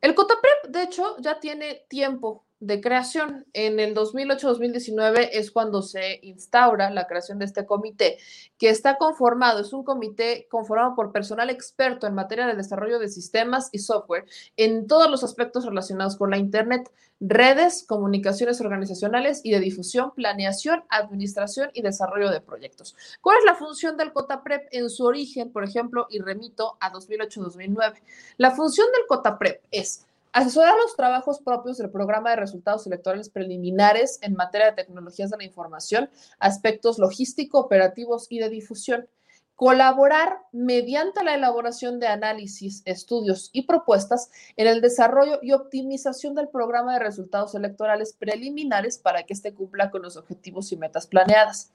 [0.00, 3.46] El COTA-PREP, de hecho, ya tiene tiempo de creación.
[3.52, 8.18] En el 2008-2019 es cuando se instaura la creación de este comité,
[8.58, 13.08] que está conformado, es un comité conformado por personal experto en materia de desarrollo de
[13.08, 14.26] sistemas y software
[14.56, 16.90] en todos los aspectos relacionados con la Internet,
[17.20, 22.96] redes, comunicaciones organizacionales y de difusión, planeación, administración y desarrollo de proyectos.
[23.20, 28.02] ¿Cuál es la función del COTAPREP en su origen, por ejemplo, y remito a 2008-2009?
[28.36, 30.07] La función del COTAPREP es
[30.38, 35.36] Asesorar los trabajos propios del programa de resultados electorales preliminares en materia de tecnologías de
[35.36, 36.08] la información,
[36.38, 39.08] aspectos logístico, operativos y de difusión.
[39.56, 46.46] Colaborar mediante la elaboración de análisis, estudios y propuestas en el desarrollo y optimización del
[46.46, 51.72] programa de resultados electorales preliminares para que éste cumpla con los objetivos y metas planeadas.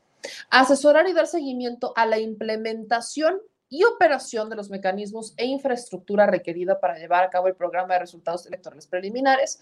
[0.49, 3.41] Asesorar y dar seguimiento a la implementación
[3.73, 8.01] y operación de los mecanismos e infraestructura requerida para llevar a cabo el programa de
[8.01, 9.59] resultados electorales preliminares,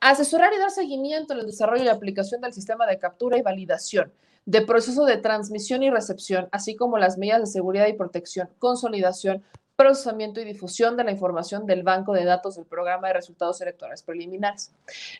[0.00, 4.12] asesorar y dar seguimiento en el desarrollo y aplicación del sistema de captura y validación
[4.44, 9.42] de proceso de transmisión y recepción, así como las medidas de seguridad y protección, consolidación,
[9.76, 14.02] procesamiento y difusión de la información del banco de datos del programa de resultados electorales
[14.02, 14.72] preliminares.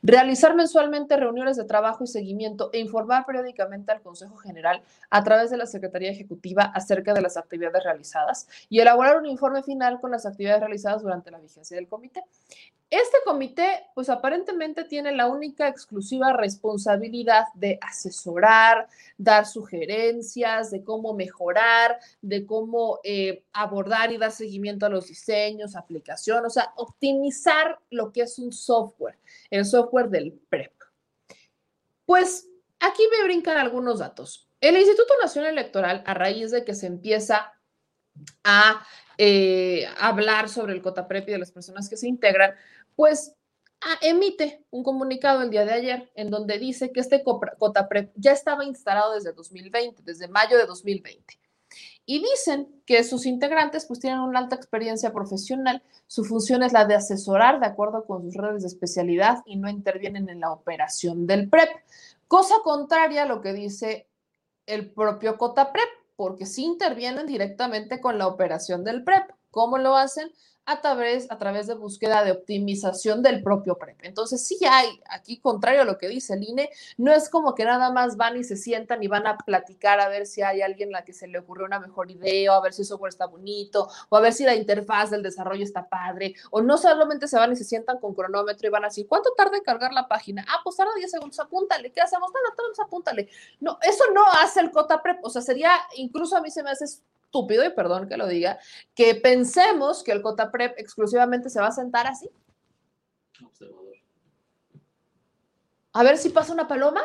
[0.02, 5.50] Realizar mensualmente reuniones de trabajo y seguimiento e informar periódicamente al Consejo General a través
[5.50, 10.10] de la Secretaría Ejecutiva acerca de las actividades realizadas y elaborar un informe final con
[10.10, 12.22] las actividades realizadas durante la vigencia del comité.
[12.90, 18.88] Este comité, pues aparentemente tiene la única exclusiva responsabilidad de asesorar,
[19.18, 25.74] dar sugerencias de cómo mejorar, de cómo eh, abordar y dar seguimiento a los diseños,
[25.74, 29.18] aplicación, o sea, optimizar lo que es un software,
[29.50, 30.72] el software del PREP.
[32.06, 32.48] Pues
[32.78, 34.48] aquí me brincan algunos datos.
[34.60, 37.53] El Instituto Nacional Electoral, a raíz de que se empieza
[38.42, 38.84] a
[39.18, 42.54] eh, hablar sobre el COTAPREP y de las personas que se integran,
[42.96, 43.34] pues
[44.00, 48.64] emite un comunicado el día de ayer en donde dice que este COTAPREP ya estaba
[48.64, 51.38] instalado desde 2020, desde mayo de 2020.
[52.06, 56.84] Y dicen que sus integrantes pues tienen una alta experiencia profesional, su función es la
[56.84, 61.26] de asesorar de acuerdo con sus redes de especialidad y no intervienen en la operación
[61.26, 61.70] del PREP,
[62.28, 64.06] cosa contraria a lo que dice
[64.66, 69.30] el propio COTAPREP, porque sí intervienen directamente con la operación del PREP.
[69.50, 70.30] ¿Cómo lo hacen?
[70.66, 73.98] A través, a través de búsqueda de optimización del propio PREP.
[74.02, 77.64] Entonces, sí hay, aquí contrario a lo que dice el INE, no es como que
[77.64, 80.88] nada más van y se sientan y van a platicar a ver si hay alguien
[80.90, 83.10] a la que se le ocurrió una mejor idea, o a ver si el software
[83.10, 87.28] está bonito, o a ver si la interfaz del desarrollo está padre, o no solamente
[87.28, 90.08] se van y se sientan con cronómetro y van así, ¿cuánto tarda en cargar la
[90.08, 90.44] página?
[90.48, 92.30] Ah, pues tarda 10 segundos, apúntale, ¿qué hacemos?
[92.32, 93.28] Nada, todos apúntale.
[93.60, 96.70] No, eso no hace el Cota Prep, o sea, sería, incluso a mí se me
[96.70, 96.86] hace
[97.34, 98.58] estúpido, y perdón que lo diga,
[98.94, 102.30] que pensemos que el COTAPREP exclusivamente se va a sentar así.
[105.92, 107.02] A ver si pasa una paloma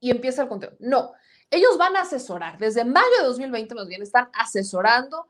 [0.00, 0.72] y empieza el conteo.
[0.80, 1.12] No,
[1.50, 2.58] ellos van a asesorar.
[2.58, 5.28] Desde mayo de 2020 más bien están asesorando,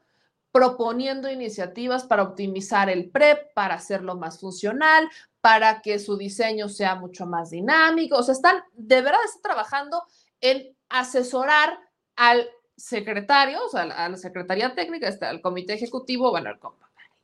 [0.52, 5.08] proponiendo iniciativas para optimizar el PREP, para hacerlo más funcional,
[5.40, 8.16] para que su diseño sea mucho más dinámico.
[8.16, 10.02] O sea, están de verdad están trabajando
[10.40, 11.78] en asesorar
[12.16, 12.48] al
[12.78, 16.58] secretario, o sea, a la Secretaría Técnica, este, al Comité Ejecutivo, bueno, al,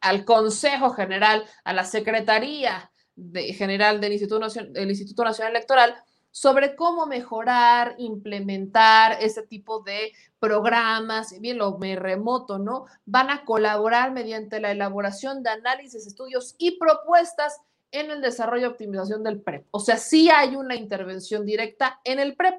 [0.00, 2.90] al Consejo General, a la Secretaría
[3.32, 5.94] General del Instituto, Nacional, del Instituto Nacional Electoral,
[6.32, 12.86] sobre cómo mejorar, implementar ese tipo de programas, bien lo me remoto, ¿no?
[13.06, 17.60] Van a colaborar mediante la elaboración de análisis, estudios y propuestas
[17.92, 19.66] en el desarrollo y optimización del PREP.
[19.70, 22.56] O sea, sí hay una intervención directa en el PREP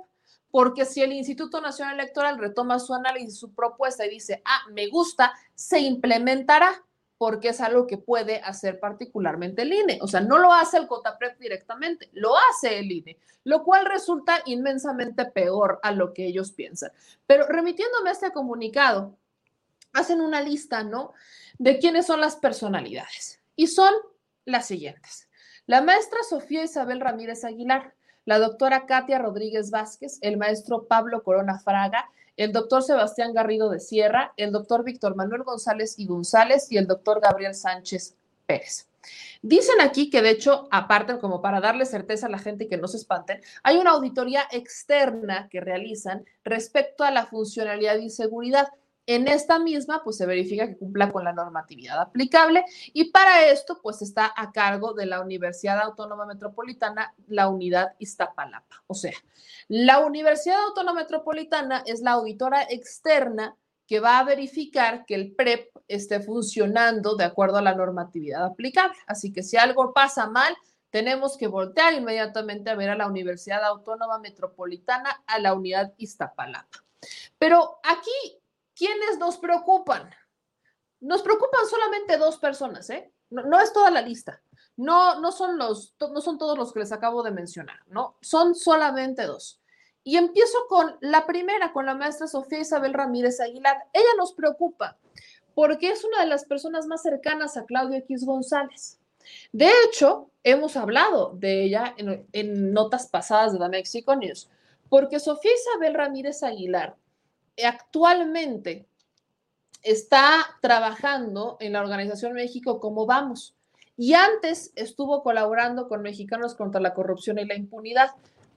[0.56, 4.88] porque si el Instituto Nacional Electoral retoma su análisis, su propuesta y dice, ah, me
[4.88, 6.82] gusta, se implementará,
[7.18, 10.00] porque es algo que puede hacer particularmente el INE.
[10.02, 14.44] O sea, no lo hace el COTAPREP directamente, lo hace el INE, lo cual resulta
[14.46, 16.94] inmensamente peor a lo que ellos piensan.
[17.28, 19.18] Pero remitiéndome a este comunicado,
[19.92, 21.12] hacen una lista, ¿no?
[21.58, 23.42] De quiénes son las personalidades.
[23.58, 23.94] Y son
[24.46, 25.28] las siguientes.
[25.66, 27.94] La maestra Sofía Isabel Ramírez Aguilar,
[28.26, 33.80] la doctora Katia Rodríguez Vázquez, el maestro Pablo Corona Fraga, el doctor Sebastián Garrido de
[33.80, 38.16] Sierra, el doctor Víctor Manuel González y González y el doctor Gabriel Sánchez
[38.46, 38.90] Pérez.
[39.42, 42.78] Dicen aquí que de hecho, aparte, como para darle certeza a la gente y que
[42.78, 48.68] no se espanten, hay una auditoría externa que realizan respecto a la funcionalidad y seguridad.
[49.08, 53.80] En esta misma, pues se verifica que cumpla con la normatividad aplicable y para esto,
[53.82, 58.84] pues está a cargo de la Universidad Autónoma Metropolitana, la unidad Iztapalapa.
[58.88, 59.14] O sea,
[59.68, 63.56] la Universidad Autónoma Metropolitana es la auditora externa
[63.88, 68.98] que va a verificar que el PREP esté funcionando de acuerdo a la normatividad aplicable.
[69.06, 70.56] Así que si algo pasa mal,
[70.90, 76.84] tenemos que voltear inmediatamente a ver a la Universidad Autónoma Metropolitana, a la unidad Iztapalapa.
[77.38, 78.40] Pero aquí
[78.76, 80.10] ¿quiénes nos preocupan?
[81.00, 83.12] Nos preocupan solamente dos personas, ¿eh?
[83.30, 84.42] No, es toda la lista.
[84.78, 88.18] No, no, son los, no son todos los que les acabo de mencionar, ¿no?
[88.22, 89.62] Son solamente dos.
[90.04, 93.78] Y empiezo con la primera, con la maestra Sofía Isabel Ramírez Aguilar.
[93.94, 94.98] Ella nos preocupa
[95.56, 99.00] porque es una de las personas más cercanas a Claudio X González.
[99.52, 104.50] De hecho, hemos hablado de ella en, en notas pasadas de The Mexico News,
[104.90, 106.96] porque Sofía Isabel Ramírez Aguilar
[107.64, 108.88] actualmente
[109.82, 113.56] está trabajando en la organización México como vamos
[113.98, 118.12] y antes estuvo colaborando con Mexicanos contra la Corrupción y la Impunidad.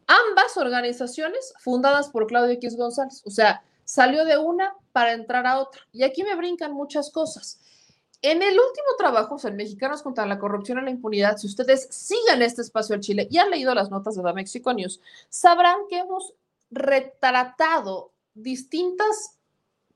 [0.07, 5.61] Ambas organizaciones fundadas por Claudio X González, o sea, salió de una para entrar a
[5.61, 5.83] otra.
[5.93, 7.61] Y aquí me brincan muchas cosas.
[8.21, 11.47] En el último trabajo, o sea, en Mexicanos contra la Corrupción y la Impunidad, si
[11.47, 15.01] ustedes siguen este espacio al Chile y han leído las notas de la Mexico News,
[15.29, 16.35] sabrán que hemos
[16.71, 18.11] retratado
[18.43, 19.39] distintas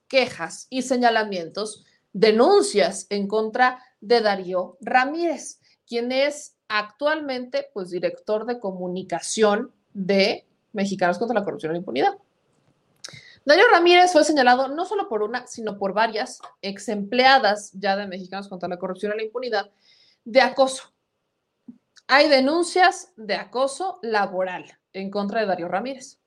[0.08, 8.60] quejas y señalamientos, denuncias en contra de Darío Ramírez, quien es actualmente pues director de
[8.60, 12.18] comunicación de Mexicanos contra la Corrupción y la Impunidad.
[13.44, 18.06] Darío Ramírez fue señalado no solo por una, sino por varias ex empleadas ya de
[18.06, 19.70] Mexicanos contra la Corrupción y la Impunidad
[20.24, 20.92] de acoso.
[22.06, 26.21] Hay denuncias de acoso laboral en contra de Darío Ramírez.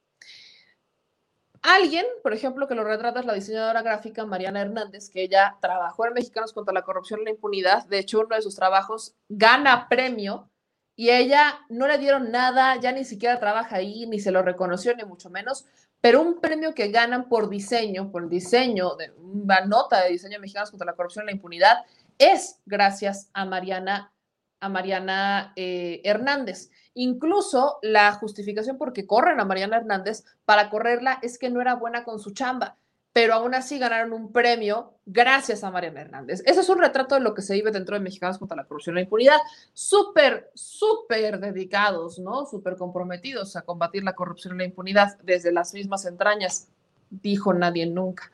[1.67, 6.05] Alguien, por ejemplo, que lo retrata es la diseñadora gráfica Mariana Hernández, que ella trabajó
[6.05, 7.87] en Mexicanos contra la Corrupción y la Impunidad.
[7.87, 10.47] De hecho, uno de sus trabajos gana premio
[10.95, 14.95] y ella no le dieron nada, ya ni siquiera trabaja ahí, ni se lo reconoció,
[14.95, 15.65] ni mucho menos,
[16.01, 20.39] pero un premio que ganan por diseño, por el diseño de una nota de diseño
[20.39, 21.77] mexicanos contra la corrupción y la impunidad,
[22.19, 24.13] es gracias a Mariana,
[24.59, 26.69] a Mariana eh, Hernández.
[26.95, 31.75] Incluso la justificación por qué corren a Mariana Hernández para correrla es que no era
[31.75, 32.77] buena con su chamba
[33.15, 36.43] pero aún así ganaron un premio gracias a Mariana Hernández.
[36.45, 38.95] Ese es un retrato de lo que se vive dentro de Mexicanos contra la corrupción
[38.95, 39.37] y la impunidad.
[39.71, 42.45] Súper, súper dedicados, ¿no?
[42.45, 46.67] Súper comprometidos a combatir la corrupción y la impunidad desde las mismas entrañas,
[47.09, 48.29] dijo nadie nunca.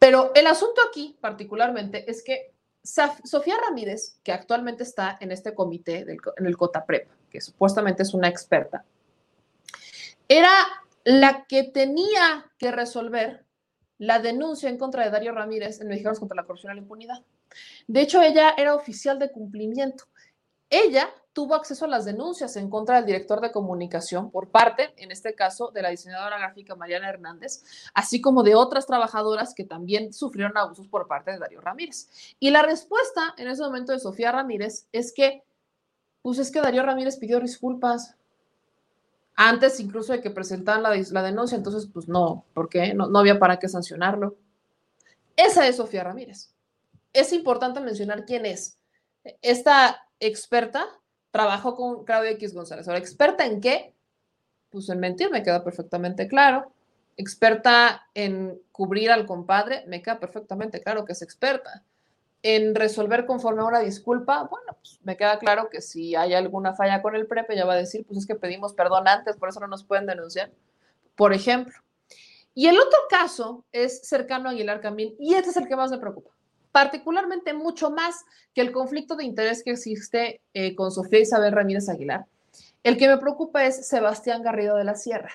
[0.00, 2.50] Pero el asunto aquí, particularmente, es que
[2.82, 6.04] Sofía Ramírez, que actualmente está en este comité,
[6.36, 8.84] en el COTAPREP, que supuestamente es una experta,
[10.28, 10.52] era
[11.02, 13.44] la que tenía que resolver
[13.98, 17.24] la denuncia en contra de Darío Ramírez en Mexicanos contra la Corrupción y la Impunidad.
[17.88, 20.04] De hecho, ella era oficial de cumplimiento.
[20.70, 25.10] Ella tuvo acceso a las denuncias en contra del director de comunicación por parte, en
[25.10, 30.12] este caso, de la diseñadora gráfica Mariana Hernández, así como de otras trabajadoras que también
[30.12, 32.08] sufrieron abusos por parte de Darío Ramírez.
[32.38, 35.42] Y la respuesta en ese momento de Sofía Ramírez es que,
[36.24, 38.16] pues es que Darío Ramírez pidió disculpas,
[39.36, 43.58] antes incluso de que presentaran la, denuncia, entonces pues no, porque no, no había para
[43.58, 44.34] qué sancionarlo.
[45.36, 46.48] Esa es Sofía Ramírez.
[47.12, 48.78] Es importante mencionar quién es.
[49.42, 50.86] Esta experta
[51.30, 52.88] trabajó con Claudia X González.
[52.88, 53.92] Ahora, ¿experta en qué?
[54.70, 56.72] Pues en mentir, me queda perfectamente claro.
[57.18, 61.84] Experta en cubrir al compadre, me queda perfectamente claro que es experta
[62.44, 66.74] en resolver conforme a una disculpa, bueno, pues me queda claro que si hay alguna
[66.74, 69.48] falla con el PREP, ella va a decir, pues es que pedimos perdón antes, por
[69.48, 70.52] eso no nos pueden denunciar,
[71.16, 71.74] por ejemplo.
[72.52, 75.90] Y el otro caso es cercano a Aguilar Camín, y este es el que más
[75.90, 76.32] me preocupa,
[76.70, 81.88] particularmente mucho más que el conflicto de interés que existe eh, con Sofía Isabel Ramírez
[81.88, 82.26] Aguilar.
[82.82, 85.32] El que me preocupa es Sebastián Garrido de la Sierra,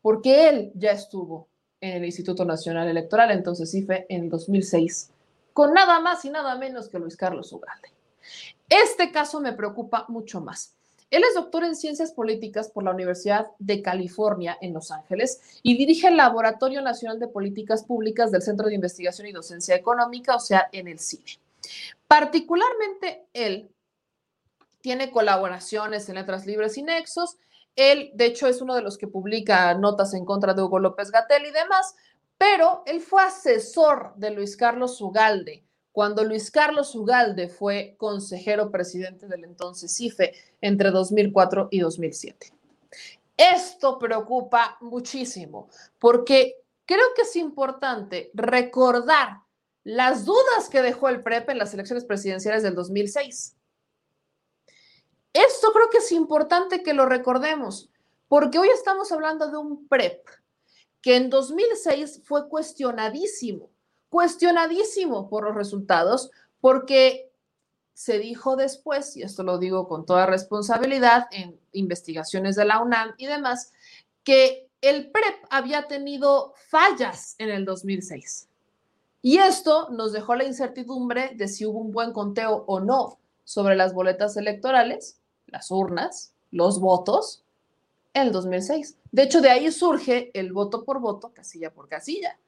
[0.00, 1.48] porque él ya estuvo
[1.80, 5.11] en el Instituto Nacional Electoral, entonces IFE, en 2006
[5.52, 7.90] con nada más y nada menos que Luis Carlos Ugalde.
[8.68, 10.74] Este caso me preocupa mucho más.
[11.10, 15.76] Él es doctor en ciencias políticas por la Universidad de California en Los Ángeles y
[15.76, 20.40] dirige el Laboratorio Nacional de Políticas Públicas del Centro de Investigación y Docencia Económica, o
[20.40, 21.38] sea, en el CIDE.
[22.08, 23.70] Particularmente él
[24.80, 27.36] tiene colaboraciones en Letras Libres y Nexos.
[27.76, 31.10] Él, de hecho, es uno de los que publica notas en contra de Hugo López
[31.10, 31.94] Gatel y demás,
[32.42, 39.28] pero él fue asesor de Luis Carlos Ugalde cuando Luis Carlos Ugalde fue consejero presidente
[39.28, 42.52] del entonces IFE entre 2004 y 2007.
[43.36, 45.68] Esto preocupa muchísimo
[46.00, 49.42] porque creo que es importante recordar
[49.84, 53.54] las dudas que dejó el PREP en las elecciones presidenciales del 2006.
[55.32, 57.88] Esto creo que es importante que lo recordemos,
[58.26, 60.26] porque hoy estamos hablando de un PREP
[61.02, 63.70] que en 2006 fue cuestionadísimo,
[64.08, 66.30] cuestionadísimo por los resultados,
[66.60, 67.30] porque
[67.92, 73.14] se dijo después, y esto lo digo con toda responsabilidad, en investigaciones de la UNAM
[73.18, 73.72] y demás,
[74.24, 78.48] que el PREP había tenido fallas en el 2006.
[79.22, 83.76] Y esto nos dejó la incertidumbre de si hubo un buen conteo o no sobre
[83.76, 87.41] las boletas electorales, las urnas, los votos,
[88.14, 88.98] en el 2006.
[89.10, 92.38] De hecho, de ahí surge el voto por voto, casilla por casilla,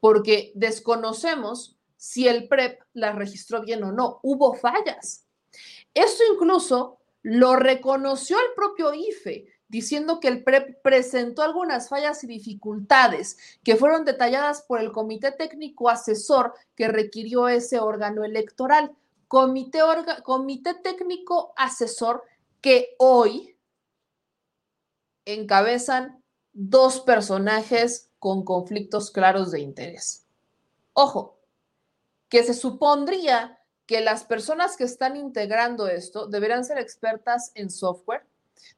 [0.00, 4.20] porque desconocemos si el PREP la registró bien o no.
[4.22, 5.26] Hubo fallas.
[5.92, 12.26] Esto incluso lo reconoció el propio IFE, diciendo que el PREP presentó algunas fallas y
[12.26, 18.92] dificultades que fueron detalladas por el Comité Técnico Asesor que requirió ese órgano electoral.
[19.28, 19.80] Comité,
[20.24, 22.24] Comité Técnico Asesor
[22.60, 23.56] que hoy
[25.24, 26.22] encabezan
[26.52, 30.26] dos personajes con conflictos claros de interés.
[30.92, 31.38] Ojo,
[32.28, 38.24] que se supondría que las personas que están integrando esto deberán ser expertas en software,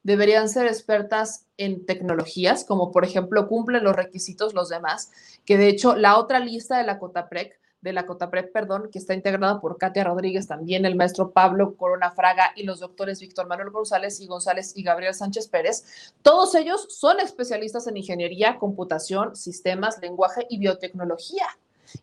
[0.02, 5.10] deberían ser expertas en tecnologías, como por ejemplo cumplen los requisitos los demás,
[5.44, 9.12] que de hecho la otra lista de la COTAPREC, de la COTAPREC, perdón, que está
[9.12, 13.70] integrada por Katia Rodríguez, también el maestro Pablo Corona Fraga y los doctores Víctor Manuel
[13.70, 15.84] González y González y Gabriel Sánchez Pérez,
[16.22, 21.46] todos ellos son especialistas en ingeniería, computación, sistemas, lenguaje y biotecnología.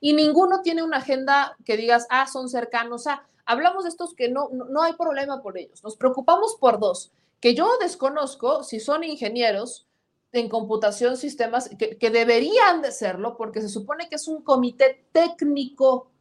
[0.02, 4.30] Y ninguno tiene una agenda que digas, ah, son cercanos a, hablamos de estos que
[4.30, 5.84] no, no hay problema por ellos.
[5.84, 9.88] Nos preocupamos por dos, que yo desconozco si son ingenieros
[10.32, 16.12] en computación, sistemas, que, deberían de serlo, porque se supone que es un comité técnico.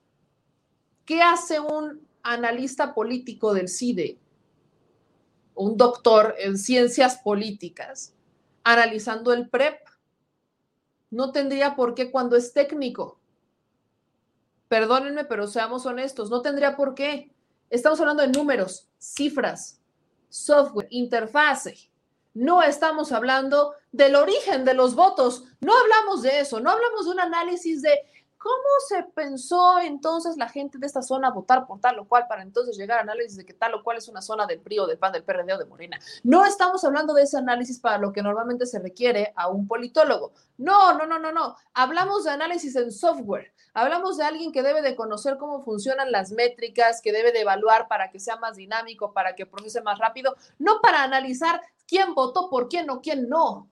[1.04, 4.18] ¿Qué hace un analista político del CIDE?
[5.54, 8.14] Un doctor en ciencias políticas,
[8.64, 9.80] analizando el PREP.
[11.10, 13.18] No tendría por qué cuando es técnico.
[14.68, 17.30] Perdónenme, pero seamos honestos, no tendría por qué.
[17.70, 19.80] Estamos hablando de números, cifras,
[20.28, 21.90] software, interfase.
[22.34, 27.10] No estamos hablando del origen de los votos, no hablamos de eso, no hablamos de
[27.12, 27.98] un análisis de
[28.38, 28.54] cómo
[28.86, 32.76] se pensó entonces la gente de esta zona votar por tal o cual para entonces
[32.76, 34.98] llegar a análisis de que tal o cual es una zona del PRI o del
[34.98, 35.98] PAN, del PRD o de Morena.
[36.22, 40.32] No estamos hablando de ese análisis para lo que normalmente se requiere a un politólogo.
[40.56, 41.56] No, no, no, no, no.
[41.74, 43.52] Hablamos de análisis en software.
[43.74, 47.88] Hablamos de alguien que debe de conocer cómo funcionan las métricas, que debe de evaluar
[47.88, 52.48] para que sea más dinámico, para que procese más rápido, no para analizar quién votó
[52.48, 53.68] por quién o quién no.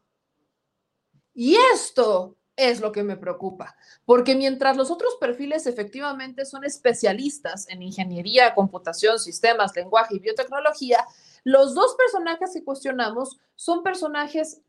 [1.39, 3.77] Y esto es lo que me preocupa,
[4.07, 11.05] porque mientras los otros perfiles efectivamente son especialistas en ingeniería, computación, sistemas, lenguaje y biotecnología,
[11.47, 14.62] los dos personajes que cuestionamos son personajes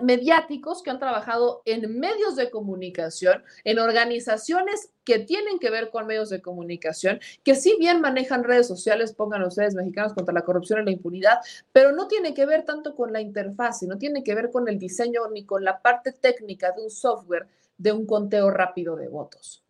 [0.00, 6.06] mediáticos que han trabajado en medios de comunicación, en organizaciones que tienen que ver con
[6.06, 10.82] medios de comunicación, que si bien manejan redes sociales, pongan ustedes mexicanos contra la corrupción
[10.82, 11.40] y la impunidad,
[11.72, 14.78] pero no tiene que ver tanto con la interfaz, no tiene que ver con el
[14.78, 19.64] diseño ni con la parte técnica de un software de un conteo rápido de votos.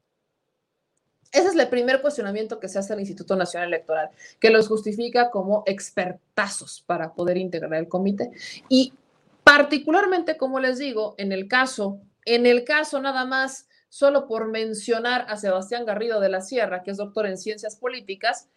[1.32, 5.30] Ese es el primer cuestionamiento que se hace al Instituto Nacional Electoral, que los justifica
[5.30, 8.32] como expertazos para poder integrar el comité.
[8.68, 8.92] Y
[9.44, 15.26] particularmente, como les digo, en el caso, en el caso nada más, solo por mencionar
[15.28, 18.48] a Sebastián Garrido de la Sierra, que es doctor en ciencias políticas,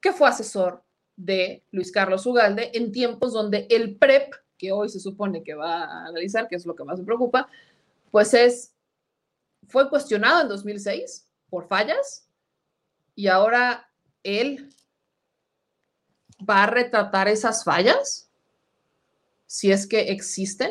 [0.00, 0.82] que fue asesor
[1.16, 5.84] de Luis Carlos Ugalde en tiempos donde el PREP, que hoy se supone que va
[5.84, 7.48] a analizar, que es lo que más me preocupa,
[8.10, 8.74] pues es,
[9.68, 12.28] fue cuestionado en 2006 por fallas
[13.14, 13.90] y ahora
[14.22, 14.74] él
[16.48, 18.30] va a retratar esas fallas,
[19.46, 20.70] si es que existen.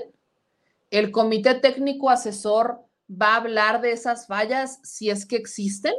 [0.89, 5.93] El comité técnico asesor va a hablar de esas fallas, si es que existen.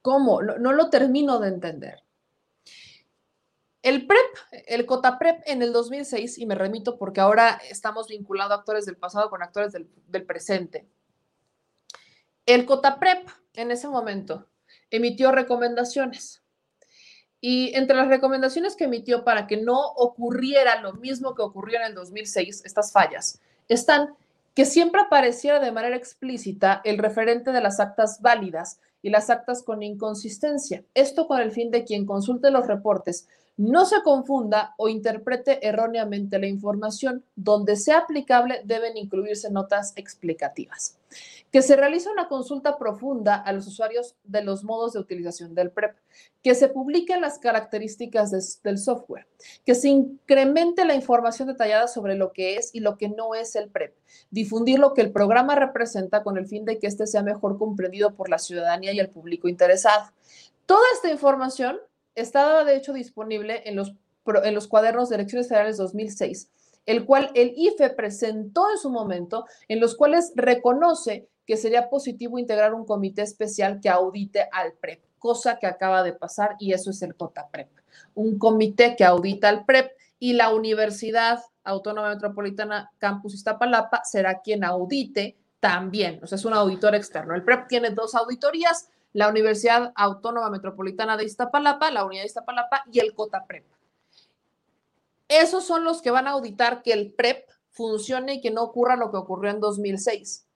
[0.00, 0.42] ¿Cómo?
[0.42, 2.02] No, lo termino de entender.
[3.82, 8.86] El PREP, el COTAPREP en el 2006, y me remito porque ahora estamos vinculados actores
[8.86, 10.88] del pasado con actores del presente.
[12.46, 14.48] El COTAPREP en ese momento
[14.90, 16.42] emitió recomendaciones.
[17.40, 21.86] Y entre las recomendaciones que emitió para que no ocurriera lo mismo que ocurrió en
[21.86, 24.14] el 2006, estas fallas, están
[24.54, 29.62] que siempre apareciera de manera explícita el referente de las actas válidas y las actas
[29.62, 30.84] con inconsistencia.
[30.94, 36.38] Esto con el fin de quien consulte los reportes no se confunda o interprete erróneamente
[36.38, 37.24] la información.
[37.36, 40.98] Donde sea aplicable deben incluirse notas explicativas
[41.50, 45.70] que se realice una consulta profunda a los usuarios de los modos de utilización del
[45.70, 45.94] PREP,
[46.42, 48.30] que se publiquen las características
[48.62, 49.26] del software,
[49.64, 53.54] que se incremente la información detallada sobre lo que es y lo que no es
[53.54, 53.94] el PREP,
[54.30, 58.14] difundir lo que el programa representa con el fin de que éste sea mejor comprendido
[58.14, 60.10] por la ciudadanía y el público interesado.
[60.64, 61.78] Toda esta información
[62.14, 63.94] está de hecho disponible en los,
[64.44, 66.50] en los cuadernos de elecciones federales 2006
[66.86, 72.38] el cual el IFE presentó en su momento, en los cuales reconoce que sería positivo
[72.38, 76.90] integrar un comité especial que audite al PREP, cosa que acaba de pasar y eso
[76.90, 77.68] es el COTAPREP,
[78.14, 84.64] un comité que audita al PREP y la Universidad Autónoma Metropolitana Campus Iztapalapa será quien
[84.64, 87.34] audite también, o sea, es un auditor externo.
[87.34, 92.84] El PREP tiene dos auditorías, la Universidad Autónoma Metropolitana de Iztapalapa, la Unidad de Iztapalapa
[92.90, 93.64] y el COTAPREP.
[95.28, 98.96] Esos son los que van a auditar que el PREP funcione y que no ocurra
[98.96, 100.46] lo que ocurrió en 2006.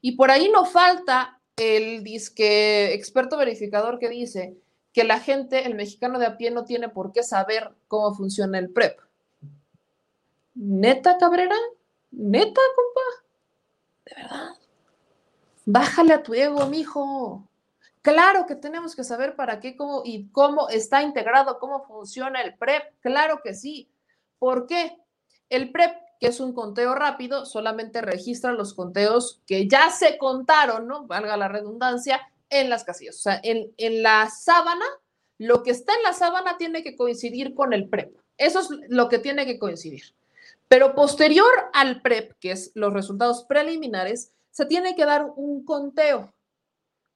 [0.00, 4.56] Y por ahí no falta el disque experto verificador que dice
[4.92, 8.58] que la gente, el mexicano de a pie, no tiene por qué saber cómo funciona
[8.58, 8.98] el PREP.
[10.54, 11.56] ¿Neta, Cabrera?
[12.10, 13.00] ¿Neta, compa?
[14.06, 14.50] ¿De verdad?
[15.66, 17.45] Bájale a tu ego, mijo.
[18.06, 22.54] Claro que tenemos que saber para qué cómo, y cómo está integrado, cómo funciona el
[22.54, 22.84] PREP.
[23.00, 23.90] Claro que sí.
[24.38, 24.96] ¿Por qué?
[25.48, 30.86] El PREP, que es un conteo rápido, solamente registra los conteos que ya se contaron,
[30.86, 31.08] ¿no?
[31.08, 33.16] Valga la redundancia, en las casillas.
[33.16, 34.86] O sea, en, en la sábana,
[35.38, 38.16] lo que está en la sábana tiene que coincidir con el PREP.
[38.38, 40.14] Eso es lo que tiene que coincidir.
[40.68, 46.32] Pero posterior al PREP, que es los resultados preliminares, se tiene que dar un conteo,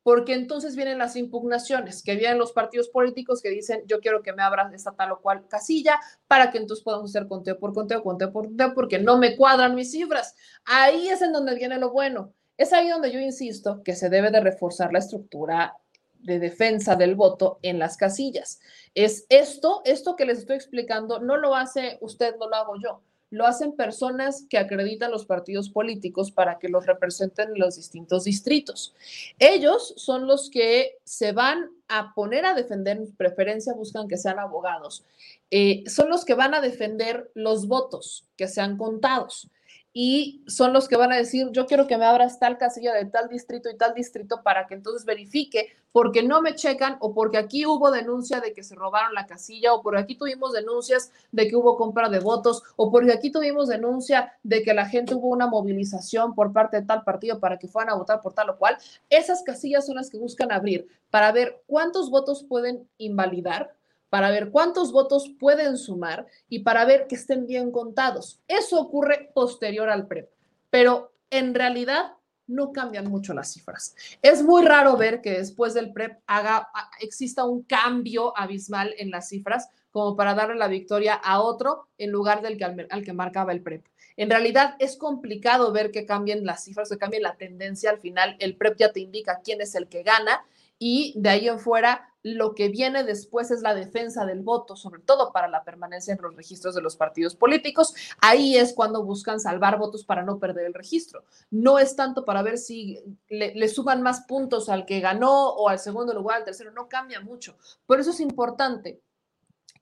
[0.02, 4.32] porque entonces vienen las impugnaciones, que vienen los partidos políticos que dicen, yo quiero que
[4.32, 8.02] me abran esta tal o cual casilla, para que entonces podamos hacer conteo por conteo,
[8.02, 10.34] conteo por conteo, porque no me cuadran mis cifras.
[10.64, 12.32] Ahí es en donde viene lo bueno.
[12.56, 15.76] Es ahí donde yo insisto que se debe de reforzar la estructura
[16.14, 18.60] de defensa del voto en las casillas.
[18.94, 23.02] Es esto, esto que les estoy explicando, no lo hace usted, no lo hago yo
[23.30, 28.24] lo hacen personas que acreditan los partidos políticos para que los representen en los distintos
[28.24, 28.94] distritos.
[29.38, 35.04] Ellos son los que se van a poner a defender, preferencia buscan que sean abogados,
[35.50, 39.48] eh, son los que van a defender los votos que sean contados
[39.92, 43.06] y son los que van a decir, yo quiero que me abras tal casilla de
[43.06, 47.38] tal distrito y tal distrito para que entonces verifique porque no me checan o porque
[47.38, 51.48] aquí hubo denuncia de que se robaron la casilla o porque aquí tuvimos denuncias de
[51.48, 55.28] que hubo compra de votos o porque aquí tuvimos denuncia de que la gente hubo
[55.28, 58.58] una movilización por parte de tal partido para que fueran a votar por tal o
[58.58, 58.76] cual.
[59.08, 63.74] Esas casillas son las que buscan abrir para ver cuántos votos pueden invalidar
[64.10, 68.40] para ver cuántos votos pueden sumar y para ver que estén bien contados.
[68.48, 70.28] Eso ocurre posterior al PREP,
[70.68, 72.14] pero en realidad
[72.50, 73.94] no cambian mucho las cifras.
[74.22, 76.68] Es muy raro ver que después del PREP haga,
[77.00, 82.10] exista un cambio abismal en las cifras como para darle la victoria a otro en
[82.10, 83.86] lugar del que al, que marcaba el PREP.
[84.16, 87.90] En realidad es complicado ver que cambien las cifras, que cambie la tendencia.
[87.90, 90.44] Al final, el PREP ya te indica quién es el que gana
[90.78, 95.00] y de ahí en fuera lo que viene después es la defensa del voto, sobre
[95.00, 97.94] todo para la permanencia en los registros de los partidos políticos.
[98.20, 101.24] Ahí es cuando buscan salvar votos para no perder el registro.
[101.50, 105.78] No es tanto para ver si le, suban más puntos al que ganó o al
[105.78, 107.56] segundo lugar, al tercero, no cambia mucho.
[107.86, 109.00] Por eso es importante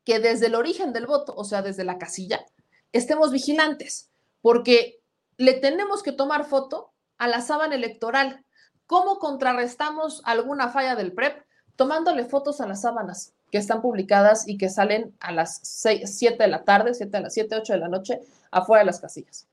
[0.04, 2.46] que desde el origen del voto, o sea, desde la casilla,
[2.92, 4.10] estemos vigilantes,
[4.40, 5.02] porque
[5.36, 8.44] le tenemos que tomar foto a la sábana electoral.
[8.86, 11.47] ¿Cómo contrarrestamos alguna falla del PREP?
[11.78, 16.48] Tomándole fotos a las sábanas que están publicadas y que salen a las 7 de
[16.48, 19.46] la tarde, 7 a las 7, 8 de la noche, afuera de las casillas.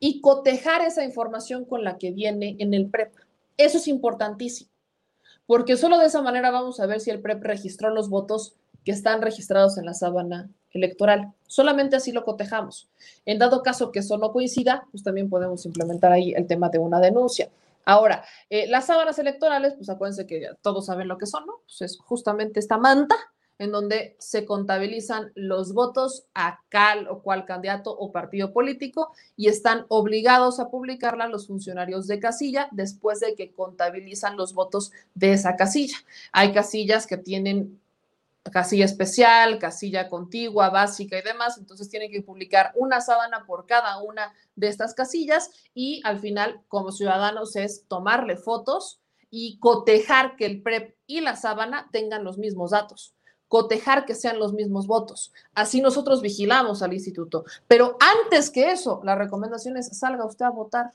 [0.00, 3.12] Y cotejar esa información con la que viene en el PREP.
[3.58, 4.70] Eso es importantísimo,
[5.46, 8.54] porque solo de esa manera vamos a ver si el PREP registró los votos
[8.86, 11.34] que están registrados en la sábana electoral.
[11.46, 12.88] Solamente así lo cotejamos.
[13.26, 16.78] En dado caso que eso no coincida, pues también podemos implementar ahí el tema de
[16.78, 17.50] una denuncia.
[17.86, 21.60] Ahora, eh, las sábanas electorales, pues acuérdense que todos saben lo que son, ¿no?
[21.64, 23.16] Pues es justamente esta manta
[23.58, 29.48] en donde se contabilizan los votos a cal o cual candidato o partido político y
[29.48, 35.32] están obligados a publicarla los funcionarios de casilla después de que contabilizan los votos de
[35.32, 35.96] esa casilla.
[36.32, 37.80] Hay casillas que tienen
[38.50, 41.58] casilla especial, casilla contigua, básica y demás.
[41.58, 46.62] Entonces tienen que publicar una sábana por cada una de estas casillas y al final,
[46.68, 49.00] como ciudadanos, es tomarle fotos
[49.30, 53.16] y cotejar que el PREP y la sábana tengan los mismos datos
[53.48, 55.32] cotejar que sean los mismos votos.
[55.54, 57.44] Así nosotros vigilamos al instituto.
[57.68, 60.92] Pero antes que eso, la recomendación es salga usted a votar.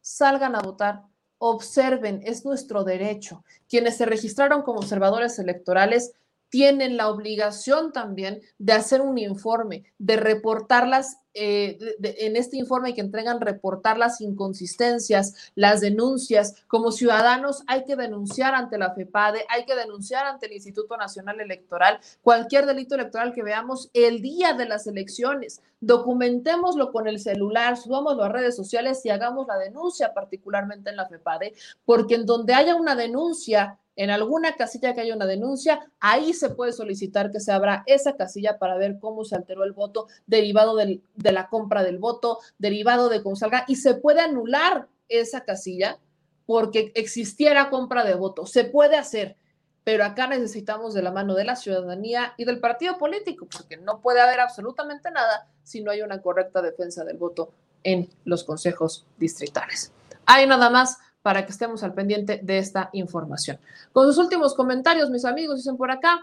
[0.00, 1.02] Salgan a votar.
[1.38, 3.44] Observen, es nuestro derecho.
[3.68, 6.12] Quienes se registraron como observadores electorales
[6.50, 13.00] tienen la obligación también de hacer un informe, de reportarlas eh, en este informe que
[13.00, 16.64] entregan, reportar las inconsistencias, las denuncias.
[16.66, 21.40] Como ciudadanos hay que denunciar ante la FEPADE, hay que denunciar ante el Instituto Nacional
[21.40, 25.62] Electoral cualquier delito electoral que veamos el día de las elecciones.
[25.80, 31.06] Documentémoslo con el celular, subámoslo a redes sociales y hagamos la denuncia, particularmente en la
[31.06, 31.52] FEPADE,
[31.84, 36.50] porque en donde haya una denuncia, en alguna casilla que haya una denuncia, ahí se
[36.50, 40.76] puede solicitar que se abra esa casilla para ver cómo se alteró el voto derivado
[40.76, 45.98] de la compra del voto, derivado de cómo salga, y se puede anular esa casilla
[46.46, 48.46] porque existiera compra de voto.
[48.46, 49.36] Se puede hacer,
[49.82, 54.00] pero acá necesitamos de la mano de la ciudadanía y del partido político, porque no
[54.00, 57.50] puede haber absolutamente nada si no hay una correcta defensa del voto
[57.82, 59.92] en los consejos distritales.
[60.24, 63.58] Hay nada más para que estemos al pendiente de esta información.
[63.92, 66.20] Con sus últimos comentarios, mis amigos, dicen por acá,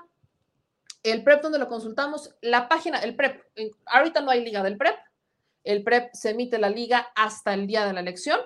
[1.04, 3.44] el PREP donde lo consultamos, la página, el PREP,
[3.86, 4.96] ahorita no hay liga del PREP,
[5.64, 8.40] el PREP se emite la liga hasta el día de la elección,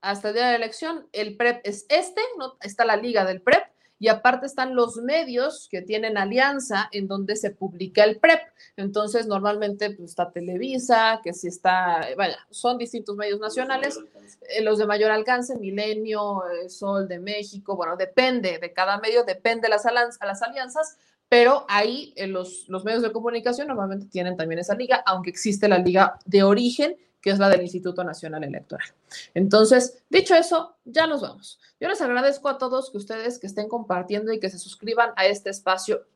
[0.00, 2.56] hasta el día de la elección, el PREP es este, ¿no?
[2.60, 3.64] está la liga del PREP,
[4.00, 8.40] y aparte están los medios que tienen alianza en donde se publica el PREP.
[8.76, 14.00] Entonces, normalmente pues, está Televisa, que sí está, vaya, son distintos medios nacionales,
[14.48, 19.22] eh, los de mayor alcance, Milenio, eh, Sol de México, bueno, depende de cada medio,
[19.24, 20.96] depende de las, las alianzas,
[21.28, 25.68] pero ahí eh, los, los medios de comunicación normalmente tienen también esa liga, aunque existe
[25.68, 28.88] la liga de origen que es la del Instituto Nacional Electoral.
[29.34, 31.60] Entonces, dicho eso, ya nos vamos.
[31.78, 35.26] Yo les agradezco a todos que ustedes que estén compartiendo y que se suscriban a
[35.26, 36.06] este espacio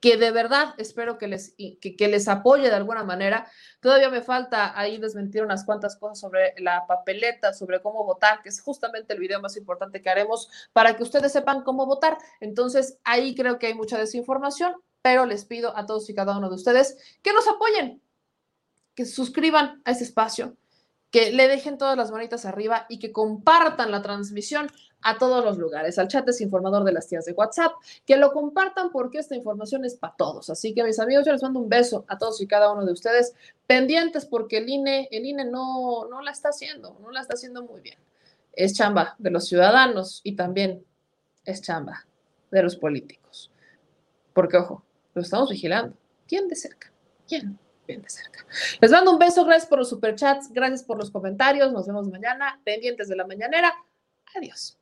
[0.00, 3.46] que de verdad espero que les, que, les apoye de alguna manera.
[3.80, 8.48] Todavía me falta ahí desmentir unas cuantas cosas sobre la papeleta, sobre cómo votar, que
[8.48, 12.16] es justamente el video más importante que haremos para que ustedes sepan cómo votar.
[12.40, 16.48] Entonces, ahí creo que hay mucha desinformación, pero les pido a todos y cada uno
[16.48, 18.02] de ustedes que nos apoyen,
[19.00, 20.56] que suscriban a este espacio,
[21.10, 24.70] que le dejen todas las manitas arriba y que compartan la transmisión
[25.00, 27.72] a todos los lugares, al chat desinformador de las tías de WhatsApp,
[28.04, 30.50] que lo compartan porque esta información es para todos.
[30.50, 32.92] Así que mis amigos, yo les mando un beso a todos y cada uno de
[32.92, 33.32] ustedes,
[33.66, 37.62] pendientes porque el INE, el INE no, no la está haciendo, no la está haciendo
[37.62, 37.98] muy bien.
[38.52, 40.84] Es chamba de los ciudadanos y también
[41.46, 42.06] es chamba
[42.50, 43.50] de los políticos.
[44.34, 45.96] Porque, ojo, lo estamos vigilando.
[46.28, 46.92] ¿Quién de cerca?
[47.26, 47.58] ¿Quién?
[48.80, 52.60] Les mando un beso, gracias por los superchats, gracias por los comentarios, nos vemos mañana,
[52.64, 53.74] pendientes de la mañanera.
[54.36, 54.78] Adiós.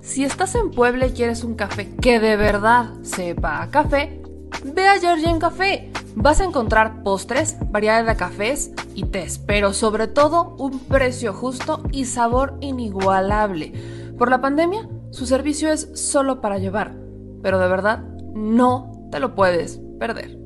[0.00, 4.20] Si estás en Puebla y quieres un café que de verdad sepa a café,
[4.64, 5.90] ve a Georgian Café.
[6.14, 11.82] Vas a encontrar postres, variedad de cafés y tés, pero sobre todo un precio justo
[11.92, 13.72] y sabor inigualable.
[14.18, 16.94] Por la pandemia, su servicio es solo para llevar,
[17.42, 17.98] pero de verdad
[18.34, 20.45] no te lo puedes perder.